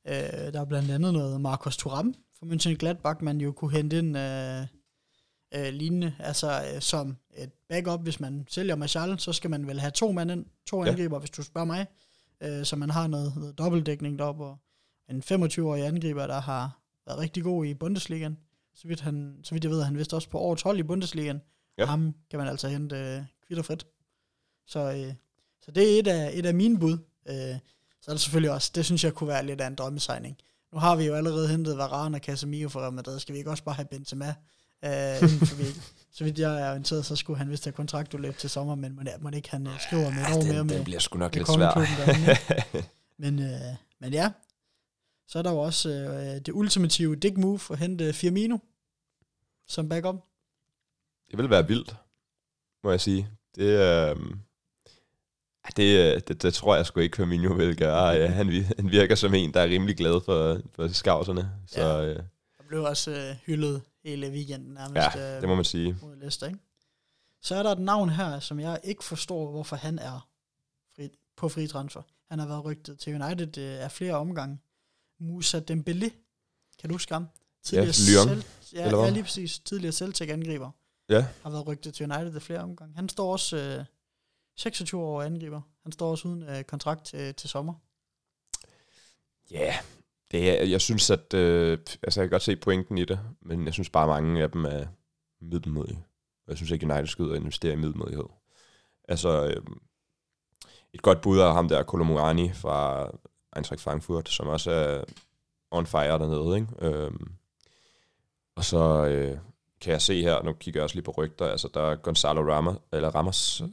Øh, 0.08 0.54
der 0.54 0.62
er 0.62 0.66
blandt 0.66 0.92
andet 0.92 1.14
noget 1.14 1.42
Marcos 1.42 1.78
Thuram 1.78 2.14
fra 2.40 2.46
München 2.46 2.76
Gladbach, 2.76 3.24
man 3.24 3.42
jo 3.42 3.52
kunne 3.52 3.72
hente 3.72 3.98
ind 3.98 4.18
øh, 4.18 4.62
øh, 5.56 5.74
lignende, 5.74 6.16
altså 6.20 6.62
øh, 6.76 6.82
som 6.82 7.18
et 7.38 7.52
backup, 7.70 8.02
hvis 8.04 8.20
man 8.20 8.46
sælger 8.50 8.76
Martial, 8.76 9.20
så 9.20 9.34
skal 9.34 9.50
man 9.50 9.68
vel 9.68 9.80
have 9.80 9.92
to 9.92 10.12
mand 10.12 10.32
ind, 10.32 10.46
to 10.68 10.84
Ja. 10.84 10.90
angriber, 10.92 11.20
hvis 11.20 11.30
du 11.30 11.44
spørger 11.44 11.66
mig, 11.66 11.86
øh, 12.42 12.66
så 12.66 12.76
man 12.76 12.90
har 12.90 13.08
noget, 13.08 13.34
noget 13.36 13.58
dobbeltdækning 13.58 14.20
deroppe, 14.20 14.44
og 14.46 14.58
en 15.10 15.24
25-årig 15.32 15.86
angriber, 15.86 16.28
der 16.28 16.42
har 16.42 16.80
været 17.08 17.20
rigtig 17.20 17.44
god 17.44 17.66
i 17.66 17.74
Bundesligaen, 17.74 18.38
så 18.76 18.88
vidt, 18.88 19.02
han, 19.02 19.36
så 19.44 19.56
vidt 19.56 19.64
jeg 19.64 19.72
ved, 19.72 19.84
han 19.84 19.98
vist 19.98 20.14
også 20.14 20.30
på 20.30 20.40
årets 20.40 20.62
hold 20.62 20.80
i 20.80 20.84
Bundesligaen, 20.84 21.42
Ja. 21.78 21.84
ja. 21.84 21.90
ham 21.90 22.16
kan 22.30 22.40
man 22.40 22.48
altså 22.48 22.68
hente 22.68 22.96
øh, 22.96 23.22
kvitterfrit. 23.48 23.86
Så, 24.68 24.80
øh, 24.80 25.14
så 25.62 25.72
det 25.72 25.96
er 25.96 26.00
et 26.00 26.08
af, 26.08 26.32
et 26.34 26.46
af 26.46 26.54
mine 26.54 26.80
bud. 26.80 26.98
Øh, 27.30 27.56
så 28.02 28.12
er 28.12 28.14
det 28.14 28.22
selvfølgelig 28.22 28.52
også, 28.52 28.72
det 28.76 28.86
synes 28.86 29.04
jeg 29.04 29.14
kunne 29.14 29.28
være 29.28 29.46
lidt 29.46 29.62
af 29.62 29.68
en 29.68 29.76
drømmesigning. 29.76 30.38
Nu 30.74 30.80
har 30.80 30.96
vi 30.96 31.04
jo 31.06 31.16
allerede 31.16 31.48
hentet 31.48 31.78
Varane 31.78 32.18
og 32.18 32.22
Casemiro 32.22 32.70
fra 32.70 32.80
Real 32.82 32.94
Madrid. 32.94 33.20
Skal 33.20 33.34
vi 33.34 33.38
ikke 33.38 33.50
også 33.50 33.64
bare 33.64 33.76
have 33.76 33.86
Benzema? 33.86 34.36
Øh, 34.86 35.22
inden 35.22 35.40
for 35.48 35.56
vi, 35.56 35.64
så 36.12 36.24
vidt 36.24 36.40
jeg 36.40 36.62
er 36.62 36.70
orienteret, 36.70 37.06
så 37.06 37.16
skulle 37.16 37.38
han 37.38 37.50
vist 37.50 37.64
have 37.64 37.72
kontraktudløb 37.74 38.38
til 38.38 38.50
sommer, 38.50 38.76
men 38.76 38.96
må, 38.96 39.02
må 39.20 39.30
ikke 39.30 39.50
han 39.52 39.68
øh, 39.68 39.80
skriver 39.80 40.10
med 40.10 40.22
et 40.22 40.36
år 40.38 40.44
mere 40.44 40.58
den, 40.60 40.68
med, 40.68 40.76
den 40.76 40.84
bliver 40.84 41.00
sgu 41.00 41.18
nok 41.20 41.32
med 41.36 41.40
lidt 41.40 41.48
svær. 41.48 41.72
kongeklubben 41.74 42.26
derinde. 42.26 42.88
men, 43.24 43.40
øh, 43.40 43.76
men 44.00 44.14
ja, 44.14 44.32
så 45.28 45.40
er 45.40 45.44
der 45.44 45.52
jo 45.52 45.58
også 45.58 45.90
øh, 45.90 46.42
det 46.46 46.50
ultimative 46.50 47.16
dick 47.16 47.38
move 47.38 47.60
at 47.72 47.78
hente 47.80 48.14
Firmino 48.14 48.58
som 49.68 49.90
backup. 49.90 50.16
Det 51.32 51.38
vil 51.38 51.50
være 51.50 51.68
vildt, 51.68 51.96
må 52.84 52.92
jeg 52.92 53.02
sige. 53.02 53.28
Det, 53.56 53.64
øh, 53.64 54.16
det, 55.78 56.16
øh, 56.16 56.22
det, 56.28 56.42
det 56.42 56.54
tror 56.54 56.76
jeg 56.76 56.86
sgu 56.86 57.00
ikke, 57.00 57.16
Firmino 57.18 57.54
vil 57.54 57.78
gøre. 57.78 58.08
Ja, 58.08 58.28
han, 58.28 58.64
han 58.78 58.92
virker 58.92 59.16
som 59.16 59.34
en, 59.34 59.54
der 59.54 59.60
er 59.62 59.66
rimelig 59.68 59.98
glad 59.98 60.22
for, 60.26 60.62
for 60.76 60.88
skavserne. 60.88 61.52
Så 61.68 61.82
Ja. 61.82 62.06
øh, 62.06 62.16
Der 62.58 62.64
blev 62.68 62.84
også 62.84 63.12
øh, 63.12 63.36
hyldet 63.46 63.82
hele 64.04 64.30
weekenden 64.30 64.74
nærmest. 64.74 65.16
ja, 65.16 65.36
øh, 65.36 65.42
det 65.42 65.50
må 65.50 65.56
man 65.56 65.66
sige. 65.66 65.98
mod 66.02 66.16
Leicester, 66.16 66.48
ikke? 66.48 66.60
Så 67.42 67.56
er 67.56 67.64
der 67.64 67.72
et 67.72 67.80
navn 67.80 68.10
her, 68.10 68.40
som 68.40 68.60
jeg 68.60 68.80
ikke 68.84 69.04
forstår, 69.04 69.52
hvorfor 69.52 69.76
han 69.76 70.00
er 70.00 70.28
fri, 70.96 71.10
på 71.36 71.50
fri 71.50 71.68
transfer. 71.68 72.02
Han 72.30 72.40
har 72.40 72.48
været 72.48 72.66
rygtet 72.66 73.00
til 73.00 73.22
United 73.24 73.58
øh, 73.58 73.84
af 73.84 73.92
flere 73.92 74.14
omgange. 74.14 74.60
Musa 75.20 75.60
Dembélé, 75.60 76.10
kan 76.80 76.90
du 76.90 76.94
huske 76.94 77.14
ham? 77.14 77.28
Lyon, 77.72 77.88
Cel- 77.88 78.46
ja, 78.74 78.86
eller 78.86 78.98
hvad? 78.98 79.06
ja, 79.06 79.10
lige 79.10 79.24
præcis. 79.24 79.60
Tidligere 79.60 79.92
Celtic 79.94 80.30
angriber. 80.30 80.72
Ja. 81.10 81.26
har 81.44 81.50
været 81.50 81.68
rygtet 81.68 81.94
til 81.94 82.12
United 82.12 82.36
i 82.36 82.40
flere 82.40 82.60
omgange. 82.60 82.96
Han 82.96 83.10
står 83.10 83.32
også 83.32 83.58
øh, 83.58 83.86
26 84.56 85.02
år 85.02 85.22
angriber. 85.22 85.62
Han 85.84 85.92
står 85.92 86.12
også 86.12 86.28
uden 86.28 86.44
øh, 86.44 86.64
kontrakt 86.64 87.06
til, 87.06 87.36
til 87.36 87.50
sommer. 87.50 87.74
Ja, 89.52 89.66
yeah. 89.66 89.74
det 90.32 90.62
er, 90.62 90.64
jeg 90.64 90.82
synes, 90.82 91.10
at... 91.10 91.34
Øh, 91.34 91.78
altså, 92.04 92.22
jeg 92.22 92.30
kan 92.30 92.30
godt 92.30 92.44
se 92.44 92.56
pointen 92.56 92.98
i 92.98 93.06
det, 93.06 93.20
men 93.42 93.66
jeg 93.66 93.74
synes 93.74 93.90
bare, 93.90 94.08
mange 94.08 94.44
af 94.44 94.52
dem 94.52 94.66
er 94.66 94.86
middelmodige. 95.42 96.04
Jeg 96.48 96.58
synes 96.58 96.72
ikke, 96.72 96.86
United 96.86 97.08
skal 97.08 97.26
ud 97.26 97.30
og 97.30 97.38
investere 97.38 97.74
i 97.74 97.76
middelmodighed. 97.76 98.26
Altså, 99.08 99.46
øh, 99.48 99.64
et 100.94 101.02
godt 101.02 101.22
bud 101.22 101.40
af 101.40 101.54
ham 101.54 101.68
der, 101.68 101.84
Kolomorani 101.84 102.54
fra 102.54 103.10
Eintracht 103.56 103.82
Frankfurt, 103.82 104.30
som 104.30 104.48
også 104.48 104.72
er 104.72 105.04
on 105.72 105.86
fire 105.86 106.20
dernede, 106.20 106.56
ikke? 106.56 106.68
Øhm, 106.82 107.32
og 108.56 108.66
så 108.66 109.06
øh, 109.06 109.38
kan 109.82 109.92
jeg 109.92 110.02
se 110.02 110.22
her, 110.22 110.44
nu 110.44 110.54
kigger 110.54 110.80
jeg 110.80 110.84
også 110.84 110.96
lige 110.96 111.04
på 111.04 111.14
rygter, 111.18 111.46
altså 111.46 111.70
der 111.74 111.82
er 111.82 111.96
Gonzalo 111.96 112.54
Ramos, 112.54 112.76
eller 112.92 113.10
Ramos, 113.10 113.64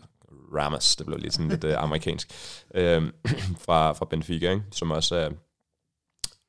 Ramos, 0.55 0.97
det 0.97 1.07
blev 1.07 1.19
lidt 1.19 1.35
sådan 1.35 1.49
lidt 1.49 1.65
øh, 1.65 1.83
amerikansk, 1.83 2.31
øh, 2.75 3.03
fra, 3.65 3.93
fra 3.93 4.05
Benfica, 4.05 4.51
ikke? 4.51 4.63
som 4.73 4.91
også 4.91 5.17
er 5.17 5.31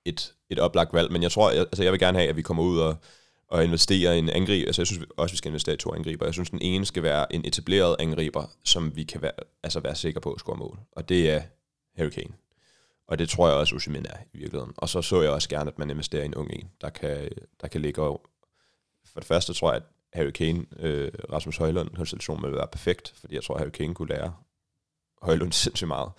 et, 0.06 0.34
et 0.50 0.60
oplagt 0.60 0.94
valg, 0.94 1.12
men 1.12 1.24
jeg 1.24 1.32
tror, 1.32 1.52
jeg, 1.52 1.60
altså 1.60 1.84
jeg 1.84 1.92
vil 1.92 2.00
gerne 2.00 2.18
have, 2.18 2.30
at 2.30 2.36
vi 2.36 2.42
kommer 2.42 2.64
ud 2.64 2.80
og, 2.80 2.96
og 3.48 3.64
investerer 3.64 4.14
i 4.14 4.20
en 4.20 4.30
angriber, 4.30 4.68
altså 4.68 4.82
jeg 4.82 4.88
synes 4.88 5.06
også, 5.18 5.34
vi 5.34 5.38
skal 5.38 5.50
investere 5.50 5.76
i 5.76 5.78
to 5.78 5.94
angriber, 5.94 6.26
jeg 6.26 6.34
synes, 6.34 6.50
den 6.50 6.62
ene 6.62 6.86
skal 6.86 7.04
være 7.04 7.34
en 7.34 7.46
etableret 7.46 7.96
angriber, 8.00 8.46
som 8.64 8.96
vi 8.96 9.04
kan 9.04 9.22
være, 9.22 9.32
altså 9.64 9.80
være 9.80 9.96
sikre 9.96 10.22
på 10.22 10.32
at 10.32 10.40
score 10.40 10.58
mål, 10.58 10.80
og 10.92 11.10
det 11.10 11.32
er 11.32 11.42
Harry 11.98 12.10
Kane. 12.10 12.34
Og 13.08 13.20
det 13.20 13.30
tror 13.30 13.48
jeg 13.48 13.58
også, 13.58 13.76
Osimhen 13.76 14.06
er 14.06 14.18
i 14.34 14.38
virkeligheden. 14.38 14.74
Og 14.78 14.90
så 14.90 15.02
så 15.02 15.22
jeg 15.22 15.32
også 15.32 15.50
gerne, 15.50 15.72
at 15.72 15.80
man 15.80 15.90
investerer 15.90 16.24
i 16.24 16.26
en 16.26 16.36
ung 16.36 16.52
en, 16.54 16.70
der 16.82 16.90
kan, 16.90 17.30
der 17.62 17.68
kan 17.68 17.82
ligge 17.82 18.02
over. 18.02 18.18
For 19.14 19.20
det 19.20 19.28
første 19.28 19.54
tror 19.54 19.74
jeg, 19.74 19.82
at 19.82 19.88
Harry 20.14 20.32
Kane, 20.32 20.66
øh, 20.80 21.12
Rasmus 21.32 21.58
Højlund 21.58 21.90
konstellation 21.96 22.44
vil 22.44 22.52
være 22.52 22.68
perfekt, 22.72 23.14
fordi 23.16 23.36
jeg 23.36 23.44
tror, 23.44 23.56
at 23.56 23.62
Harry 23.62 23.70
Kane 23.70 23.96
kunne 23.96 24.10
lære 24.10 24.34
Højlund 25.22 25.52
sindssygt 25.64 25.88
meget. 25.88 26.12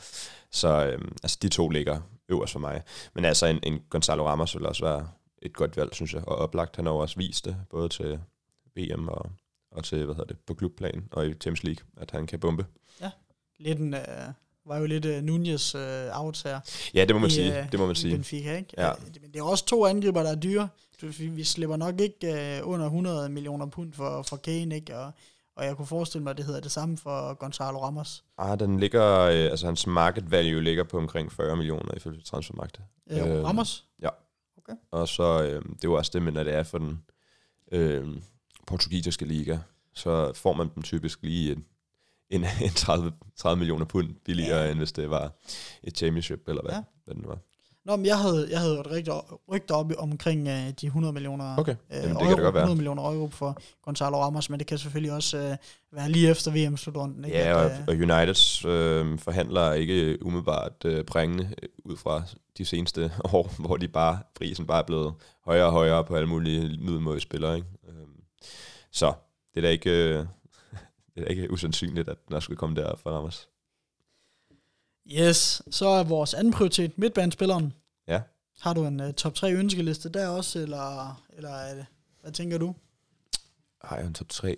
Så 0.50 0.86
øh, 0.86 1.08
altså, 1.22 1.38
de 1.42 1.48
to 1.48 1.68
ligger 1.68 2.00
øverst 2.28 2.52
for 2.52 2.60
mig. 2.60 2.82
Men 3.14 3.24
altså, 3.24 3.46
en, 3.46 3.60
en 3.62 3.82
Gonzalo 3.90 4.26
Ramos 4.26 4.56
vil 4.56 4.66
også 4.66 4.84
være 4.84 5.08
et 5.42 5.52
godt 5.52 5.76
valg, 5.76 5.94
synes 5.94 6.14
jeg. 6.14 6.28
Og 6.28 6.36
oplagt, 6.36 6.76
han 6.76 6.86
har 6.86 6.92
også 6.92 7.16
vist 7.16 7.44
det, 7.44 7.56
både 7.70 7.88
til 7.88 8.20
VM 8.76 9.08
og, 9.08 9.30
og 9.70 9.84
til, 9.84 10.04
hvad 10.04 10.14
hedder 10.14 10.34
det, 10.34 10.38
på 10.46 10.54
klubplan 10.54 11.08
og 11.12 11.26
i 11.26 11.28
Champions 11.28 11.62
League, 11.62 11.86
at 11.96 12.10
han 12.10 12.26
kan 12.26 12.40
bombe. 12.40 12.66
Ja, 13.00 13.10
lidt 13.58 13.78
en, 13.78 13.94
øh, 13.94 14.32
var 14.66 14.78
jo 14.78 14.86
lidt 14.86 15.04
uh, 15.06 15.22
Nunez 15.22 15.74
uh, 15.74 15.80
out 16.12 16.42
her. 16.42 16.60
Ja, 16.94 17.04
det 17.04 17.14
må 17.16 17.20
man 17.20 17.30
i, 17.30 17.32
sige. 17.32 17.60
øh, 17.62 17.72
det 17.72 17.80
må 17.80 17.86
man 17.86 17.92
i 17.92 17.98
sige. 17.98 18.14
Benfica, 18.14 18.56
ikke? 18.56 18.74
Ja. 18.78 18.92
Men 19.22 19.32
det 19.32 19.38
er 19.38 19.42
også 19.42 19.66
to 19.66 19.86
angriber, 19.86 20.22
der 20.22 20.30
er 20.30 20.34
dyre. 20.34 20.68
Vi 21.18 21.44
slipper 21.44 21.76
nok 21.76 22.00
ikke 22.00 22.60
uh, 22.64 22.72
under 22.72 22.86
100 22.86 23.28
millioner 23.28 23.66
pund 23.66 23.92
for, 23.92 24.22
for 24.22 24.36
Kane, 24.36 24.74
ikke? 24.74 24.98
Og, 24.98 25.12
og 25.56 25.64
jeg 25.64 25.76
kunne 25.76 25.86
forestille 25.86 26.22
mig, 26.22 26.30
at 26.30 26.36
det 26.36 26.44
hedder 26.46 26.60
det 26.60 26.72
samme 26.72 26.96
for 26.98 27.34
Gonzalo 27.34 27.78
Ramos. 27.78 28.24
Ah, 28.38 28.58
den 28.60 28.80
ligger, 28.80 29.20
øh, 29.20 29.50
altså 29.50 29.66
hans 29.66 29.86
market 29.86 30.30
value 30.30 30.62
ligger 30.62 30.84
på 30.84 30.98
omkring 30.98 31.32
40 31.32 31.56
millioner 31.56 31.94
ifølge 31.96 32.20
transfermarkedet. 32.20 32.84
Øh, 33.10 33.38
Øh, 33.38 33.44
Ramos? 33.44 33.84
Og 34.90 35.08
så, 35.08 35.42
øh, 35.42 35.62
det 35.62 35.84
er 35.84 35.88
jo 35.88 35.94
også 35.94 36.10
det, 36.14 36.22
men 36.22 36.34
når 36.34 36.44
det 36.44 36.54
er 36.54 36.62
for 36.62 36.78
den 36.78 37.02
øh, 37.72 38.06
portugisiske 38.66 39.24
liga, 39.24 39.58
så 39.94 40.32
får 40.32 40.52
man 40.52 40.70
dem 40.74 40.82
typisk 40.82 41.18
lige 41.22 41.56
en, 42.34 42.44
en, 42.60 42.64
en 42.64 42.70
30, 42.70 43.12
30 43.36 43.58
millioner 43.58 43.84
pund 43.84 44.08
billigere, 44.24 44.62
Ja. 44.64 44.70
end 44.70 44.78
hvis 44.78 44.92
det 44.92 45.10
var 45.10 45.32
et 45.82 45.96
championship, 45.96 46.48
eller 46.48 46.62
hvad, 46.62 46.72
Ja. 46.74 46.82
hvad 47.04 47.14
det 47.14 47.26
var. 47.28 47.38
Nå, 47.86 47.96
men 47.96 48.06
jeg 48.06 48.18
havde, 48.18 48.48
jeg 48.50 48.60
havde 48.60 48.80
et 48.80 48.90
rygte, 48.90 49.12
rygte 49.52 49.72
op 49.72 49.92
omkring 49.98 50.40
uh, 50.48 50.52
de 50.80 50.86
100 50.86 51.12
millioner 51.12 51.56
Okay, 51.58 51.72
øh, 51.90 51.96
Jamen, 51.96 52.08
det 52.08 52.12
euro, 52.14 52.24
kan 52.24 52.36
det 52.36 52.42
godt 52.44 52.54
være. 52.54 52.62
100 52.62 52.76
millioner 52.76 53.02
euro 53.02 53.28
for 53.28 53.58
Gonzalo 53.82 54.16
Ramos, 54.22 54.50
men 54.50 54.58
det 54.58 54.66
kan 54.66 54.78
selvfølgelig 54.78 55.12
også 55.12 55.36
uh, 55.38 55.96
være 55.96 56.10
lige 56.10 56.30
efter 56.30 56.50
VM-slutrunden. 56.50 57.24
ikke? 57.24 57.36
Ja, 57.38 57.64
At, 57.64 57.64
og, 57.64 57.70
øh, 57.70 57.78
og 57.88 57.94
Uniteds 58.16 58.64
øh, 58.64 59.18
forhandler 59.18 59.60
er 59.60 59.72
ikke 59.74 60.18
umiddelbart 60.26 60.72
øh, 60.84 61.04
bringende 61.04 61.44
øh, 61.62 61.68
ud 61.84 61.96
fra 61.96 62.22
de 62.58 62.64
seneste 62.64 63.12
år, 63.32 63.54
hvor 63.58 63.76
de 63.76 63.88
bare, 63.88 64.18
prisen 64.34 64.66
bare 64.66 64.78
er 64.82 64.86
blevet 64.86 65.14
højere 65.44 65.66
og 65.66 65.72
højere 65.72 66.04
på 66.04 66.16
alle 66.16 66.28
mulige 66.28 66.60
middelmåde 66.60 67.20
spillere. 67.20 67.56
Ikke? 67.56 67.68
Øhm, 67.88 68.16
så 68.92 69.12
det 69.54 69.56
er 69.56 69.60
da 69.60 69.68
ikke, 69.68 69.90
øh, 69.90 70.24
det 71.14 71.22
er 71.22 71.26
ikke 71.26 71.50
usandsynligt, 71.50 72.08
at 72.08 72.18
der 72.28 72.40
skulle 72.40 72.56
komme 72.56 72.76
der 72.76 72.96
for 72.96 73.10
Ramos. 73.10 73.48
Yes, 75.06 75.62
så 75.70 75.86
er 75.86 76.04
vores 76.04 76.34
anden 76.34 76.52
prioritet 76.52 76.98
midtbanespilleren. 76.98 77.72
Ja. 78.08 78.22
Har 78.60 78.74
du 78.74 78.84
en 78.84 79.00
uh, 79.00 79.12
top 79.12 79.34
3 79.34 79.52
ønskeliste 79.52 80.08
der 80.08 80.28
også, 80.28 80.58
eller, 80.58 81.22
eller 81.36 81.50
er 81.50 81.74
det, 81.74 81.86
hvad 82.20 82.32
tænker 82.32 82.58
du? 82.58 82.74
Har 83.80 83.96
jeg 83.96 84.06
en 84.06 84.14
top 84.14 84.28
3? 84.28 84.56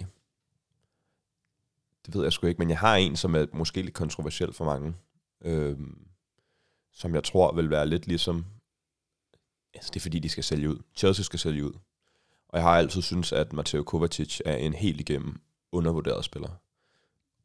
Det 2.07 2.15
ved 2.15 2.23
jeg 2.23 2.33
sgu 2.33 2.47
ikke, 2.47 2.59
men 2.59 2.71
jeg 2.71 2.79
har 2.79 2.97
en, 2.97 3.17
som 3.17 3.35
er 3.35 3.47
måske 3.53 3.83
lidt 3.83 3.95
kontroversiel 3.95 4.53
for 4.53 4.65
mange. 4.65 4.95
Øhm, 5.45 6.07
som 6.93 7.15
jeg 7.15 7.25
tror 7.25 7.55
vil 7.55 7.71
være 7.71 7.89
lidt 7.89 8.07
ligesom... 8.07 8.45
Altså, 9.75 9.91
det 9.95 10.01
er 10.01 10.03
fordi, 10.03 10.19
de 10.19 10.29
skal 10.29 10.45
sælge 10.45 10.71
ud. 10.71 10.79
Chelsea 10.97 11.23
skal 11.23 11.39
sælge 11.39 11.65
ud. 11.65 11.73
Og 12.49 12.59
jeg 12.59 12.63
har 12.63 12.71
altid 12.71 13.03
synes 13.03 13.33
at 13.33 13.53
Mateo 13.53 13.83
Kovacic 13.83 14.41
er 14.45 14.57
en 14.57 14.73
helt 14.73 15.01
igennem 15.01 15.41
undervurderet 15.73 16.25
spiller. 16.25 16.49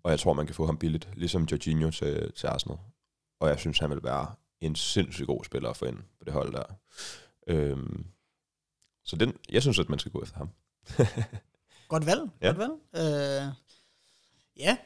Og 0.03 0.11
jeg 0.11 0.19
tror, 0.19 0.33
man 0.33 0.45
kan 0.45 0.55
få 0.55 0.65
ham 0.65 0.77
billigt, 0.77 1.09
ligesom 1.15 1.43
Jorginho 1.43 1.91
til, 1.91 2.31
til 2.33 2.47
Arsenal. 2.47 2.77
Og 3.39 3.49
jeg 3.49 3.59
synes, 3.59 3.79
han 3.79 3.89
vil 3.89 4.03
være 4.03 4.35
en 4.61 4.75
sindssygt 4.75 5.27
god 5.27 5.43
spiller 5.43 5.69
at 5.69 5.77
få 5.77 5.85
ind 5.85 5.97
på 5.97 6.25
det 6.25 6.33
hold 6.33 6.53
der. 6.53 6.63
Øhm, 7.47 8.05
så 9.03 9.15
den, 9.15 9.33
jeg 9.49 9.61
synes, 9.61 9.79
at 9.79 9.89
man 9.89 9.99
skal 9.99 10.11
gå 10.11 10.23
efter 10.23 10.37
ham. 10.37 10.49
Godt 11.87 12.05
valg, 12.05 12.21
Ja. 12.41 12.47
godt 12.47 12.57
valg. 12.57 12.71
Øh, 12.95 13.53
ja, 14.57 14.77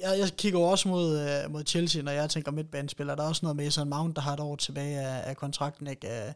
jeg, 0.00 0.18
jeg 0.18 0.30
kigger 0.36 0.58
også 0.60 0.88
mod, 0.88 1.18
øh, 1.20 1.50
mod 1.50 1.64
Chelsea, 1.66 2.02
når 2.02 2.12
jeg 2.12 2.30
tænker 2.30 2.50
midtbanespiller. 2.52 3.14
Der 3.14 3.22
er 3.22 3.28
også 3.28 3.46
noget 3.46 3.56
med 3.56 3.64
Mason 3.64 3.88
Mount, 3.88 4.16
der 4.16 4.22
har 4.22 4.32
et 4.32 4.40
år 4.40 4.56
tilbage 4.56 5.00
af, 5.00 5.30
af 5.30 5.36
kontrakten. 5.36 5.86
Ikke? 5.86 6.26
Øh, 6.26 6.32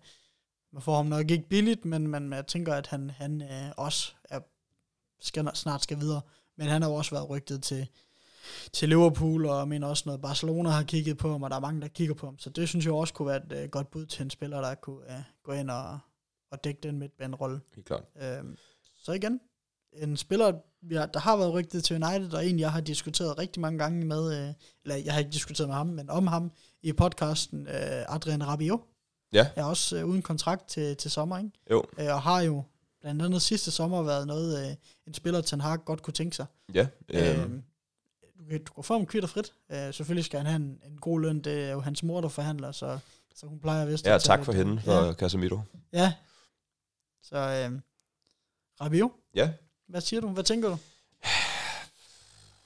man 0.73 0.83
får 0.83 0.97
ham 0.97 1.07
nok 1.07 1.31
ikke 1.31 1.49
billigt, 1.49 1.85
men, 1.85 2.09
men 2.09 2.33
jeg 2.33 2.47
tænker, 2.47 2.75
at 2.75 2.87
han, 2.87 3.11
han 3.11 3.43
øh, 3.43 3.71
også 3.77 4.13
er, 4.25 4.41
skal, 5.21 5.51
snart 5.55 5.83
skal 5.83 6.01
videre. 6.01 6.21
Men 6.57 6.67
han 6.69 6.83
har 6.83 6.89
jo 6.89 6.95
også 6.95 7.11
været 7.11 7.31
rygtet 7.31 7.63
til, 7.63 7.87
til 8.73 8.89
Liverpool, 8.89 9.47
og 9.47 9.59
jeg 9.59 9.69
mener 9.69 9.87
også 9.87 10.03
noget 10.07 10.21
Barcelona 10.23 10.69
har 10.71 10.83
kigget 10.83 11.19
på 11.19 11.31
ham, 11.33 11.43
og 11.43 11.51
der 11.51 11.57
er 11.57 11.61
mange, 11.61 11.81
der 11.81 11.89
kigger 11.89 12.15
på 12.15 12.27
ham. 12.27 12.39
Så 12.39 12.51
det 12.51 12.69
synes 12.69 12.85
jeg 12.85 12.95
også 12.95 13.15
kunne 13.15 13.29
være 13.29 13.43
et 13.47 13.63
øh, 13.63 13.69
godt 13.69 13.91
bud 13.91 14.07
til 14.07 14.23
en 14.23 14.31
spiller, 14.31 14.61
der 14.61 14.75
kunne 14.75 15.13
øh, 15.17 15.23
gå 15.45 15.53
ind 15.53 15.71
og, 15.71 15.99
og 16.51 16.65
dække 16.65 16.81
den 16.83 16.99
midtbanerolle. 16.99 17.61
Helt 17.75 17.87
klart. 17.87 18.05
Øhm, 18.23 18.57
så 19.03 19.13
igen, 19.13 19.41
en 19.93 20.17
spiller, 20.17 20.53
har, 20.93 21.07
der 21.07 21.21
har 21.21 21.37
været 21.37 21.53
rygtet 21.53 21.85
til 21.85 22.05
United, 22.05 22.33
og 22.33 22.47
en, 22.47 22.59
jeg 22.59 22.73
har 22.73 22.81
diskuteret 22.81 23.39
rigtig 23.39 23.61
mange 23.61 23.79
gange 23.79 24.07
med, 24.07 24.49
øh, 24.49 24.55
eller 24.83 24.97
jeg 24.97 25.13
har 25.13 25.19
ikke 25.19 25.33
diskuteret 25.33 25.69
med 25.69 25.77
ham, 25.77 25.87
men 25.87 26.11
om 26.11 26.27
ham 26.27 26.53
i 26.83 26.93
podcasten, 26.93 27.67
øh, 27.67 28.15
Adrian 28.15 28.47
Rabiot, 28.47 28.81
Ja. 29.33 29.47
er 29.57 29.65
også 29.65 29.97
øh, 29.97 30.07
uden 30.07 30.23
kontrakt 30.23 30.69
til, 30.69 30.97
til 30.97 31.11
sommer, 31.11 31.39
ikke? 31.39 31.51
Jo. 31.71 31.85
Øh, 31.99 32.07
og 32.07 32.23
har 32.23 32.41
jo 32.41 32.63
blandt 33.05 33.23
andet 33.23 33.43
sidste 33.43 33.71
sommer 33.71 34.03
været 34.03 34.27
noget, 34.27 34.71
øh, 34.71 34.77
en 35.07 35.15
spiller, 35.15 35.41
Ten 35.41 35.61
Hag 35.61 35.85
godt 35.85 36.03
kunne 36.03 36.15
tænke 36.15 36.37
sig. 36.37 36.47
Ja. 36.75 36.87
Øh, 37.09 37.39
Øh, 37.39 37.51
du, 38.39 38.45
kan, 38.51 38.65
du 38.65 38.73
kan 38.73 38.85
få 38.85 38.95
ham 38.95 39.07
kvitter 39.07 39.29
frit. 39.29 39.53
Øh, 39.73 39.95
selvfølgelig 39.95 40.25
skal 40.25 40.39
han 40.41 40.47
have 40.47 40.57
en, 40.57 40.81
en 40.87 40.99
god 41.01 41.21
løn. 41.21 41.41
Det 41.41 41.65
er 41.65 41.71
jo 41.73 41.81
hans 41.81 42.03
mor, 42.03 42.21
der 42.21 42.29
forhandler, 42.29 42.73
så, 42.73 42.99
så 43.35 43.47
hun 43.47 43.61
plejer 43.61 43.87
vist 43.87 44.07
ja, 44.07 44.15
at 44.15 44.23
tak 44.23 44.45
for 44.45 44.53
hende, 44.53 44.81
for 44.81 44.93
Ja. 45.07 45.13
Casemiro. 45.13 45.61
ja. 45.93 46.13
Så 47.23 47.37
øh, 47.37 47.81
Rabiot, 48.81 49.11
Ja. 49.35 49.51
hvad 49.89 50.01
siger 50.01 50.21
du? 50.21 50.29
Hvad 50.29 50.45
tænker 50.45 50.69
du? 50.69 50.77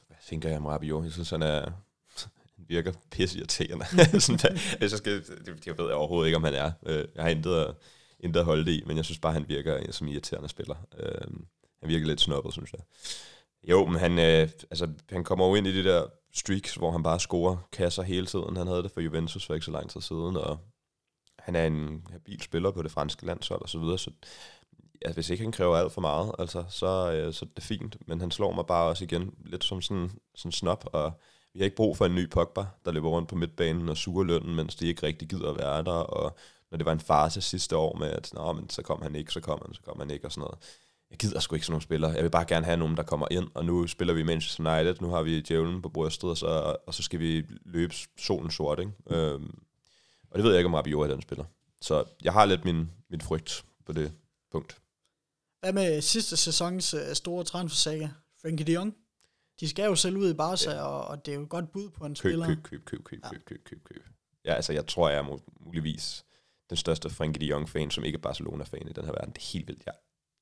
Hvad 0.06 0.16
tænker 0.28 0.48
jeg 0.48 0.58
om 0.58 0.66
Rabiot? 0.66 1.04
Jeg 1.04 1.12
synes, 1.12 1.30
han 1.30 1.42
er... 1.42 1.70
Virker 2.56 2.92
pisseirriterende. 3.10 3.84
Sådan, 4.20 4.40
hvad- 4.40 4.78
hvis 4.78 4.90
jeg, 4.92 4.98
skal, 4.98 5.12
det, 5.26 5.64
det 5.64 5.78
ved 5.78 5.86
jeg 5.86 5.94
overhovedet 5.94 6.26
ikke, 6.28 6.36
om 6.36 6.44
han 6.44 6.54
er. 6.54 6.72
Øh, 6.86 7.04
Jeg 7.14 7.22
har 7.24 7.30
intet, 7.30 7.54
at- 7.54 7.74
intet 8.20 8.40
at 8.40 8.46
holde 8.46 8.64
det 8.64 8.72
i, 8.72 8.82
men 8.86 8.96
jeg 8.96 9.04
synes 9.04 9.18
bare, 9.18 9.32
han 9.32 9.48
virker 9.48 9.92
som 9.92 10.08
irriterende 10.08 10.48
spiller. 10.48 10.74
Øh, 10.98 11.28
Han 11.80 11.88
virker 11.88 12.06
lidt 12.06 12.20
snobbet, 12.20 12.52
synes 12.52 12.72
jeg. 12.72 12.80
Jo, 13.70 13.86
men 13.86 14.00
han, 14.00 14.18
øh, 14.18 14.48
altså, 14.70 14.88
han 15.10 15.24
kommer 15.24 15.48
jo 15.48 15.54
ind 15.54 15.66
i 15.66 15.82
de 15.82 15.88
der 15.88 16.06
streaks, 16.34 16.74
hvor 16.74 16.90
han 16.90 17.02
bare 17.02 17.20
scorer 17.20 17.56
kasser 17.72 18.02
hele 18.02 18.26
tiden. 18.26 18.56
Han 18.56 18.66
havde 18.66 18.82
det 18.82 18.90
for 18.90 19.00
Juventus 19.00 19.46
for 19.46 19.54
ikke 19.54 19.64
så 19.64 19.70
lang 19.70 19.90
tid 19.90 20.00
siden, 20.00 20.36
og 20.36 20.58
han 21.38 21.56
er 21.56 21.66
en 21.66 22.06
habil 22.10 22.42
spiller 22.42 22.70
på 22.70 22.82
det 22.82 22.90
franske 22.90 23.26
landshold 23.26 23.62
og 23.62 23.68
så 23.68 23.78
videre, 23.78 23.98
så 23.98 24.10
ja, 25.06 25.12
hvis 25.12 25.30
ikke 25.30 25.44
han 25.44 25.52
kræver 25.52 25.76
alt 25.76 25.92
for 25.92 26.00
meget, 26.00 26.32
altså, 26.38 26.64
så, 26.68 27.12
øh, 27.12 27.32
så 27.32 27.44
er 27.44 27.48
det 27.56 27.64
fint. 27.64 27.96
Men 28.06 28.20
han 28.20 28.30
slår 28.30 28.52
mig 28.52 28.66
bare 28.66 28.88
også 28.88 29.04
igen 29.04 29.34
lidt 29.44 29.64
som 29.64 29.82
sådan, 29.82 30.10
sådan 30.34 30.52
snop, 30.52 30.88
og 30.92 31.12
vi 31.52 31.60
har 31.60 31.64
ikke 31.64 31.76
brug 31.76 31.96
for 31.96 32.06
en 32.06 32.14
ny 32.14 32.30
Pogba, 32.30 32.66
der 32.84 32.92
løber 32.92 33.08
rundt 33.08 33.28
på 33.28 33.36
midtbanen 33.36 33.88
og 33.88 33.96
suger 33.96 34.24
lønnen, 34.24 34.54
mens 34.54 34.74
de 34.74 34.86
ikke 34.86 35.06
rigtig 35.06 35.28
gider 35.28 35.50
at 35.50 35.58
være 35.58 35.84
der, 35.84 35.92
og 35.92 36.36
når 36.70 36.78
det 36.78 36.86
var 36.86 36.92
en 36.92 37.00
farse 37.00 37.40
sidste 37.40 37.76
år 37.76 37.96
med, 37.96 38.10
at 38.10 38.30
Nå, 38.34 38.52
men 38.52 38.70
så 38.70 38.82
kom 38.82 39.02
han 39.02 39.14
ikke, 39.14 39.32
så 39.32 39.40
kom 39.40 39.62
han, 39.66 39.74
så 39.74 39.80
kom 39.82 39.98
han 39.98 40.10
ikke, 40.10 40.26
og 40.26 40.32
sådan 40.32 40.40
noget. 40.40 40.58
Jeg 41.10 41.18
gider 41.18 41.40
sgu 41.40 41.54
ikke 41.54 41.66
sådan 41.66 41.72
nogle 41.72 41.82
spillere. 41.82 42.10
Jeg 42.10 42.22
vil 42.22 42.30
bare 42.30 42.44
gerne 42.44 42.64
have 42.64 42.76
nogen, 42.76 42.96
der 42.96 43.02
kommer 43.02 43.26
ind, 43.30 43.48
og 43.54 43.64
nu 43.64 43.86
spiller 43.86 44.14
vi 44.14 44.22
Manchester 44.22 44.76
United, 44.76 44.96
nu 45.00 45.08
har 45.08 45.22
vi 45.22 45.40
djævlen 45.40 45.82
på 45.82 45.88
brystet, 45.88 46.30
og 46.30 46.36
så, 46.36 46.76
og 46.86 46.94
så 46.94 47.02
skal 47.02 47.20
vi 47.20 47.46
løbe 47.64 47.94
solen 48.18 48.50
sort, 48.50 48.78
ikke? 48.78 48.92
Øhm, 49.10 49.58
og 50.30 50.38
det 50.38 50.44
ved 50.44 50.50
jeg 50.50 50.58
ikke, 50.58 50.66
om 50.66 50.74
Rabiot 50.74 51.10
er 51.10 51.14
den 51.14 51.22
spiller. 51.22 51.44
Så 51.80 52.04
jeg 52.24 52.32
har 52.32 52.44
lidt 52.44 52.64
min, 52.64 52.90
min 53.10 53.20
frygt 53.20 53.64
på 53.86 53.92
det 53.92 54.12
punkt. 54.52 54.76
Hvad 55.60 55.72
med 55.72 56.00
sidste 56.00 56.36
sæsons 56.36 56.94
uh, 56.94 57.00
store 57.14 57.44
transfersaga? 57.44 58.08
Frankie 58.42 58.66
de 58.66 58.72
Jong? 58.72 58.96
De 59.60 59.68
skal 59.68 59.84
jo 59.84 59.94
selv 59.94 60.16
ud 60.16 60.30
i 60.30 60.34
Barca, 60.34 60.70
ja. 60.70 60.82
og, 60.82 61.04
og 61.04 61.26
det 61.26 61.32
er 61.32 61.36
jo 61.36 61.42
et 61.42 61.48
godt 61.48 61.72
bud 61.72 61.90
på 61.90 62.06
en 62.06 62.10
køb, 62.10 62.16
spiller. 62.16 62.46
køb, 62.46 62.62
køb, 62.62 62.84
køb, 62.84 63.04
køb, 63.04 63.22
køb, 63.22 63.44
køb, 63.44 63.64
køb, 63.64 63.84
køb. 63.84 64.02
Ja, 64.44 64.54
altså 64.54 64.72
jeg 64.72 64.86
tror, 64.86 65.08
jeg 65.08 65.20
mu- 65.20 65.64
muligvis 65.64 66.24
den 66.70 66.76
største 66.76 67.10
Frankie 67.10 67.40
de 67.40 67.46
Jong-fan, 67.46 67.90
som 67.90 68.04
ikke 68.04 68.16
er 68.16 68.20
Barcelona-fan 68.20 68.88
i 68.88 68.92
den 68.92 69.04
her 69.04 69.12
verden. 69.12 69.32
Det 69.32 69.42
er 69.42 69.52
helt 69.52 69.68
vildt. 69.68 69.82
Jeg 69.86 69.94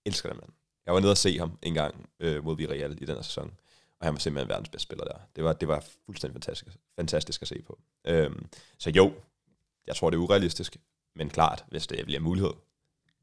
elsker 0.07 0.29
den 0.29 0.39
mand. 0.41 0.53
Jeg 0.87 0.95
var 0.95 1.01
nede 1.01 1.13
og 1.13 1.17
se 1.17 1.39
ham 1.39 1.59
en 1.63 1.75
gang 1.75 2.09
øh, 2.21 2.45
mod 2.45 2.57
Villarreal 2.57 2.93
i 3.03 3.05
den 3.05 3.15
her 3.15 3.23
sæson, 3.23 3.55
og 4.01 4.07
han 4.07 4.15
var 4.15 4.19
simpelthen 4.19 4.49
verdens 4.49 4.69
bedste 4.69 4.83
spiller 4.83 5.05
der. 5.05 5.19
Det 5.37 5.45
var, 5.45 5.53
det 5.53 5.69
var 5.69 5.85
fuldstændig 6.07 6.35
fantastisk, 6.35 6.77
fantastisk 6.97 7.43
at 7.43 7.49
se 7.49 7.63
på. 7.63 7.79
Øhm, 8.05 8.47
så 8.79 8.91
jo, 8.91 9.13
jeg 9.87 9.97
tror, 9.97 10.11
det 10.11 10.17
er 10.17 10.21
urealistisk, 10.21 10.77
men 11.17 11.31
klart, 11.31 11.65
hvis 11.69 11.87
det 11.87 12.05
bliver 12.05 12.21
mulighed, 12.21 12.53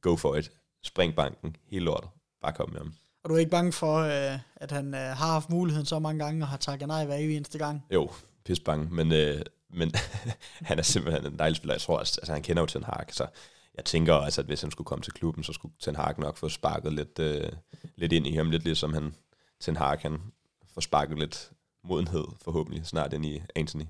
go 0.02 0.16
for 0.16 0.36
it. 0.36 0.52
Spring 0.84 1.16
banken, 1.16 1.56
hele 1.66 1.86
lortet. 1.86 2.10
Bare 2.42 2.54
kom 2.54 2.70
med 2.70 2.80
ham. 2.80 2.94
Og 3.24 3.30
du 3.30 3.36
er 3.36 3.40
ikke 3.40 3.52
bange 3.52 3.72
for, 3.72 3.98
øh, 3.98 4.40
at 4.56 4.72
han 4.72 4.94
øh, 4.94 5.00
har 5.00 5.32
haft 5.32 5.50
muligheden 5.50 5.86
så 5.86 6.00
mange 6.00 6.24
gange, 6.24 6.44
og 6.44 6.48
har 6.48 6.58
takket 6.58 6.88
nej 6.88 7.06
hver 7.06 7.16
eneste 7.16 7.58
gang? 7.58 7.86
Jo, 7.92 8.12
pis 8.46 8.60
bange, 8.60 8.88
men, 8.92 9.12
øh, 9.12 9.42
men 9.74 9.92
han 10.70 10.80
er 10.80 10.84
simpelthen 10.84 11.26
en 11.26 11.40
dejlig 11.40 11.58
spiller. 11.58 11.74
Jeg 11.74 11.82
tror, 11.82 12.00
altså, 12.00 12.32
han 12.34 12.42
kender 12.42 12.62
jo 12.62 12.68
Ten 12.68 12.84
Hag, 12.84 13.06
så 13.10 13.28
jeg 13.76 13.86
tænker 13.86 14.14
også, 14.14 14.42
at 14.42 14.48
hvis 14.48 14.62
han 14.62 14.72
skulle 14.72 14.86
komme 14.86 15.04
til 15.04 15.14
klubben, 15.14 15.44
så 15.44 15.54
skulle 15.54 15.74
Ten 15.80 15.96
Hag 15.96 16.20
nok 16.20 16.38
få 16.38 16.50
sparket 16.50 16.94
lidt, 16.94 17.20
øh, 17.20 17.52
lidt 17.96 18.14
ind 18.14 18.28
i 18.28 18.36
ham, 18.36 18.50
lidt 18.50 18.64
ligesom 18.64 18.94
han, 18.94 19.16
Ten 19.60 19.78
Hag, 19.78 20.00
han 20.02 20.22
får 20.74 20.82
sparket 20.82 21.20
lidt 21.20 21.52
modenhed 21.84 22.26
forhåbentlig 22.42 22.86
snart 22.86 23.14
ind 23.14 23.26
i 23.26 23.42
Anthony. 23.56 23.86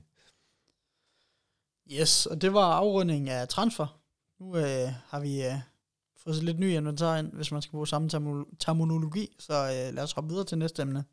Yes, 1.92 2.26
og 2.26 2.42
det 2.42 2.54
var 2.54 2.74
afrundingen 2.74 3.28
af 3.28 3.48
transfer. 3.48 4.00
Nu 4.40 4.58
øh, 4.58 4.90
har 5.08 5.20
vi 5.20 5.46
øh, 5.46 5.54
fået 6.18 6.44
lidt 6.44 6.60
ny 6.60 6.70
inventar 6.70 7.18
ind, 7.18 7.34
hvis 7.34 7.52
man 7.52 7.62
skal 7.62 7.72
bruge 7.72 7.88
samme 7.88 8.10
terminologi, 8.60 9.36
så 9.40 9.54
øh, 9.54 9.96
lad 9.96 10.04
os 10.04 10.12
hoppe 10.12 10.30
videre 10.30 10.46
til 10.46 10.58
næste 10.58 10.82
emne. 10.82 11.04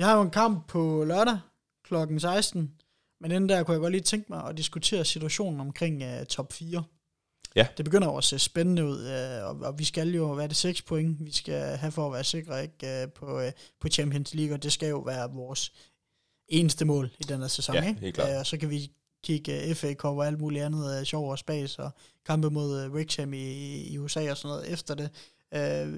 Vi 0.00 0.04
har 0.04 0.16
jo 0.16 0.22
en 0.22 0.30
kamp 0.30 0.68
på 0.68 1.04
lørdag 1.04 1.38
kl. 1.84 1.94
16, 2.18 2.72
men 3.20 3.30
inden 3.30 3.48
der 3.48 3.62
kunne 3.62 3.72
jeg 3.72 3.80
godt 3.80 3.92
lige 3.92 4.02
tænke 4.02 4.26
mig 4.28 4.44
at 4.48 4.56
diskutere 4.56 5.04
situationen 5.04 5.60
omkring 5.60 6.04
uh, 6.04 6.26
top 6.26 6.52
4. 6.52 6.84
Ja. 7.56 7.66
Det 7.76 7.84
begynder 7.84 8.08
jo 8.08 8.16
at 8.16 8.24
se 8.24 8.38
spændende 8.38 8.84
ud, 8.84 9.06
uh, 9.06 9.48
og, 9.48 9.66
og 9.68 9.78
vi 9.78 9.84
skal 9.84 10.14
jo 10.14 10.32
være 10.32 10.48
det 10.48 10.56
6 10.56 10.82
point, 10.82 11.24
vi 11.24 11.32
skal 11.32 11.76
have 11.76 11.92
for 11.92 12.06
at 12.06 12.12
være 12.12 12.24
sikre 12.24 12.62
ikke, 12.62 13.02
uh, 13.06 13.12
på, 13.12 13.38
uh, 13.38 13.50
på 13.80 13.88
Champions 13.88 14.34
League, 14.34 14.54
og 14.54 14.62
det 14.62 14.72
skal 14.72 14.88
jo 14.88 14.98
være 14.98 15.30
vores 15.32 15.72
eneste 16.48 16.84
mål 16.84 17.10
i 17.18 17.22
den 17.22 17.40
her 17.40 17.48
sæson. 17.48 17.74
Ja, 17.74 17.88
ikke? 17.88 18.00
helt 18.00 18.14
klart. 18.14 18.30
Uh, 18.30 18.38
og 18.38 18.46
så 18.46 18.58
kan 18.58 18.70
vi 18.70 18.92
kigge 19.24 19.74
FA 19.74 19.94
Cup 19.94 20.16
og 20.16 20.26
alt 20.26 20.40
muligt 20.40 20.64
andet 20.64 20.98
uh, 20.98 21.04
sjov 21.04 21.30
og 21.30 21.38
spas, 21.38 21.78
og 21.78 21.90
kampe 22.26 22.50
mod 22.50 22.86
uh, 22.86 22.92
Wrexham 22.92 23.32
i, 23.32 23.82
i 23.82 23.98
USA 23.98 24.30
og 24.30 24.36
sådan 24.36 24.56
noget 24.56 24.72
efter 24.72 24.94
det. 24.94 25.10
Uh, 25.56 25.96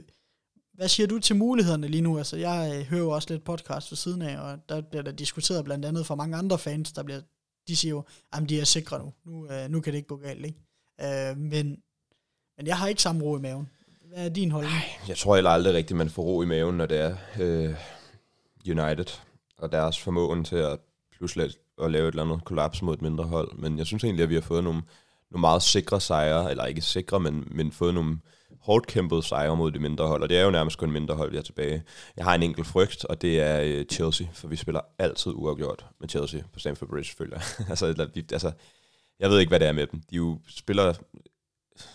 hvad 0.75 0.89
siger 0.89 1.07
du 1.07 1.19
til 1.19 1.37
mulighederne 1.37 1.89
lige 1.89 2.01
nu? 2.01 2.19
Altså, 2.19 2.37
jeg 2.37 2.73
øh, 2.77 2.87
hører 2.87 3.03
jo 3.03 3.11
også 3.11 3.29
lidt 3.31 3.45
podcast 3.45 3.91
ved 3.91 3.97
siden 3.97 4.23
af, 4.23 4.41
og 4.41 4.59
der 4.69 4.81
bliver 4.81 5.03
der 5.03 5.13
diskuteret 5.13 5.65
blandt 5.65 5.85
andet 5.85 6.07
for 6.07 6.15
mange 6.15 6.37
andre 6.37 6.59
fans, 6.59 6.93
der 6.93 7.03
bliver, 7.03 7.21
de 7.69 7.77
siger 7.77 7.91
jo, 7.91 8.05
at 8.33 8.49
de 8.49 8.61
er 8.61 8.65
sikre 8.65 8.99
nu. 8.99 9.13
Nu, 9.25 9.47
øh, 9.51 9.71
nu 9.71 9.81
kan 9.81 9.93
det 9.93 9.97
ikke 9.97 10.09
gå 10.09 10.17
galt, 10.17 10.47
ikke? 10.47 11.31
Øh, 11.31 11.37
men, 11.37 11.67
men 12.57 12.67
jeg 12.67 12.79
har 12.79 12.89
ikke 12.89 13.03
samme 13.03 13.23
ro 13.23 13.37
i 13.37 13.41
maven. 13.41 13.69
Hvad 14.09 14.25
er 14.25 14.29
din 14.29 14.51
holdning? 14.51 14.75
Jeg 15.09 15.17
tror 15.17 15.35
heller 15.35 15.51
aldrig 15.51 15.75
rigtigt, 15.75 15.97
man 15.97 16.11
får 16.11 16.23
ro 16.23 16.43
i 16.43 16.47
maven, 16.47 16.77
når 16.77 16.87
det 16.87 16.99
er 16.99 17.17
øh, 17.41 17.75
United, 18.67 19.19
og 19.59 19.73
deres 19.73 20.01
formåen 20.01 20.45
til 20.45 20.57
at 20.57 20.79
pludselig 21.17 21.51
at 21.83 21.91
lave 21.91 22.09
et 22.09 22.13
eller 22.13 22.25
andet 22.25 22.45
kollaps 22.45 22.83
mod 22.83 22.95
et 22.95 23.03
mindre 23.03 23.25
hold. 23.25 23.59
Men 23.59 23.79
jeg 23.79 23.87
synes 23.87 24.05
egentlig, 24.05 24.23
at 24.23 24.29
vi 24.29 24.35
har 24.35 24.41
fået 24.41 24.65
nogle, 24.65 24.83
nogle 25.31 25.41
meget 25.41 25.63
sikre 25.63 26.01
sejre, 26.01 26.51
eller 26.51 26.65
ikke 26.65 26.81
sikre, 26.81 27.21
men, 27.21 27.49
men 27.51 27.73
fået 27.73 27.95
nogle 27.95 28.19
hårdt 28.63 28.87
kæmpede 28.87 29.23
sejre 29.23 29.57
mod 29.57 29.73
de 29.73 29.79
mindre 29.79 30.07
hold, 30.07 30.23
og 30.23 30.29
det 30.29 30.39
er 30.39 30.45
jo 30.45 30.51
nærmest 30.51 30.79
kun 30.79 30.91
mindre 30.91 31.15
hold, 31.15 31.31
vi 31.31 31.37
har 31.37 31.43
tilbage. 31.43 31.83
Jeg 32.17 32.25
har 32.25 32.35
en 32.35 32.43
enkelt 32.43 32.67
frygt, 32.67 33.05
og 33.05 33.23
det 33.23 33.41
er 33.41 33.61
øh, 33.61 33.85
Chelsea, 33.85 34.27
for 34.33 34.49
vi 34.49 34.57
spiller 34.57 34.81
altid 34.99 35.33
uafgjort 35.35 35.87
med 36.01 36.09
Chelsea 36.09 36.41
på 36.53 36.59
Stamford 36.59 36.89
Bridge, 36.89 37.15
føler 37.19 37.41
altså, 37.71 38.09
vi, 38.15 38.25
altså, 38.33 38.53
jeg 39.21 39.31
ved 39.31 39.39
ikke, 39.39 39.51
hvad 39.51 39.61
det 39.61 39.69
er 39.69 39.73
med 39.73 39.87
dem. 39.87 40.03
De 40.11 40.17
jo 40.17 40.39
spiller, 40.49 40.93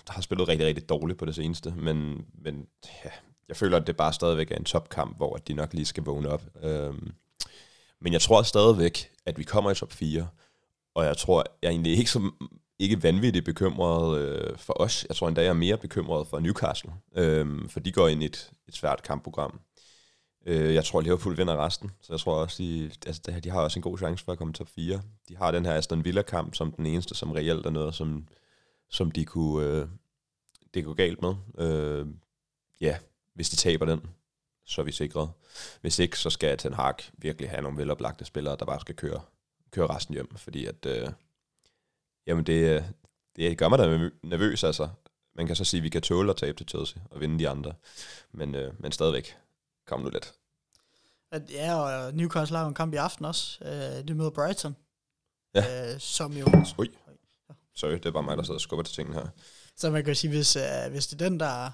der 0.07 0.13
har 0.13 0.21
spillet 0.21 0.47
rigtig, 0.47 0.67
rigtig 0.67 0.89
dårligt 0.89 1.19
på 1.19 1.25
det 1.25 1.35
seneste, 1.35 1.73
men, 1.77 2.25
men 2.43 2.67
ja, 3.05 3.09
jeg 3.47 3.57
føler, 3.57 3.77
at 3.77 3.87
det 3.87 3.97
bare 3.97 4.13
stadigvæk 4.13 4.51
er 4.51 4.55
en 4.55 4.63
topkamp, 4.63 5.17
hvor 5.17 5.35
de 5.35 5.53
nok 5.53 5.73
lige 5.73 5.85
skal 5.85 6.03
vågne 6.03 6.29
op. 6.29 6.43
Øhm, 6.63 7.11
men 8.01 8.13
jeg 8.13 8.21
tror 8.21 8.41
stadigvæk, 8.41 9.09
at 9.25 9.37
vi 9.37 9.43
kommer 9.43 9.71
i 9.71 9.75
top 9.75 9.93
4, 9.93 10.27
og 10.95 11.05
jeg 11.05 11.17
tror, 11.17 11.45
jeg 11.61 11.67
er 11.67 11.71
egentlig 11.71 11.97
ikke 11.97 12.11
så 12.11 12.31
ikke 12.79 13.03
vanvittigt 13.03 13.45
bekymret 13.45 14.19
øh, 14.19 14.57
for 14.57 14.81
os. 14.81 15.05
Jeg 15.09 15.15
tror 15.15 15.27
endda, 15.27 15.41
jeg 15.41 15.49
er 15.49 15.53
mere 15.53 15.77
bekymret 15.77 16.27
for 16.27 16.39
Newcastle, 16.39 16.91
øh, 17.15 17.69
for 17.69 17.79
de 17.79 17.91
går 17.91 18.07
ind 18.07 18.23
i 18.23 18.25
et, 18.25 18.51
et 18.67 18.75
svært 18.75 19.03
kampprogram. 19.03 19.59
Øh, 20.45 20.73
jeg 20.73 20.85
tror, 20.85 21.01
Liverpool 21.01 21.37
vinder 21.37 21.65
resten, 21.65 21.91
så 22.01 22.13
jeg 22.13 22.19
tror 22.19 22.35
også, 22.35 22.63
de, 22.63 22.91
altså, 23.05 23.39
de 23.43 23.49
har 23.49 23.61
også 23.61 23.79
en 23.79 23.83
god 23.83 23.97
chance 23.97 24.25
for 24.25 24.31
at 24.31 24.37
komme 24.37 24.53
top 24.53 24.69
4. 24.75 25.01
De 25.29 25.37
har 25.37 25.51
den 25.51 25.65
her 25.65 25.73
Aston 25.73 26.05
Villa-kamp 26.05 26.55
som 26.55 26.71
den 26.71 26.85
eneste, 26.85 27.15
som 27.15 27.31
reelt 27.31 27.65
er 27.65 27.69
noget, 27.69 27.95
som, 27.95 28.27
som 28.89 29.11
de 29.11 29.25
kunne, 29.25 29.67
øh, 29.67 29.87
det 30.73 30.85
kunne 30.85 30.95
galt 30.95 31.21
med. 31.21 31.35
Øh, 31.57 32.07
ja, 32.81 32.97
hvis 33.33 33.49
de 33.49 33.55
taber 33.55 33.85
den, 33.85 34.01
så 34.65 34.81
er 34.81 34.85
vi 34.85 34.91
sikret. 34.91 35.29
Hvis 35.81 35.99
ikke, 35.99 36.19
så 36.19 36.29
skal 36.29 36.57
Ten 36.57 36.73
Hag 36.73 36.95
virkelig 37.17 37.49
have 37.49 37.61
nogle 37.61 37.77
veloplagte 37.77 38.25
spillere, 38.25 38.55
der 38.59 38.65
bare 38.65 38.79
skal 38.79 38.95
køre, 38.95 39.21
køre 39.71 39.87
resten 39.87 40.13
hjem, 40.13 40.35
fordi 40.35 40.65
at... 40.65 40.85
Øh, 40.85 41.09
Jamen, 42.27 42.45
det, 42.45 42.85
det 43.35 43.57
gør 43.57 43.69
mig 43.69 43.79
da 43.79 44.09
nervøs, 44.23 44.63
altså. 44.63 44.89
Man 45.35 45.47
kan 45.47 45.55
så 45.55 45.63
sige, 45.63 45.79
at 45.79 45.83
vi 45.83 45.89
kan 45.89 46.01
tåle 46.01 46.29
at 46.29 46.37
tabe 46.37 46.57
til 46.57 46.67
Chelsea 46.67 47.01
og 47.11 47.19
vinde 47.19 47.39
de 47.39 47.49
andre. 47.49 47.73
Men, 48.31 48.55
øh, 48.55 48.81
men 48.81 48.91
stadigvæk, 48.91 49.37
kom 49.87 50.01
nu 50.01 50.09
lidt. 50.09 50.33
At, 51.31 51.51
ja, 51.51 51.75
og 51.75 52.13
Newcastle 52.13 52.57
har 52.57 52.63
jo 52.63 52.69
en 52.69 52.75
kamp 52.75 52.93
i 52.93 52.97
aften 52.97 53.25
også. 53.25 53.65
Øh, 53.65 54.07
det 54.07 54.15
møder 54.15 54.29
Brighton. 54.29 54.75
Ja. 55.55 55.93
Øh, 55.93 55.99
som 55.99 56.33
jo... 56.33 56.45
Ui. 56.77 56.89
Sorry, 57.75 57.91
det 57.91 58.05
er 58.05 58.11
bare 58.11 58.23
mig, 58.23 58.37
der 58.37 58.43
sidder 58.43 58.57
og 58.57 58.61
skubber 58.61 58.83
til 58.83 58.95
tingene 58.95 59.15
her. 59.15 59.27
Så 59.75 59.89
man 59.89 60.03
kan 60.03 60.15
sige, 60.15 60.31
hvis, 60.31 60.55
øh, 60.55 60.91
hvis 60.91 61.07
det 61.07 61.21
er 61.21 61.29
den, 61.29 61.39
der... 61.39 61.71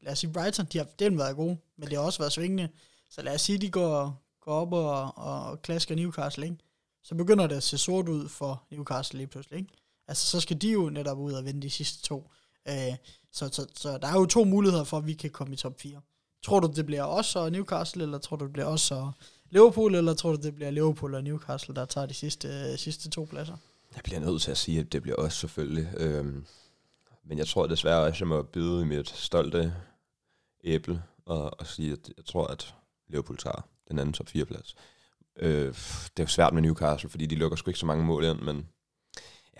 Lad 0.00 0.12
os 0.12 0.18
sige, 0.18 0.32
Brighton, 0.32 0.66
de 0.72 0.78
har 0.78 0.86
den 0.98 1.18
været 1.18 1.36
gode, 1.36 1.58
men 1.76 1.88
det 1.88 1.98
har 1.98 2.04
også 2.04 2.18
været 2.18 2.32
svingende. 2.32 2.68
Så 3.10 3.22
lad 3.22 3.34
os 3.34 3.40
sige, 3.40 3.58
de 3.58 3.70
går, 3.70 4.22
går 4.40 4.52
op 4.52 4.72
og, 4.72 5.18
og 5.18 5.62
klasker 5.62 5.94
Newcastle, 5.94 6.44
ikke? 6.44 6.56
Så 7.02 7.14
begynder 7.14 7.46
det 7.46 7.56
at 7.56 7.62
se 7.62 7.78
sort 7.78 8.08
ud 8.08 8.28
for 8.28 8.66
Newcastle 8.70 9.16
lige 9.16 9.26
pludselig, 9.26 9.58
ikke? 9.58 9.72
Altså, 10.08 10.26
så 10.26 10.40
skal 10.40 10.62
de 10.62 10.72
jo 10.72 10.90
netop 10.90 11.18
ud 11.18 11.32
og 11.32 11.44
vinde 11.44 11.62
de 11.62 11.70
sidste 11.70 12.02
to. 12.02 12.30
Øh, 12.68 12.74
så, 13.32 13.48
så, 13.52 13.66
så 13.76 13.98
der 13.98 14.08
er 14.08 14.14
jo 14.14 14.26
to 14.26 14.44
muligheder 14.44 14.84
for, 14.84 14.98
at 14.98 15.06
vi 15.06 15.14
kan 15.14 15.30
komme 15.30 15.54
i 15.54 15.56
top 15.56 15.80
4. 15.80 16.00
Tror 16.42 16.60
du, 16.60 16.72
det 16.76 16.86
bliver 16.86 17.04
os 17.04 17.36
og 17.36 17.52
Newcastle, 17.52 18.02
eller 18.02 18.18
tror 18.18 18.36
du, 18.36 18.44
det 18.44 18.52
bliver 18.52 18.66
os 18.66 18.90
og 18.90 19.12
Liverpool, 19.50 19.94
eller 19.94 20.14
tror 20.14 20.32
du, 20.32 20.42
det 20.42 20.54
bliver 20.54 20.70
Liverpool 20.70 21.14
og 21.14 21.24
Newcastle, 21.24 21.74
der 21.74 21.84
tager 21.84 22.06
de 22.06 22.14
sidste, 22.14 22.48
øh, 22.48 22.78
sidste 22.78 23.10
to 23.10 23.24
pladser? 23.24 23.56
Jeg 23.94 24.02
bliver 24.04 24.20
nødt 24.20 24.42
til 24.42 24.50
at 24.50 24.58
sige, 24.58 24.80
at 24.80 24.92
det 24.92 25.02
bliver 25.02 25.16
os 25.16 25.34
selvfølgelig. 25.34 25.88
Øhm, 25.96 26.46
men 27.24 27.38
jeg 27.38 27.46
tror 27.46 27.66
desværre 27.66 28.00
også, 28.00 28.16
at 28.16 28.20
jeg 28.20 28.28
må 28.28 28.42
byde 28.42 28.82
i 28.82 28.84
mit 28.84 29.08
stolte 29.08 29.74
æble 30.64 31.02
og, 31.26 31.60
og 31.60 31.66
sige, 31.66 31.92
at 31.92 32.10
jeg 32.16 32.24
tror, 32.24 32.46
at 32.46 32.74
Liverpool 33.08 33.38
tager 33.38 33.68
den 33.88 33.98
anden 33.98 34.12
top 34.12 34.28
4 34.28 34.44
plads. 34.44 34.74
Øh, 35.36 35.66
det 35.66 36.18
er 36.18 36.22
jo 36.22 36.26
svært 36.26 36.54
med 36.54 36.62
Newcastle, 36.62 37.10
fordi 37.10 37.26
de 37.26 37.34
lukker 37.34 37.56
sgu 37.56 37.70
ikke 37.70 37.80
så 37.80 37.86
mange 37.86 38.04
mål 38.04 38.24
ind, 38.24 38.40
men 38.40 38.68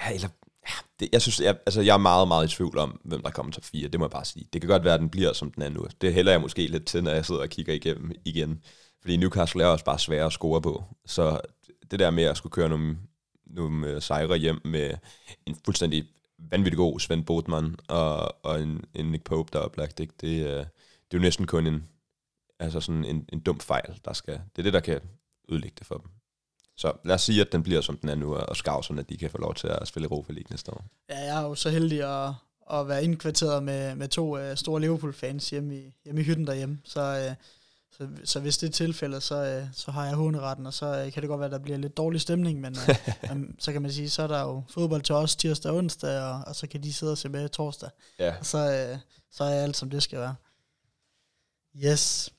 ja, 0.00 0.14
eller, 0.14 0.28
ja, 0.68 0.74
det, 1.00 1.08
jeg 1.12 1.22
synes, 1.22 1.40
jeg, 1.40 1.58
altså, 1.66 1.80
jeg 1.80 1.94
er 1.94 1.98
meget, 1.98 2.28
meget 2.28 2.52
i 2.52 2.56
tvivl 2.56 2.78
om, 2.78 3.00
hvem 3.04 3.22
der 3.22 3.30
kommer 3.30 3.52
til 3.52 3.62
4, 3.62 3.88
det 3.88 4.00
må 4.00 4.06
jeg 4.06 4.10
bare 4.10 4.24
sige. 4.24 4.48
Det 4.52 4.60
kan 4.60 4.68
godt 4.68 4.84
være, 4.84 4.94
at 4.94 5.00
den 5.00 5.10
bliver, 5.10 5.32
som 5.32 5.50
den 5.50 5.62
er 5.62 5.68
nu. 5.68 5.86
Det 6.00 6.14
hælder 6.14 6.32
jeg 6.32 6.40
måske 6.40 6.66
lidt 6.66 6.86
til, 6.86 7.04
når 7.04 7.10
jeg 7.10 7.26
sidder 7.26 7.40
og 7.40 7.48
kigger 7.48 7.74
igennem 7.74 8.12
igen. 8.24 8.62
Fordi 9.00 9.16
Newcastle 9.16 9.62
er 9.62 9.66
også 9.66 9.84
bare 9.84 9.98
svære 9.98 10.26
at 10.26 10.32
score 10.32 10.62
på. 10.62 10.84
Så 11.06 11.40
det 11.90 11.98
der 11.98 12.10
med 12.10 12.24
at 12.24 12.36
skulle 12.36 12.52
køre 12.52 12.68
nogle, 12.68 12.98
nogle 13.46 13.86
øh, 13.86 14.02
sejre 14.02 14.36
hjem 14.36 14.60
med 14.64 14.94
en 15.46 15.56
fuldstændig 15.64 16.08
vanvittig 16.38 16.76
god 16.76 17.00
Svend 17.00 17.24
Botman 17.24 17.76
og, 17.88 18.44
og 18.44 18.62
en, 18.62 18.84
en 18.94 19.06
Nick 19.06 19.24
Pope, 19.24 19.50
der 19.52 19.58
er 19.58 19.62
oplagt, 19.62 19.98
det, 19.98 20.20
Det, 20.20 20.46
det 21.10 21.16
er 21.16 21.18
jo 21.18 21.18
næsten 21.18 21.46
kun 21.46 21.66
en, 21.66 21.88
altså 22.58 22.80
sådan 22.80 23.04
en, 23.04 23.28
en 23.32 23.40
dum 23.40 23.60
fejl, 23.60 24.00
der 24.04 24.12
skal... 24.12 24.34
Det 24.34 24.58
er 24.58 24.62
det, 24.62 24.72
der 24.72 24.80
kan 24.80 25.00
udlægge 25.48 25.76
det 25.78 25.86
for 25.86 25.94
dem. 25.98 26.10
Så 26.76 26.92
lad 27.04 27.14
os 27.14 27.22
sige, 27.22 27.40
at 27.40 27.52
den 27.52 27.62
bliver, 27.62 27.80
som 27.80 27.96
den 27.96 28.08
er 28.08 28.14
nu, 28.14 28.36
og 28.36 28.56
skavserne, 28.56 29.02
de 29.02 29.16
kan 29.16 29.30
få 29.30 29.38
lov 29.38 29.54
til 29.54 29.68
at 29.68 29.88
spille 29.88 30.06
Europa 30.06 30.32
League 30.32 30.46
næste 30.50 30.72
år. 30.72 30.84
Ja, 31.10 31.18
jeg 31.18 31.42
er 31.42 31.42
jo 31.42 31.54
så 31.54 31.70
heldig 31.70 32.26
at, 32.26 32.34
at 32.72 32.88
være 32.88 33.04
indkvarteret 33.04 33.62
med, 33.62 33.94
med 33.94 34.08
to 34.08 34.38
uh, 34.38 34.54
store 34.54 34.80
Liverpool-fans 34.80 35.50
hjemme 35.50 35.78
i, 35.78 35.94
hjemme 36.04 36.20
i 36.20 36.24
hytten 36.24 36.46
derhjemme. 36.46 36.78
Så, 36.84 37.28
uh, 37.28 37.34
så, 37.96 38.08
så 38.24 38.40
hvis 38.40 38.58
det 38.58 38.68
er 38.68 38.72
tilfældet, 38.72 39.22
så, 39.22 39.60
uh, 39.62 39.68
så 39.72 39.90
har 39.90 40.06
jeg 40.06 40.14
håneretten, 40.14 40.66
og 40.66 40.74
så 40.74 41.04
uh, 41.04 41.12
kan 41.12 41.22
det 41.22 41.28
godt 41.28 41.38
være, 41.40 41.46
at 41.46 41.52
der 41.52 41.58
bliver 41.58 41.78
lidt 41.78 41.96
dårlig 41.96 42.20
stemning, 42.20 42.60
men 42.60 42.76
uh, 43.22 43.30
um, 43.30 43.54
så 43.58 43.72
kan 43.72 43.82
man 43.82 43.92
sige, 43.92 44.10
så 44.10 44.22
er 44.22 44.26
der 44.26 44.40
jo 44.40 44.62
fodbold 44.68 45.02
til 45.02 45.14
os 45.14 45.36
tirsdag 45.36 45.72
og 45.72 45.78
onsdag, 45.78 46.22
og, 46.22 46.42
og 46.46 46.56
så 46.56 46.66
kan 46.66 46.82
de 46.82 46.92
sidde 46.92 47.12
og 47.12 47.18
se 47.18 47.28
med 47.28 47.48
torsdag. 47.48 47.90
Ja. 48.18 48.34
Og 48.38 48.46
så, 48.46 48.90
uh, 48.92 48.98
så 49.30 49.44
er 49.44 49.62
alt, 49.62 49.76
som 49.76 49.90
det 49.90 50.02
skal 50.02 50.18
være. 50.18 50.34
Yes. 51.76 52.32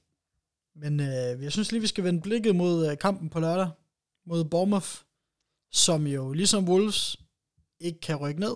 Men 0.75 0.99
uh, 0.99 1.43
jeg 1.43 1.51
synes 1.51 1.71
lige, 1.71 1.81
vi 1.81 1.87
skal 1.87 2.03
vende 2.03 2.21
blikket 2.21 2.55
mod 2.55 2.91
uh, 2.91 2.97
kampen 2.97 3.29
på 3.29 3.39
lørdag 3.39 3.69
mod 4.27 4.45
Bournemouth, 4.45 4.89
som 5.71 6.07
jo 6.07 6.33
ligesom 6.33 6.69
Wolves 6.69 7.17
ikke 7.79 7.99
kan 7.99 8.15
rykke 8.15 8.39
ned, 8.39 8.55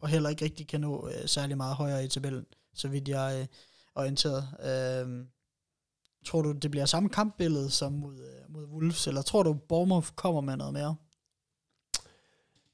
og 0.00 0.08
heller 0.08 0.28
ikke 0.28 0.44
rigtig 0.44 0.68
kan 0.68 0.80
nå 0.80 1.08
øh, 1.08 1.28
særlig 1.28 1.56
meget 1.56 1.76
højere 1.76 2.04
i 2.04 2.08
tabellen, 2.08 2.46
så 2.74 2.88
vidt 2.88 3.08
jeg 3.08 3.38
øh, 3.40 3.46
orienteret. 3.94 4.48
Øh, 4.60 5.26
tror 6.24 6.42
du, 6.42 6.52
det 6.52 6.70
bliver 6.70 6.86
samme 6.86 7.08
kampbillede 7.08 7.70
som 7.70 7.92
mod, 7.92 8.14
øh, 8.14 8.52
mod 8.52 8.64
Wolves, 8.64 9.06
eller 9.06 9.22
tror 9.22 9.42
du, 9.42 9.54
Bournemouth 9.68 10.08
kommer 10.16 10.40
med 10.40 10.56
noget 10.56 10.72
mere? 10.72 10.96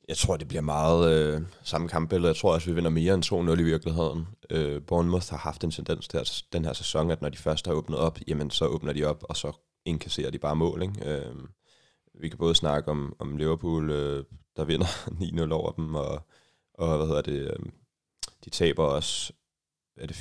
Jeg 0.09 0.16
tror, 0.16 0.37
det 0.37 0.49
bliver 0.49 0.61
meget 0.61 1.12
øh, 1.12 1.43
samme 1.62 1.89
kampbillede. 1.89 2.28
Jeg 2.28 2.37
tror 2.37 2.55
også, 2.55 2.66
vi 2.66 2.74
vinder 2.74 2.91
mere 2.91 3.14
end 3.14 3.24
2-0 3.57 3.61
i 3.61 3.62
virkeligheden. 3.62 4.26
Øh, 4.51 4.83
Bournemouth 4.83 5.31
har 5.31 5.37
haft 5.37 5.64
en 5.64 5.70
tendens 5.70 6.09
til 6.09 6.20
den 6.53 6.64
her 6.64 6.72
sæson, 6.72 7.11
at 7.11 7.22
når 7.22 7.28
de 7.28 7.39
først 7.39 7.66
har 7.66 7.72
åbnet 7.72 7.99
op, 7.99 8.18
jamen 8.26 8.51
så 8.51 8.66
åbner 8.66 8.93
de 8.93 9.05
op, 9.05 9.24
og 9.28 9.37
så 9.37 9.53
indkasserer 9.85 10.31
de 10.31 10.39
bare 10.39 10.57
mål. 10.57 10.83
Ikke? 10.83 11.14
Øh, 11.14 11.35
vi 12.20 12.28
kan 12.28 12.38
både 12.38 12.54
snakke 12.54 12.90
om, 12.90 13.16
om 13.18 13.36
Liverpool, 13.36 13.90
øh, 13.90 14.24
der 14.56 14.64
vinder 14.64 14.86
9-0 15.48 15.52
over 15.52 15.72
dem, 15.72 15.94
og, 15.94 16.26
og 16.74 16.96
hvad 16.96 17.06
hedder 17.06 17.22
det, 17.22 17.50
øh, 17.50 17.72
de 18.44 18.50
taber 18.50 18.84
også, 18.84 19.32
er 19.96 20.06
det 20.06 20.14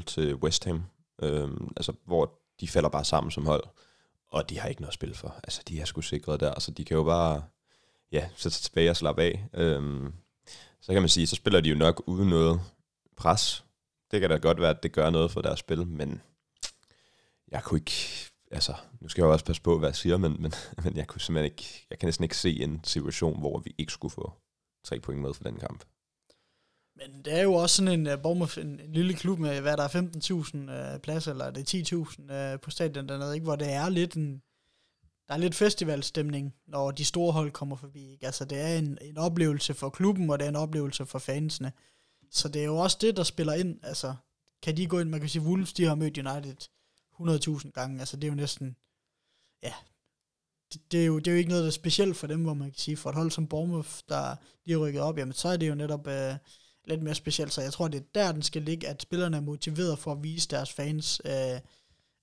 4-0 0.00 0.04
til 0.04 0.34
West 0.34 0.64
Ham, 0.64 0.84
øh, 1.22 1.50
altså 1.76 1.92
hvor 2.04 2.40
de 2.60 2.68
falder 2.68 2.88
bare 2.88 3.04
sammen 3.04 3.30
som 3.30 3.46
hold, 3.46 3.64
og 4.28 4.50
de 4.50 4.58
har 4.58 4.68
ikke 4.68 4.82
noget 4.82 4.94
spil 4.94 5.14
for. 5.14 5.40
Altså, 5.44 5.62
de 5.68 5.80
er 5.80 5.84
sgu 5.84 6.00
sikret 6.00 6.40
der, 6.40 6.60
så 6.60 6.70
de 6.70 6.84
kan 6.84 6.96
jo 6.96 7.04
bare 7.04 7.44
ja, 8.12 8.28
sætte 8.36 8.56
sig 8.56 8.64
tilbage 8.64 8.90
og 8.90 8.96
slappe 8.96 9.22
af. 9.22 9.48
Øh, 9.54 10.12
så 10.80 10.92
kan 10.92 11.02
man 11.02 11.08
sige, 11.08 11.26
så 11.26 11.36
spiller 11.36 11.60
de 11.60 11.68
jo 11.68 11.76
nok 11.76 12.02
uden 12.06 12.28
noget 12.28 12.60
pres. 13.16 13.64
Det 14.10 14.20
kan 14.20 14.30
da 14.30 14.36
godt 14.36 14.60
være, 14.60 14.70
at 14.70 14.82
det 14.82 14.92
gør 14.92 15.10
noget 15.10 15.30
for 15.30 15.40
deres 15.40 15.58
spil, 15.58 15.86
men 15.86 16.22
jeg 17.48 17.62
kunne 17.62 17.78
ikke, 17.78 18.30
altså, 18.54 18.74
nu 19.00 19.08
skal 19.08 19.22
jeg 19.22 19.26
jo 19.26 19.32
også 19.32 19.44
passe 19.44 19.62
på, 19.62 19.78
hvad 19.78 19.88
jeg 19.88 19.96
siger, 19.96 20.16
men, 20.16 20.42
men, 20.42 20.52
men 20.84 20.96
jeg 20.96 21.06
kunne 21.06 21.20
simpelthen 21.20 21.52
ikke, 21.52 21.86
jeg 21.90 21.98
kan 21.98 22.06
næsten 22.06 22.24
ikke 22.24 22.36
se 22.36 22.62
en 22.62 22.80
situation, 22.84 23.40
hvor 23.40 23.58
vi 23.58 23.74
ikke 23.78 23.92
skulle 23.92 24.12
få 24.12 24.32
tre 24.84 25.00
point 25.00 25.20
med 25.20 25.34
for 25.34 25.44
den 25.44 25.56
kamp. 25.56 25.84
Men 26.96 27.22
det 27.24 27.38
er 27.38 27.42
jo 27.42 27.54
også 27.54 27.76
sådan 27.76 28.00
en 28.00 28.06
øh, 28.06 28.22
Bournemouth, 28.22 28.58
en, 28.58 28.80
en 28.80 28.92
lille 28.92 29.14
klub 29.14 29.38
med, 29.38 29.60
hvad 29.60 29.76
der 29.76 29.84
øh, 29.84 30.02
er 30.02 30.68
15.000 30.68 30.94
øh, 30.94 31.00
pladser, 31.00 31.30
eller 31.30 31.50
det 31.50 31.74
er 31.74 32.04
10.000 32.28 32.32
øh, 32.32 32.60
på 32.60 32.70
stadion 32.70 33.08
dernede, 33.08 33.34
ikke? 33.34 33.44
hvor 33.44 33.56
det 33.56 33.72
er 33.72 33.88
lidt 33.88 34.14
en, 34.14 34.42
der 35.28 35.34
er 35.34 35.38
lidt 35.38 35.54
festivalstemning, 35.54 36.54
når 36.66 36.90
de 36.90 37.04
store 37.04 37.32
hold 37.32 37.50
kommer 37.50 37.76
forbi. 37.76 38.12
Ikke? 38.12 38.26
Altså, 38.26 38.44
det 38.44 38.60
er 38.60 38.78
en, 38.78 38.98
en 39.00 39.18
oplevelse 39.18 39.74
for 39.74 39.88
klubben, 39.88 40.30
og 40.30 40.38
det 40.38 40.44
er 40.44 40.48
en 40.48 40.56
oplevelse 40.56 41.06
for 41.06 41.18
fansene. 41.18 41.72
Så 42.30 42.48
det 42.48 42.60
er 42.60 42.66
jo 42.66 42.76
også 42.76 42.98
det, 43.00 43.16
der 43.16 43.22
spiller 43.22 43.52
ind. 43.52 43.78
Altså, 43.82 44.14
kan 44.62 44.76
de 44.76 44.86
gå 44.86 45.00
ind, 45.00 45.08
man 45.08 45.20
kan 45.20 45.28
sige, 45.28 45.42
Wolves, 45.42 45.72
de 45.72 45.84
har 45.84 45.94
mødt 45.94 46.18
United 46.18 46.56
100.000 47.20 47.70
gange. 47.70 48.00
Altså, 48.00 48.16
det 48.16 48.24
er 48.24 48.28
jo 48.28 48.34
næsten, 48.34 48.76
ja, 49.62 49.72
det, 50.72 50.92
det, 50.92 51.02
er 51.02 51.06
jo, 51.06 51.18
det 51.18 51.26
er 51.26 51.32
jo 51.32 51.38
ikke 51.38 51.48
noget, 51.48 51.62
der 51.62 51.68
er 51.68 51.72
specielt 51.72 52.16
for 52.16 52.26
dem, 52.26 52.42
hvor 52.42 52.54
man 52.54 52.70
kan 52.70 52.78
sige, 52.78 52.96
for 52.96 53.10
et 53.10 53.16
hold 53.16 53.30
som 53.30 53.46
Bournemouth, 53.46 53.90
der 54.08 54.36
lige 54.64 54.74
er 54.74 54.80
rykket 54.80 55.02
op, 55.02 55.18
jamen 55.18 55.32
så 55.32 55.48
er 55.48 55.56
det 55.56 55.68
jo 55.68 55.74
netop 55.74 56.06
øh, 56.06 56.34
lidt 56.84 57.02
mere 57.02 57.14
specielt. 57.14 57.52
Så 57.52 57.62
jeg 57.62 57.72
tror, 57.72 57.88
det 57.88 57.98
er 58.00 58.04
der, 58.14 58.32
den 58.32 58.42
skal 58.42 58.62
ligge, 58.62 58.88
at 58.88 59.02
spillerne 59.02 59.36
er 59.36 59.40
motiveret 59.40 59.98
for 59.98 60.12
at 60.12 60.22
vise 60.22 60.48
deres 60.48 60.72
fans, 60.72 61.20
øh, 61.24 61.60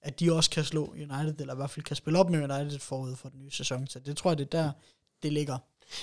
at 0.01 0.19
de 0.19 0.33
også 0.33 0.49
kan 0.49 0.63
slå 0.63 0.85
United, 0.91 1.39
eller 1.39 1.53
i 1.53 1.55
hvert 1.57 1.69
fald 1.69 1.83
kan 1.83 1.95
spille 1.95 2.19
op 2.19 2.29
med 2.29 2.51
United 2.51 2.79
forud 2.79 3.15
for 3.15 3.29
den 3.29 3.39
nye 3.39 3.51
sæson. 3.51 3.87
Så 3.87 3.99
det 3.99 4.17
tror 4.17 4.31
jeg, 4.31 4.37
det 4.37 4.53
er 4.53 4.61
der, 4.61 4.71
det 5.23 5.33
ligger. 5.33 5.57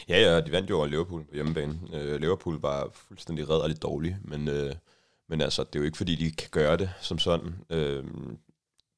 Ja, 0.08 0.20
ja, 0.20 0.40
de 0.40 0.52
vandt 0.52 0.70
jo 0.70 0.76
over 0.76 0.86
Liverpool 0.86 1.24
på 1.24 1.34
hjemmebane. 1.34 1.78
Øh, 1.92 2.20
Liverpool 2.20 2.60
var 2.60 2.90
fuldstændig 2.94 3.48
red 3.48 3.56
og 3.56 3.68
lidt 3.68 3.82
dårlig, 3.82 4.16
men, 4.24 4.48
øh, 4.48 4.74
men 5.28 5.40
altså, 5.40 5.64
det 5.64 5.74
er 5.74 5.78
jo 5.78 5.84
ikke, 5.84 5.96
fordi 5.96 6.14
de 6.14 6.30
kan 6.30 6.48
gøre 6.50 6.76
det 6.76 6.90
som 7.00 7.18
sådan. 7.18 7.54
Øh, 7.70 8.04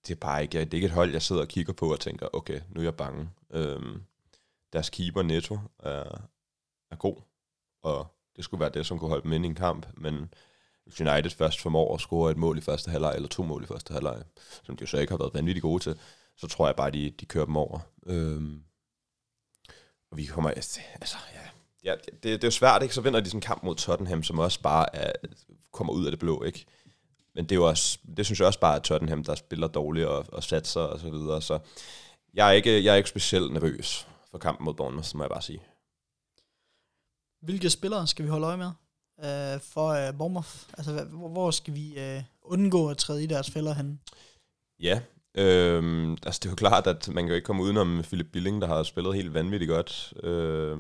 det 0.07 0.15
er 0.15 0.21
bare 0.21 0.43
ikke, 0.43 0.61
det 0.61 0.75
er 0.75 0.75
ikke 0.75 0.87
et 0.87 0.93
hold, 0.93 1.13
jeg 1.13 1.23
sidder 1.23 1.43
og 1.43 1.49
kigger 1.49 1.73
på 1.73 1.93
og 1.93 2.01
tænker, 2.01 2.29
okay, 2.33 2.61
nu 2.69 2.81
er 2.81 2.85
jeg 2.85 2.95
bange. 2.95 3.31
Øhm, 3.51 4.03
deres 4.73 4.91
keeper 4.91 5.23
Netto 5.23 5.59
er, 5.79 6.29
er 6.91 6.97
god, 6.97 7.17
og 7.83 8.07
det 8.37 8.45
skulle 8.45 8.61
være 8.61 8.71
det, 8.71 8.87
som 8.87 8.99
kunne 8.99 9.09
holde 9.09 9.23
dem 9.23 9.33
ind 9.33 9.45
i 9.45 9.49
en 9.49 9.55
kamp, 9.55 9.87
men 9.95 10.35
hvis 10.85 11.01
United 11.01 11.31
først 11.31 11.61
formår 11.61 11.95
at 11.95 12.01
score 12.01 12.31
et 12.31 12.37
mål 12.37 12.59
i 12.59 12.61
første 12.61 12.91
halvleg, 12.91 13.15
eller 13.15 13.29
to 13.29 13.43
mål 13.43 13.63
i 13.63 13.67
første 13.67 13.93
halvleg, 13.93 14.23
som 14.63 14.77
de 14.77 14.83
jo 14.83 14.87
så 14.87 14.99
ikke 14.99 15.11
har 15.11 15.19
været 15.19 15.35
vanvittigt 15.35 15.63
gode 15.63 15.83
til, 15.83 15.99
så 16.37 16.47
tror 16.47 16.67
jeg 16.67 16.77
bare, 16.77 16.91
de, 16.91 17.11
de 17.11 17.27
kører 17.27 17.45
dem 17.45 17.57
over. 17.57 17.81
Øhm, 18.07 18.63
og 20.11 20.17
vi 20.17 20.25
kommer, 20.25 20.51
altså, 20.51 20.81
ja, 21.35 21.41
ja 21.85 21.97
det, 22.05 22.23
det 22.23 22.45
er 22.45 22.49
jo 22.49 22.51
svært, 22.51 22.83
ikke? 22.83 22.95
Så 22.95 23.01
vinder 23.01 23.21
de 23.21 23.27
sådan 23.27 23.37
en 23.37 23.43
kamp 23.43 23.63
mod 23.63 23.75
Tottenham, 23.75 24.23
som 24.23 24.39
også 24.39 24.63
bare 24.63 24.97
er, 24.97 25.13
kommer 25.73 25.93
ud 25.93 26.05
af 26.05 26.13
det 26.13 26.19
blå, 26.19 26.43
ikke? 26.43 26.67
Men 27.35 27.45
det 27.45 27.53
er 27.53 27.57
jo 27.57 27.69
også, 27.69 27.99
det 28.17 28.27
synes 28.27 28.41
jeg 28.41 28.47
også 28.47 28.61
bare, 28.61 28.77
at 28.77 28.83
Tottenham, 28.83 29.25
der 29.25 29.35
spiller 29.35 29.69
dårligt 29.69 30.07
og, 30.07 30.27
og 30.33 30.43
satser 30.43 30.81
og 30.81 31.01
så 31.01 31.11
videre, 31.11 31.43
så 31.43 31.59
jeg 32.35 32.49
er 32.49 32.53
ikke, 32.53 32.85
jeg 32.85 32.93
er 32.93 32.97
ikke 32.97 33.09
specielt 33.09 33.53
nervøs 33.53 34.07
for 34.31 34.39
kampen 34.39 34.65
mod 34.65 34.75
Bournemouth, 34.75 35.17
må 35.17 35.23
jeg 35.23 35.31
bare 35.31 35.43
sige. 35.43 35.61
Hvilke 37.43 37.71
spillere 37.71 38.07
skal 38.07 38.25
vi 38.25 38.31
holde 38.31 38.47
øje 38.47 38.57
med? 38.57 38.71
øh, 39.25 39.61
for 39.61 39.89
øh, 39.89 40.19
Bournemouth? 40.19 40.55
Altså, 40.79 41.05
hvor, 41.05 41.29
hvor 41.29 41.51
skal 41.51 41.75
vi 41.75 41.99
øh, 41.99 42.23
undgå 42.43 42.91
at 42.91 42.97
træde 42.97 43.25
i 43.25 43.27
deres 43.27 43.51
fælder 43.51 43.75
hen? 43.75 44.01
Ja, 44.81 45.01
øh, 45.35 46.11
altså 46.27 46.41
det 46.43 46.47
er 46.47 46.51
jo 46.51 46.57
klart, 46.57 46.87
at 46.87 47.09
man 47.09 47.25
kan 47.25 47.29
jo 47.29 47.35
ikke 47.35 47.47
komme 47.47 47.63
udenom 47.63 48.03
Philip 48.03 48.27
Billing, 48.33 48.63
der 48.63 48.69
har 48.69 48.83
spillet 48.83 49.15
helt 49.15 49.35
vanvittigt 49.35 49.69
godt. 49.69 50.13
Øh, 50.23 50.79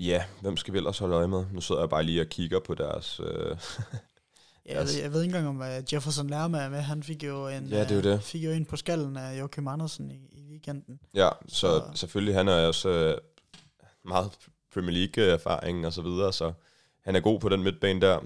ja, 0.00 0.24
hvem 0.40 0.56
skal 0.56 0.72
vi 0.74 0.78
ellers 0.78 0.98
holde 0.98 1.14
øje 1.16 1.28
med? 1.28 1.44
Nu 1.52 1.60
sidder 1.60 1.80
jeg 1.82 1.90
bare 1.90 2.02
lige 2.02 2.20
og 2.20 2.26
kigger 2.26 2.60
på 2.60 2.74
deres... 2.74 3.20
Øh, 3.24 3.56
Ja, 4.68 4.78
jeg, 4.78 4.86
ved, 4.86 5.02
jeg 5.02 5.12
ved 5.12 5.22
ikke 5.22 5.36
engang, 5.36 5.48
om 5.48 5.60
uh, 5.60 5.94
Jefferson 5.94 6.30
Lerma 6.30 6.58
er 6.58 6.68
med. 6.68 6.80
Han 6.80 7.02
fik 7.02 7.24
jo 7.24 7.48
en, 7.48 7.66
ja, 7.66 7.84
det 7.84 7.98
er 7.98 8.02
det. 8.02 8.22
fik 8.22 8.44
jo 8.44 8.50
en 8.50 8.64
på 8.64 8.76
skallen 8.76 9.16
af 9.16 9.38
Joachim 9.38 9.68
Andersen 9.68 10.10
i, 10.10 10.28
i 10.32 10.44
weekenden. 10.50 11.00
Ja, 11.14 11.28
så, 11.48 11.48
så 11.48 11.82
selvfølgelig 11.94 12.34
han 12.34 12.48
er 12.48 12.66
også 12.66 13.14
uh, 13.14 14.10
meget 14.10 14.30
Premier 14.72 14.92
League-erfaring 14.92 15.86
og 15.86 15.92
så 15.92 16.02
videre, 16.02 16.32
så 16.32 16.52
han 17.00 17.16
er 17.16 17.20
god 17.20 17.40
på 17.40 17.48
den 17.48 17.62
midtbane 17.62 18.00
der. 18.00 18.20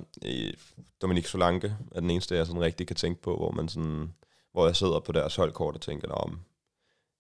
Dominik 1.03 1.27
Solanke 1.27 1.77
er 1.93 2.01
den 2.01 2.11
eneste, 2.11 2.37
jeg 2.37 2.47
sådan 2.47 2.63
rigtig 2.63 2.87
kan 2.87 2.97
tænke 2.97 3.23
på, 3.23 3.37
hvor 3.37 3.51
man 3.51 3.69
sådan, 3.69 4.15
hvor 4.53 4.67
jeg 4.67 4.77
sidder 4.77 5.01
på 5.01 5.13
deres 5.13 5.37
holdkort 5.37 5.75
og 5.75 5.81
tænker, 5.81 6.09
om 6.09 6.41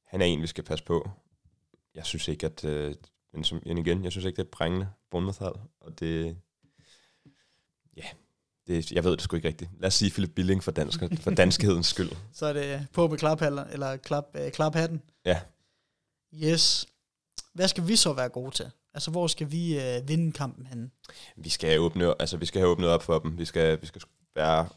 han 0.07 0.20
er 0.20 0.26
en, 0.26 0.42
vi 0.42 0.46
skal 0.46 0.64
passe 0.64 0.84
på. 0.84 1.11
Jeg 1.94 2.07
synes 2.07 2.28
ikke, 2.28 2.46
at, 2.46 2.64
øh, 2.64 2.94
men 3.33 3.45
som, 3.45 3.62
igen, 3.64 4.05
jeg 4.05 4.12
synes 4.12 4.24
ikke, 4.24 4.37
det 4.37 4.47
er 4.47 4.51
brængende 4.53 4.89
bundmethal, 5.11 5.53
og 5.80 6.01
det, 6.01 6.37
ja, 7.97 8.05
det, 8.66 8.93
jeg 8.93 9.05
ved 9.05 9.12
det 9.12 9.20
sgu 9.20 9.37
ikke 9.37 9.49
rigtigt. 9.49 9.70
Lad 9.80 9.87
os 9.87 9.95
sige 9.95 10.11
Philip 10.11 10.30
Billing 10.35 10.64
for, 10.64 10.70
dansk, 10.70 11.01
for 11.20 11.30
danskhedens 11.41 11.87
skyld. 11.87 12.11
Så 12.33 12.47
er 12.47 12.53
det 12.53 12.87
på 12.93 13.09
med 13.09 13.18
klaphatten, 13.18 13.61
eller 13.72 13.97
klap, 13.97 14.24
øh, 14.35 14.53
klaphatten. 14.53 15.03
Ja. 15.24 15.41
Yes. 16.35 16.87
Hvad 17.53 17.68
skal 17.68 17.89
vi 17.89 17.97
så 17.97 18.12
være 18.12 18.28
gode 18.28 18.51
til? 18.51 18.70
Altså, 18.95 19.11
hvor 19.11 19.26
skal 19.26 19.51
vi 19.51 19.80
øh, 19.80 20.09
vinde 20.09 20.33
kampen 20.33 20.66
henne? 20.66 20.91
Vi 21.37 21.49
skal 21.49 21.80
åbnet, 21.80 22.14
altså, 22.18 22.37
vi 22.37 22.47
skal 22.47 22.61
have 22.61 22.70
åbnet 22.70 22.89
op 22.89 23.03
for 23.03 23.18
dem. 23.18 23.39
Vi 23.39 23.45
skal, 23.45 23.80
vi 23.80 23.87
skal 23.87 24.03
være 24.35 24.68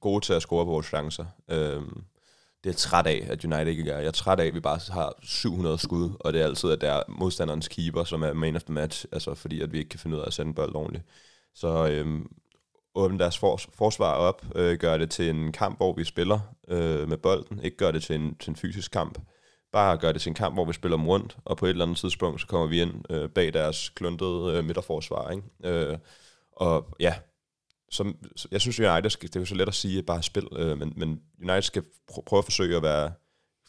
gode 0.00 0.24
til 0.24 0.32
at 0.32 0.42
score 0.42 0.64
på 0.64 0.70
vores 0.70 0.86
chancer. 0.86 1.24
Øhm, 1.48 2.04
det 2.64 2.70
er 2.70 2.74
træt 2.74 3.06
af, 3.06 3.26
at 3.30 3.44
United 3.44 3.66
ikke 3.66 3.84
gør. 3.84 3.98
Jeg 3.98 4.06
er 4.06 4.10
træt 4.10 4.40
af, 4.40 4.46
at 4.46 4.54
vi 4.54 4.60
bare 4.60 4.80
har 4.90 5.14
700 5.22 5.78
skud, 5.78 6.10
og 6.20 6.32
det 6.32 6.40
er 6.40 6.44
altid, 6.44 6.70
at 6.70 6.80
der 6.80 6.92
er 6.92 7.02
modstanderens 7.08 7.68
keeper, 7.68 8.04
som 8.04 8.22
er 8.22 8.32
man 8.32 8.56
of 8.56 8.62
the 8.62 8.74
match, 8.74 9.04
altså 9.12 9.34
fordi 9.34 9.60
at 9.60 9.72
vi 9.72 9.78
ikke 9.78 9.88
kan 9.88 10.00
finde 10.00 10.16
ud 10.16 10.22
af 10.22 10.26
at 10.26 10.32
sende 10.32 10.54
bold 10.54 10.74
ordentligt. 10.74 11.04
Så 11.54 11.88
øhm, 11.88 12.26
åbne 12.94 13.18
deres 13.18 13.38
for, 13.38 13.60
forsvar 13.74 14.14
op, 14.14 14.44
øh, 14.54 14.78
gør 14.78 14.96
det 14.96 15.10
til 15.10 15.30
en 15.30 15.52
kamp, 15.52 15.76
hvor 15.76 15.94
vi 15.94 16.04
spiller 16.04 16.40
øh, 16.68 17.08
med 17.08 17.16
bolden, 17.16 17.60
ikke 17.62 17.76
gør 17.76 17.90
det 17.90 18.02
til 18.02 18.16
en, 18.16 18.36
til 18.36 18.50
en 18.50 18.56
fysisk 18.56 18.90
kamp 18.90 19.18
bare 19.72 19.98
gøre 19.98 20.12
det 20.12 20.20
til 20.20 20.30
en 20.30 20.34
kamp, 20.34 20.56
hvor 20.56 20.64
vi 20.64 20.72
spiller 20.72 20.96
dem 20.96 21.08
rundt, 21.08 21.36
og 21.44 21.56
på 21.56 21.66
et 21.66 21.70
eller 21.70 21.84
andet 21.84 21.98
tidspunkt, 21.98 22.40
så 22.40 22.46
kommer 22.46 22.66
vi 22.66 22.80
ind 22.80 23.12
øh, 23.12 23.28
bag 23.28 23.52
deres 23.52 23.88
kluntede 23.88 24.56
øh, 24.56 24.64
midterforsvar. 24.64 25.30
Ikke? 25.30 25.42
Øh, 25.64 25.98
og 26.52 26.96
ja, 27.00 27.14
som, 27.90 28.16
jeg 28.50 28.60
synes, 28.60 28.80
United 28.80 29.10
det 29.10 29.36
er 29.36 29.40
jo 29.40 29.46
så 29.46 29.54
let 29.54 29.68
at 29.68 29.74
sige, 29.74 29.98
at 29.98 30.06
bare 30.06 30.22
spil, 30.22 30.48
øh, 30.56 30.78
men, 30.78 30.92
men 30.96 31.20
United 31.42 31.62
skal 31.62 31.82
pr- 32.12 32.22
prøve 32.26 32.38
at 32.38 32.44
forsøge 32.44 32.76
at 32.76 32.82
være 32.82 33.12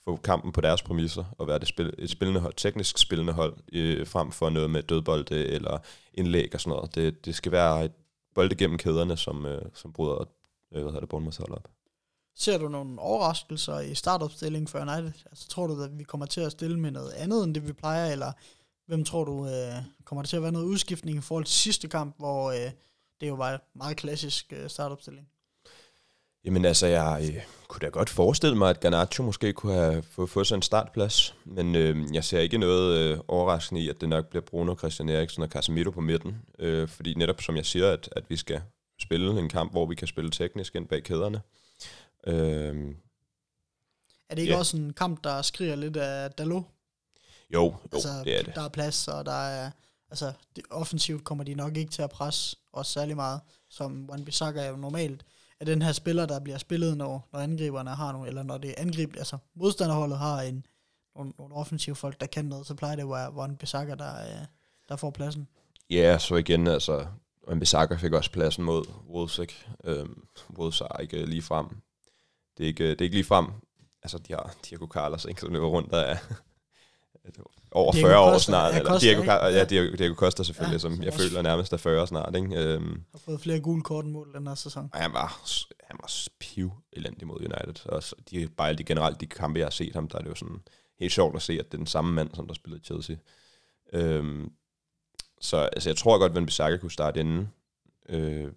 få 0.04 0.16
kampen 0.16 0.52
på 0.52 0.62
deres 0.62 0.82
præmisser, 0.82 1.26
og 1.38 1.48
være 1.48 1.60
det 1.60 1.68
spil, 1.68 1.94
et 1.98 2.10
spillende 2.10 2.40
hold, 2.40 2.54
teknisk 2.58 2.98
spillende 2.98 3.34
hold, 3.34 3.58
øh, 3.74 4.08
frem 4.08 4.32
for 4.32 4.50
noget 4.50 4.70
med 4.70 4.84
dødbolde 4.84 5.46
eller 5.48 5.78
indlæg 6.14 6.50
og 6.54 6.62
sådan 6.62 6.78
noget. 6.78 6.96
Det, 6.96 7.26
det 7.26 7.36
skal 7.36 7.52
være 7.52 7.86
et 7.86 7.92
bolde 8.36 8.56
gennem 8.56 8.78
kæderne, 8.78 9.18
som, 9.18 9.46
øh, 9.46 9.62
som 9.74 9.94
bryder 9.94 10.20
øh, 10.22 10.26
hvad 10.72 10.84
hedder 10.84 11.00
det, 11.00 11.10
Bournemouth 11.10 11.42
op. 11.42 11.68
Ser 12.36 12.58
du 12.58 12.68
nogle 12.68 13.00
overraskelser 13.00 13.80
i 13.80 13.96
startopstillingen 13.96 14.68
for 14.68 14.80
United? 14.80 15.12
Altså, 15.26 15.48
tror 15.48 15.68
du, 15.68 15.84
at 15.84 16.00
vi 16.00 16.04
kommer 16.04 16.26
til 16.26 16.42
at 16.42 16.52
stille 16.52 16.80
med 16.80 16.92
noget 16.92 17.12
andet, 17.12 17.44
end 17.44 17.56
det 17.56 17.68
vi 17.68 17.74
plejer, 17.74 18.12
eller 18.12 18.32
hvem 18.88 19.06
tror 19.06 19.24
du, 19.24 19.46
øh, 19.46 19.74
kommer 20.06 20.22
der 20.22 20.28
til 20.28 20.36
at 20.36 20.44
være 20.44 20.52
noget 20.52 20.66
udskiftning 20.66 21.18
i 21.18 21.22
forhold 21.22 21.46
til 21.46 21.56
sidste 21.56 21.88
kamp, 21.88 22.16
hvor 22.18 22.52
øh, 22.52 22.72
det 23.22 23.28
jo 23.28 23.34
var 23.34 23.54
en 23.54 23.60
meget 23.76 23.98
klassisk 23.98 24.54
øh, 24.56 24.70
startopstilling? 24.70 25.28
Jamen 26.46 26.66
altså, 26.66 26.88
jeg 26.88 27.32
øh, 27.36 27.42
kunne 27.68 27.80
da 27.80 27.88
godt 27.88 28.10
forestille 28.10 28.58
mig, 28.58 28.70
at 28.70 28.80
Garnacho 28.80 29.24
måske 29.24 29.54
kunne 29.54 29.74
have 29.74 30.04
fået, 30.04 30.30
fået 30.30 30.48
sig 30.48 30.56
en 30.56 30.62
startplads, 30.62 31.36
men 31.46 31.76
øh, 31.76 31.98
jeg 32.14 32.24
ser 32.24 32.40
ikke 32.40 32.58
noget 32.58 32.98
øh, 32.98 33.20
overraskende 33.28 33.82
i, 33.82 33.90
at 33.90 34.02
det 34.02 34.10
nok 34.10 34.28
bliver 34.28 34.44
Bruno, 34.44 34.76
Christian 34.78 35.10
Eriksen 35.10 35.44
og 35.44 35.50
Casemiro 35.50 35.92
på 35.92 36.02
midten, 36.02 36.38
øh, 36.60 36.88
fordi 36.88 37.14
netop 37.14 37.42
som 37.42 37.56
jeg 37.56 37.66
siger, 37.66 37.92
at, 37.92 38.10
at 38.12 38.24
vi 38.30 38.38
skal 38.38 38.62
spille 39.02 39.40
en 39.40 39.50
kamp, 39.50 39.72
hvor 39.72 39.86
vi 39.86 39.96
kan 39.96 40.08
spille 40.08 40.32
teknisk 40.32 40.76
ind 40.76 40.88
bag 40.88 41.04
kæderne, 41.04 41.42
Øhm, 42.28 42.96
er 44.30 44.36
det 44.36 44.42
ikke 44.42 44.52
yeah. 44.52 44.60
også 44.60 44.78
en 44.78 44.94
kamp, 44.94 45.24
der 45.24 45.42
skriger 45.42 45.76
lidt 45.76 45.98
af 45.98 46.32
Dalot? 46.32 46.64
Jo, 47.54 47.64
jo 47.64 47.76
altså, 47.94 48.10
det 48.24 48.40
er 48.40 48.44
det. 48.44 48.56
Der 48.56 48.62
er 48.62 48.70
plads, 48.70 49.08
og 49.08 49.26
der 49.26 49.48
er, 49.48 49.72
Altså, 50.10 50.34
det, 50.56 50.64
offensivt 50.70 51.24
kommer 51.24 51.44
de 51.44 51.54
nok 51.54 51.78
ikke 51.78 51.92
til 51.92 52.02
at 52.02 52.10
presse 52.10 52.58
os 52.74 52.88
særlig 52.88 53.16
meget, 53.16 53.42
som 53.70 54.10
Wan 54.10 54.26
Bissaka 54.26 54.60
er 54.60 54.70
jo 54.70 54.76
normalt 54.76 55.26
af 55.64 55.76
den 55.76 55.82
her 55.82 55.92
spiller, 55.92 56.26
der 56.26 56.40
bliver 56.40 56.58
spillet, 56.58 56.98
når, 56.98 57.30
når 57.34 57.40
angriberne 57.40 57.90
har 57.90 58.12
nogle, 58.12 58.28
eller 58.28 58.44
når 58.44 58.58
det 58.58 58.70
er 58.70 58.74
angrib, 58.78 59.16
altså 59.18 59.38
modstanderholdet 59.56 60.18
har 60.18 60.42
en, 60.42 60.66
nogle, 61.16 61.34
nogle 61.38 61.56
offensive 61.56 61.96
folk, 61.96 62.20
der 62.20 62.26
kan 62.26 62.46
noget, 62.46 62.68
så 62.68 62.76
plejer 62.76 62.96
det 62.96 63.04
at 63.04 63.10
være 63.10 63.34
Von 63.34 63.58
Bissaka, 63.58 63.96
der, 63.96 64.22
øh, 64.22 64.46
der 64.90 64.96
får 64.96 65.10
pladsen. 65.10 65.48
Ja, 65.90 66.18
så 66.18 66.36
igen, 66.36 66.68
altså, 66.68 67.06
Mbisaka 67.48 67.96
fik 67.96 68.14
også 68.14 68.32
pladsen 68.32 68.64
mod 68.64 68.86
Wolves, 69.10 69.40
ikke? 69.40 69.68
Øhm, 69.84 70.24
Wolves 70.58 70.82
er 70.82 70.98
ikke 70.98 71.26
lige 71.26 71.42
frem. 71.42 71.68
Det 72.58 72.64
er 72.64 72.68
ikke, 72.68 72.84
øh, 72.84 72.90
det 72.90 73.02
er 73.02 73.06
ikke 73.06 73.16
lige 73.16 73.26
frem. 73.26 73.48
Altså, 74.04 74.18
de 74.18 74.34
har 74.34 74.56
Diego 74.70 74.86
Carlos, 74.88 75.26
ikke, 75.26 75.42
som 75.42 75.54
løber 75.54 75.68
rundt 75.68 75.92
der 75.92 75.98
er 75.98 76.18
over 77.72 77.92
Diego 77.92 78.08
40 78.08 78.20
år 78.20 78.38
snart. 78.38 78.76
Eller 78.76 78.90
Costa, 78.90 79.08
Diego, 79.08 79.22
ikke? 79.22 79.34
Ja. 79.34 79.64
Diego, 79.64 79.96
Diego 79.96 80.14
Costa 80.16 80.44
selvfølgelig, 80.44 80.74
Ja, 80.74 80.80
som 80.80 81.04
jeg 81.04 81.14
føler 81.14 81.42
nærmest 81.42 81.74
er 81.74 81.78
40 81.78 82.08
snart. 82.08 82.36
Ikke? 82.36 82.56
Øhm, 82.56 83.04
Har 83.12 83.20
fået 83.20 83.42
flere 83.42 83.60
gule 83.60 83.82
kort 83.82 84.06
mål 84.06 84.34
den 84.34 84.48
her 84.48 84.56
sæson. 84.56 84.90
han 84.94 85.14
var, 85.14 85.42
han 85.84 85.98
var 86.02 86.12
piv 86.40 86.72
elendig 86.94 87.28
mod 87.28 87.38
United. 87.40 87.86
Og 87.90 88.04
så 88.04 88.16
de, 88.32 88.48
bare 88.58 88.74
de 88.74 88.84
generelt 88.84 89.22
de 89.22 89.26
kampe, 89.28 89.60
jeg 89.60 89.66
har 89.66 89.72
set 89.72 89.94
ham, 89.94 90.08
der 90.08 90.18
er 90.18 90.22
det 90.22 90.30
jo 90.30 90.36
sådan 90.36 90.62
helt 91.00 91.12
sjovt 91.14 91.36
at 91.36 91.42
se, 91.42 91.54
at 91.54 91.66
det 91.66 91.74
er 91.74 91.78
den 91.78 91.88
samme 91.88 92.14
mand, 92.14 92.30
som 92.36 92.48
der 92.48 92.54
spillede 92.54 92.82
i 92.82 92.86
Chelsea. 92.86 93.16
Øhm, 93.94 94.52
så 95.42 95.58
altså, 95.58 95.90
jeg 95.90 95.98
tror 95.98 96.18
godt, 96.20 96.30
at 96.30 96.36
Van 96.36 96.46
Bissaka 96.46 96.78
kunne 96.78 96.92
starte 96.92 97.20
inden. 97.20 97.50
Øh, 98.10 98.52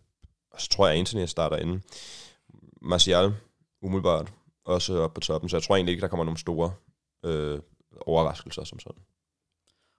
og 0.51 0.61
så 0.61 0.69
tror 0.69 0.87
jeg, 0.87 0.95
at 0.95 1.01
Anthony 1.01 1.27
starter 1.27 1.57
inden. 1.57 1.83
Martial, 2.83 3.35
umiddelbart, 3.83 4.33
også 4.65 4.99
op 4.99 5.15
på 5.15 5.21
toppen. 5.21 5.49
Så 5.51 5.57
jeg 5.57 5.63
tror 5.63 5.77
egentlig 5.77 5.93
ikke, 5.93 6.01
der 6.03 6.09
kommer 6.09 6.25
nogle 6.25 6.39
store 6.39 6.73
øh, 7.25 7.61
overraskelser 8.07 8.65
som 8.65 8.79
sådan. 8.79 9.03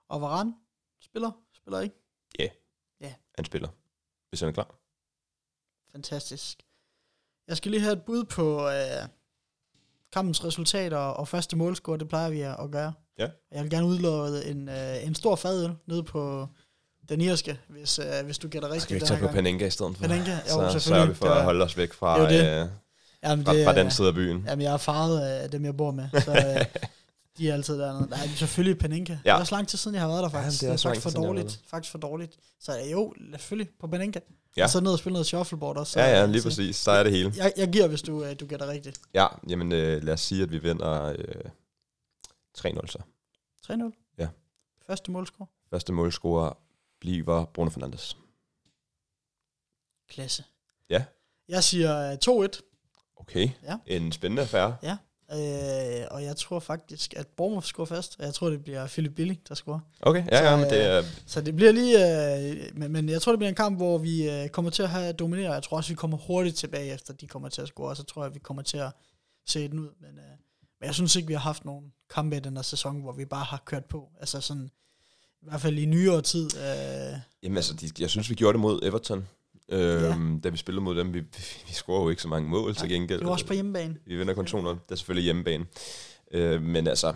Og 0.10 0.22
Varane 0.22 0.54
spiller, 1.02 1.32
spiller 1.58 1.80
ikke. 1.80 1.96
Han 3.36 3.46
spiller, 3.46 3.70
hvis 4.30 4.40
han 4.40 4.50
er 4.50 4.54
klar. 4.54 4.76
Fantastisk. 5.92 6.64
Jeg 7.48 7.58
skal 7.58 7.72
lige 7.72 7.82
have 7.82 7.94
et 7.94 8.02
bud 8.04 8.24
på 8.24 8.68
øh, 8.70 9.08
kampens 10.14 10.46
resultater 10.46 10.98
og 10.98 11.28
første 11.28 11.56
målscore, 11.56 11.98
det 11.98 12.10
plejer 12.10 12.30
vi 12.30 12.42
at 12.42 12.72
gøre. 12.72 12.94
Ja. 13.20 13.30
Jeg 13.52 13.64
vil 13.64 13.72
gerne 13.72 13.86
udlove 13.88 14.46
en, 14.46 14.70
øh, 14.70 15.06
en 15.08 15.16
stor 15.16 15.36
fadøl 15.36 15.76
nede 15.86 16.04
på 16.04 16.48
den 17.10 17.22
irske, 17.22 17.60
hvis, 17.68 18.00
øh, 18.00 18.26
hvis 18.26 18.38
du 18.38 18.48
gætter 18.48 18.70
rigtigt. 18.70 18.84
Skal 18.84 18.94
vi 18.94 18.98
ikke 18.98 19.08
tage 19.08 19.20
på. 19.28 19.28
Panenka 19.28 19.66
i 19.68 19.70
stedet 19.70 19.98
for? 19.98 20.02
Panenka? 20.08 20.32
Jo, 20.32 20.70
så 20.72 20.80
selvfølgelig. 20.80 21.10
vi 21.10 21.16
for 21.16 21.26
Det 21.28 21.34
at 21.36 21.44
holde 21.44 21.66
os 21.66 21.78
væk 21.78 21.94
fra, 21.94 22.30
det 22.32 22.40
er 22.46 22.58
jo 22.60 22.64
øh, 22.66 22.70
Jamen, 23.24 23.46
fra, 23.46 23.54
det, 23.54 23.66
fra 23.66 23.72
er- 23.72 23.76
den 23.84 23.92
side 23.92 24.08
af 24.08 24.14
byen. 24.14 24.44
Jamen, 24.48 24.64
jeg 24.64 24.74
er 24.74 24.78
farvet 24.78 25.20
af 25.22 25.52
dem, 25.52 25.66
jeg 25.66 25.78
bor 25.78 25.92
med, 25.92 26.10
så 26.22 26.32
øh, 26.60 26.66
de 27.38 27.50
er 27.50 27.54
altid 27.54 27.80
dernede. 27.80 28.10
Nej, 28.10 28.28
selvfølgelig 28.28 28.80
Panenka. 28.80 29.14
Ja. 29.14 29.18
Det 29.18 29.30
er 29.30 29.34
også 29.40 29.56
lang 29.56 29.68
tid 29.68 29.78
siden, 29.78 29.96
jeg 29.96 30.02
har 30.02 30.08
været 30.10 30.24
der 30.24 30.30
faktisk. 30.30 30.62
det 30.62 30.68
er 30.68 30.72
det 30.72 30.86
er 30.86 30.90
faktisk 30.90 31.04
for 31.04 31.10
siden, 31.10 31.24
dårligt. 31.26 31.62
Faktisk 31.68 31.92
for 31.92 31.98
dårligt. 32.00 32.38
Så 32.60 32.80
øh, 32.80 32.92
jo, 32.92 33.14
selvfølgelig 33.32 33.74
på 33.80 33.88
Panenka. 33.88 34.20
Ja. 34.58 34.64
Og 34.64 34.70
så 34.70 34.80
ned 34.80 34.92
og 34.92 35.00
spille 35.00 35.14
noget 35.14 35.26
shuffleboard 35.28 35.78
også. 35.78 35.94
så, 35.94 36.00
Ja, 36.00 36.18
ja, 36.18 36.24
øh, 36.24 36.30
lige 36.30 36.42
så- 36.42 36.50
præcis. 36.50 36.76
Så 36.76 36.92
er 36.92 37.04
det 37.04 37.12
hele. 37.12 37.34
Jeg, 37.38 37.54
jeg 37.58 37.70
giver, 37.70 37.88
hvis 37.88 38.02
du, 38.02 38.24
øh, 38.24 38.36
du 38.40 38.46
gætter 38.48 38.68
rigtigt. 38.68 39.00
Ja, 39.14 39.28
jamen 39.50 39.72
øh, 39.72 40.04
lad 40.04 40.14
os 40.14 40.22
sige, 40.22 40.44
at 40.44 40.52
vi 40.52 40.58
vinder 40.58 41.04
øh, 41.04 41.52
3-0 42.58 42.88
så. 42.88 43.00
3-0. 43.72 44.14
Ja. 44.18 44.28
Første 44.88 45.12
målscore. 45.12 45.48
Første 45.70 45.94
målscorer 45.94 46.54
bliver 47.00 47.46
Bruno 47.46 47.70
Fernandes. 47.70 48.18
Klasse. 50.10 50.44
Ja. 50.90 51.06
Jeg 51.50 51.64
siger 51.64 52.12
øh, 52.12 52.46
2-1. 52.46 52.62
Okay, 53.16 53.50
Ja. 53.64 53.78
en 53.86 54.12
spændende 54.12 54.42
affære. 54.42 54.76
Øh, 55.32 56.08
og 56.12 56.24
jeg 56.24 56.36
tror 56.36 56.60
faktisk, 56.60 57.14
at 57.18 57.28
Bournemouth 57.28 57.66
scorer 57.66 57.86
først. 57.86 58.16
Og 58.20 58.26
jeg 58.26 58.34
tror, 58.34 58.50
det 58.50 58.64
bliver 58.64 58.88
Philip 58.88 59.16
Billing, 59.16 59.40
der 59.50 59.56
scorer. 59.56 59.80
Okay, 60.02 60.26
ja, 60.32 60.38
Så, 60.38 60.44
ja, 60.44 60.56
men 60.56 60.66
det 60.70 60.78
øh, 60.78 60.86
er... 60.86 61.04
Så 61.26 61.42
det 61.42 61.56
bliver 61.56 61.72
lige... 61.72 61.96
Øh, 62.38 62.78
men, 62.78 62.92
men 62.92 63.10
jeg 63.10 63.22
tror, 63.22 63.32
det 63.32 63.40
bliver 63.40 63.50
en 63.50 63.56
kamp, 63.56 63.78
hvor 63.78 63.98
vi 63.98 64.30
øh, 64.30 64.50
kommer 64.50 64.72
til 64.72 64.84
at 64.84 64.90
have 64.90 65.14
domineret. 65.14 65.54
Jeg 65.54 65.64
tror 65.64 65.78
også, 65.78 65.90
vi 65.90 65.96
kommer 65.96 66.18
hurtigt 66.18 66.56
tilbage, 66.56 66.94
efter 66.94 67.14
de 67.14 67.28
kommer 67.28 67.50
til 67.50 67.62
at 67.62 67.68
score. 67.68 67.90
Og 67.90 67.98
så 67.98 68.04
tror 68.04 68.24
jeg, 68.24 68.34
vi 68.34 68.40
kommer 68.40 68.64
til 68.64 68.78
at 68.78 68.92
se 69.48 69.68
den 69.68 69.80
ud. 69.80 69.90
Men, 70.02 70.10
øh, 70.10 70.32
men 70.80 70.88
jeg 70.88 70.94
synes 70.94 71.16
ikke, 71.16 71.28
vi 71.28 71.34
har 71.34 71.40
haft 71.40 71.66
nogen 71.66 71.94
kampe 72.14 72.38
i 72.38 72.40
den 72.40 72.56
her 72.56 72.64
sæson, 72.64 73.02
hvor 73.02 73.12
vi 73.14 73.26
bare 73.26 73.44
har 73.44 73.62
kørt 73.66 73.86
på. 73.86 74.10
Altså 74.20 74.42
sådan... 74.42 74.70
I 75.42 75.46
hvert 75.50 75.62
fald 75.62 75.78
i 75.78 75.86
nyere 75.86 76.22
tid. 76.22 76.50
Øh, 76.58 77.20
Jamen 77.44 77.58
altså, 77.58 77.74
de, 77.74 77.90
jeg 78.00 78.10
synes, 78.10 78.30
vi 78.30 78.36
gjorde 78.36 78.54
det 78.54 78.60
mod 78.60 78.80
Everton. 78.84 79.28
Øhm, 79.70 80.42
Da 80.42 80.50
vi 80.50 80.58
spillede 80.58 80.84
mod 80.84 80.96
dem, 80.96 81.14
vi, 81.14 81.20
vi, 81.68 81.74
scorer 81.74 82.04
jo 82.04 82.10
ikke 82.10 82.22
så 82.22 82.28
mange 82.28 82.50
mål 82.50 82.76
til 82.76 82.90
gengæld. 82.90 83.20
det 83.20 83.26
var 83.28 83.34
også 83.34 83.46
på 83.46 83.54
hjemmebane. 83.54 83.98
Vi 84.06 84.18
vinder 84.18 84.34
kun 84.34 84.46
2-0. 84.46 84.68
Det 84.68 84.80
er 84.90 84.96
selvfølgelig 84.96 85.24
hjemmebane. 85.24 85.66
Øh, 86.32 86.62
men 86.62 86.88
altså, 86.88 87.08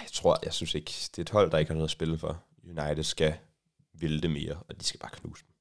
jeg 0.00 0.08
tror, 0.12 0.38
jeg 0.44 0.52
synes 0.52 0.74
ikke, 0.74 0.92
det 1.10 1.18
er 1.18 1.22
et 1.22 1.30
hold, 1.30 1.50
der 1.50 1.58
ikke 1.58 1.68
har 1.68 1.74
noget 1.74 1.88
at 1.88 1.90
spille 1.90 2.18
for. 2.18 2.42
United 2.64 3.02
skal 3.02 3.34
ville 3.94 4.20
det 4.20 4.30
mere, 4.30 4.56
og 4.68 4.80
de 4.80 4.84
skal 4.84 5.00
bare 5.00 5.10
knuse 5.12 5.44
dem. 5.44 5.52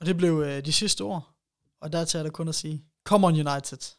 Og 0.00 0.06
det 0.06 0.16
blev 0.16 0.42
øh, 0.46 0.64
de 0.64 0.72
sidste 0.72 1.02
ord. 1.02 1.28
Og 1.80 1.92
der 1.92 1.98
er 1.98 2.22
der 2.22 2.30
kun 2.30 2.48
at 2.48 2.54
sige, 2.54 2.84
come 3.04 3.26
on 3.26 3.32
United. 3.32 3.94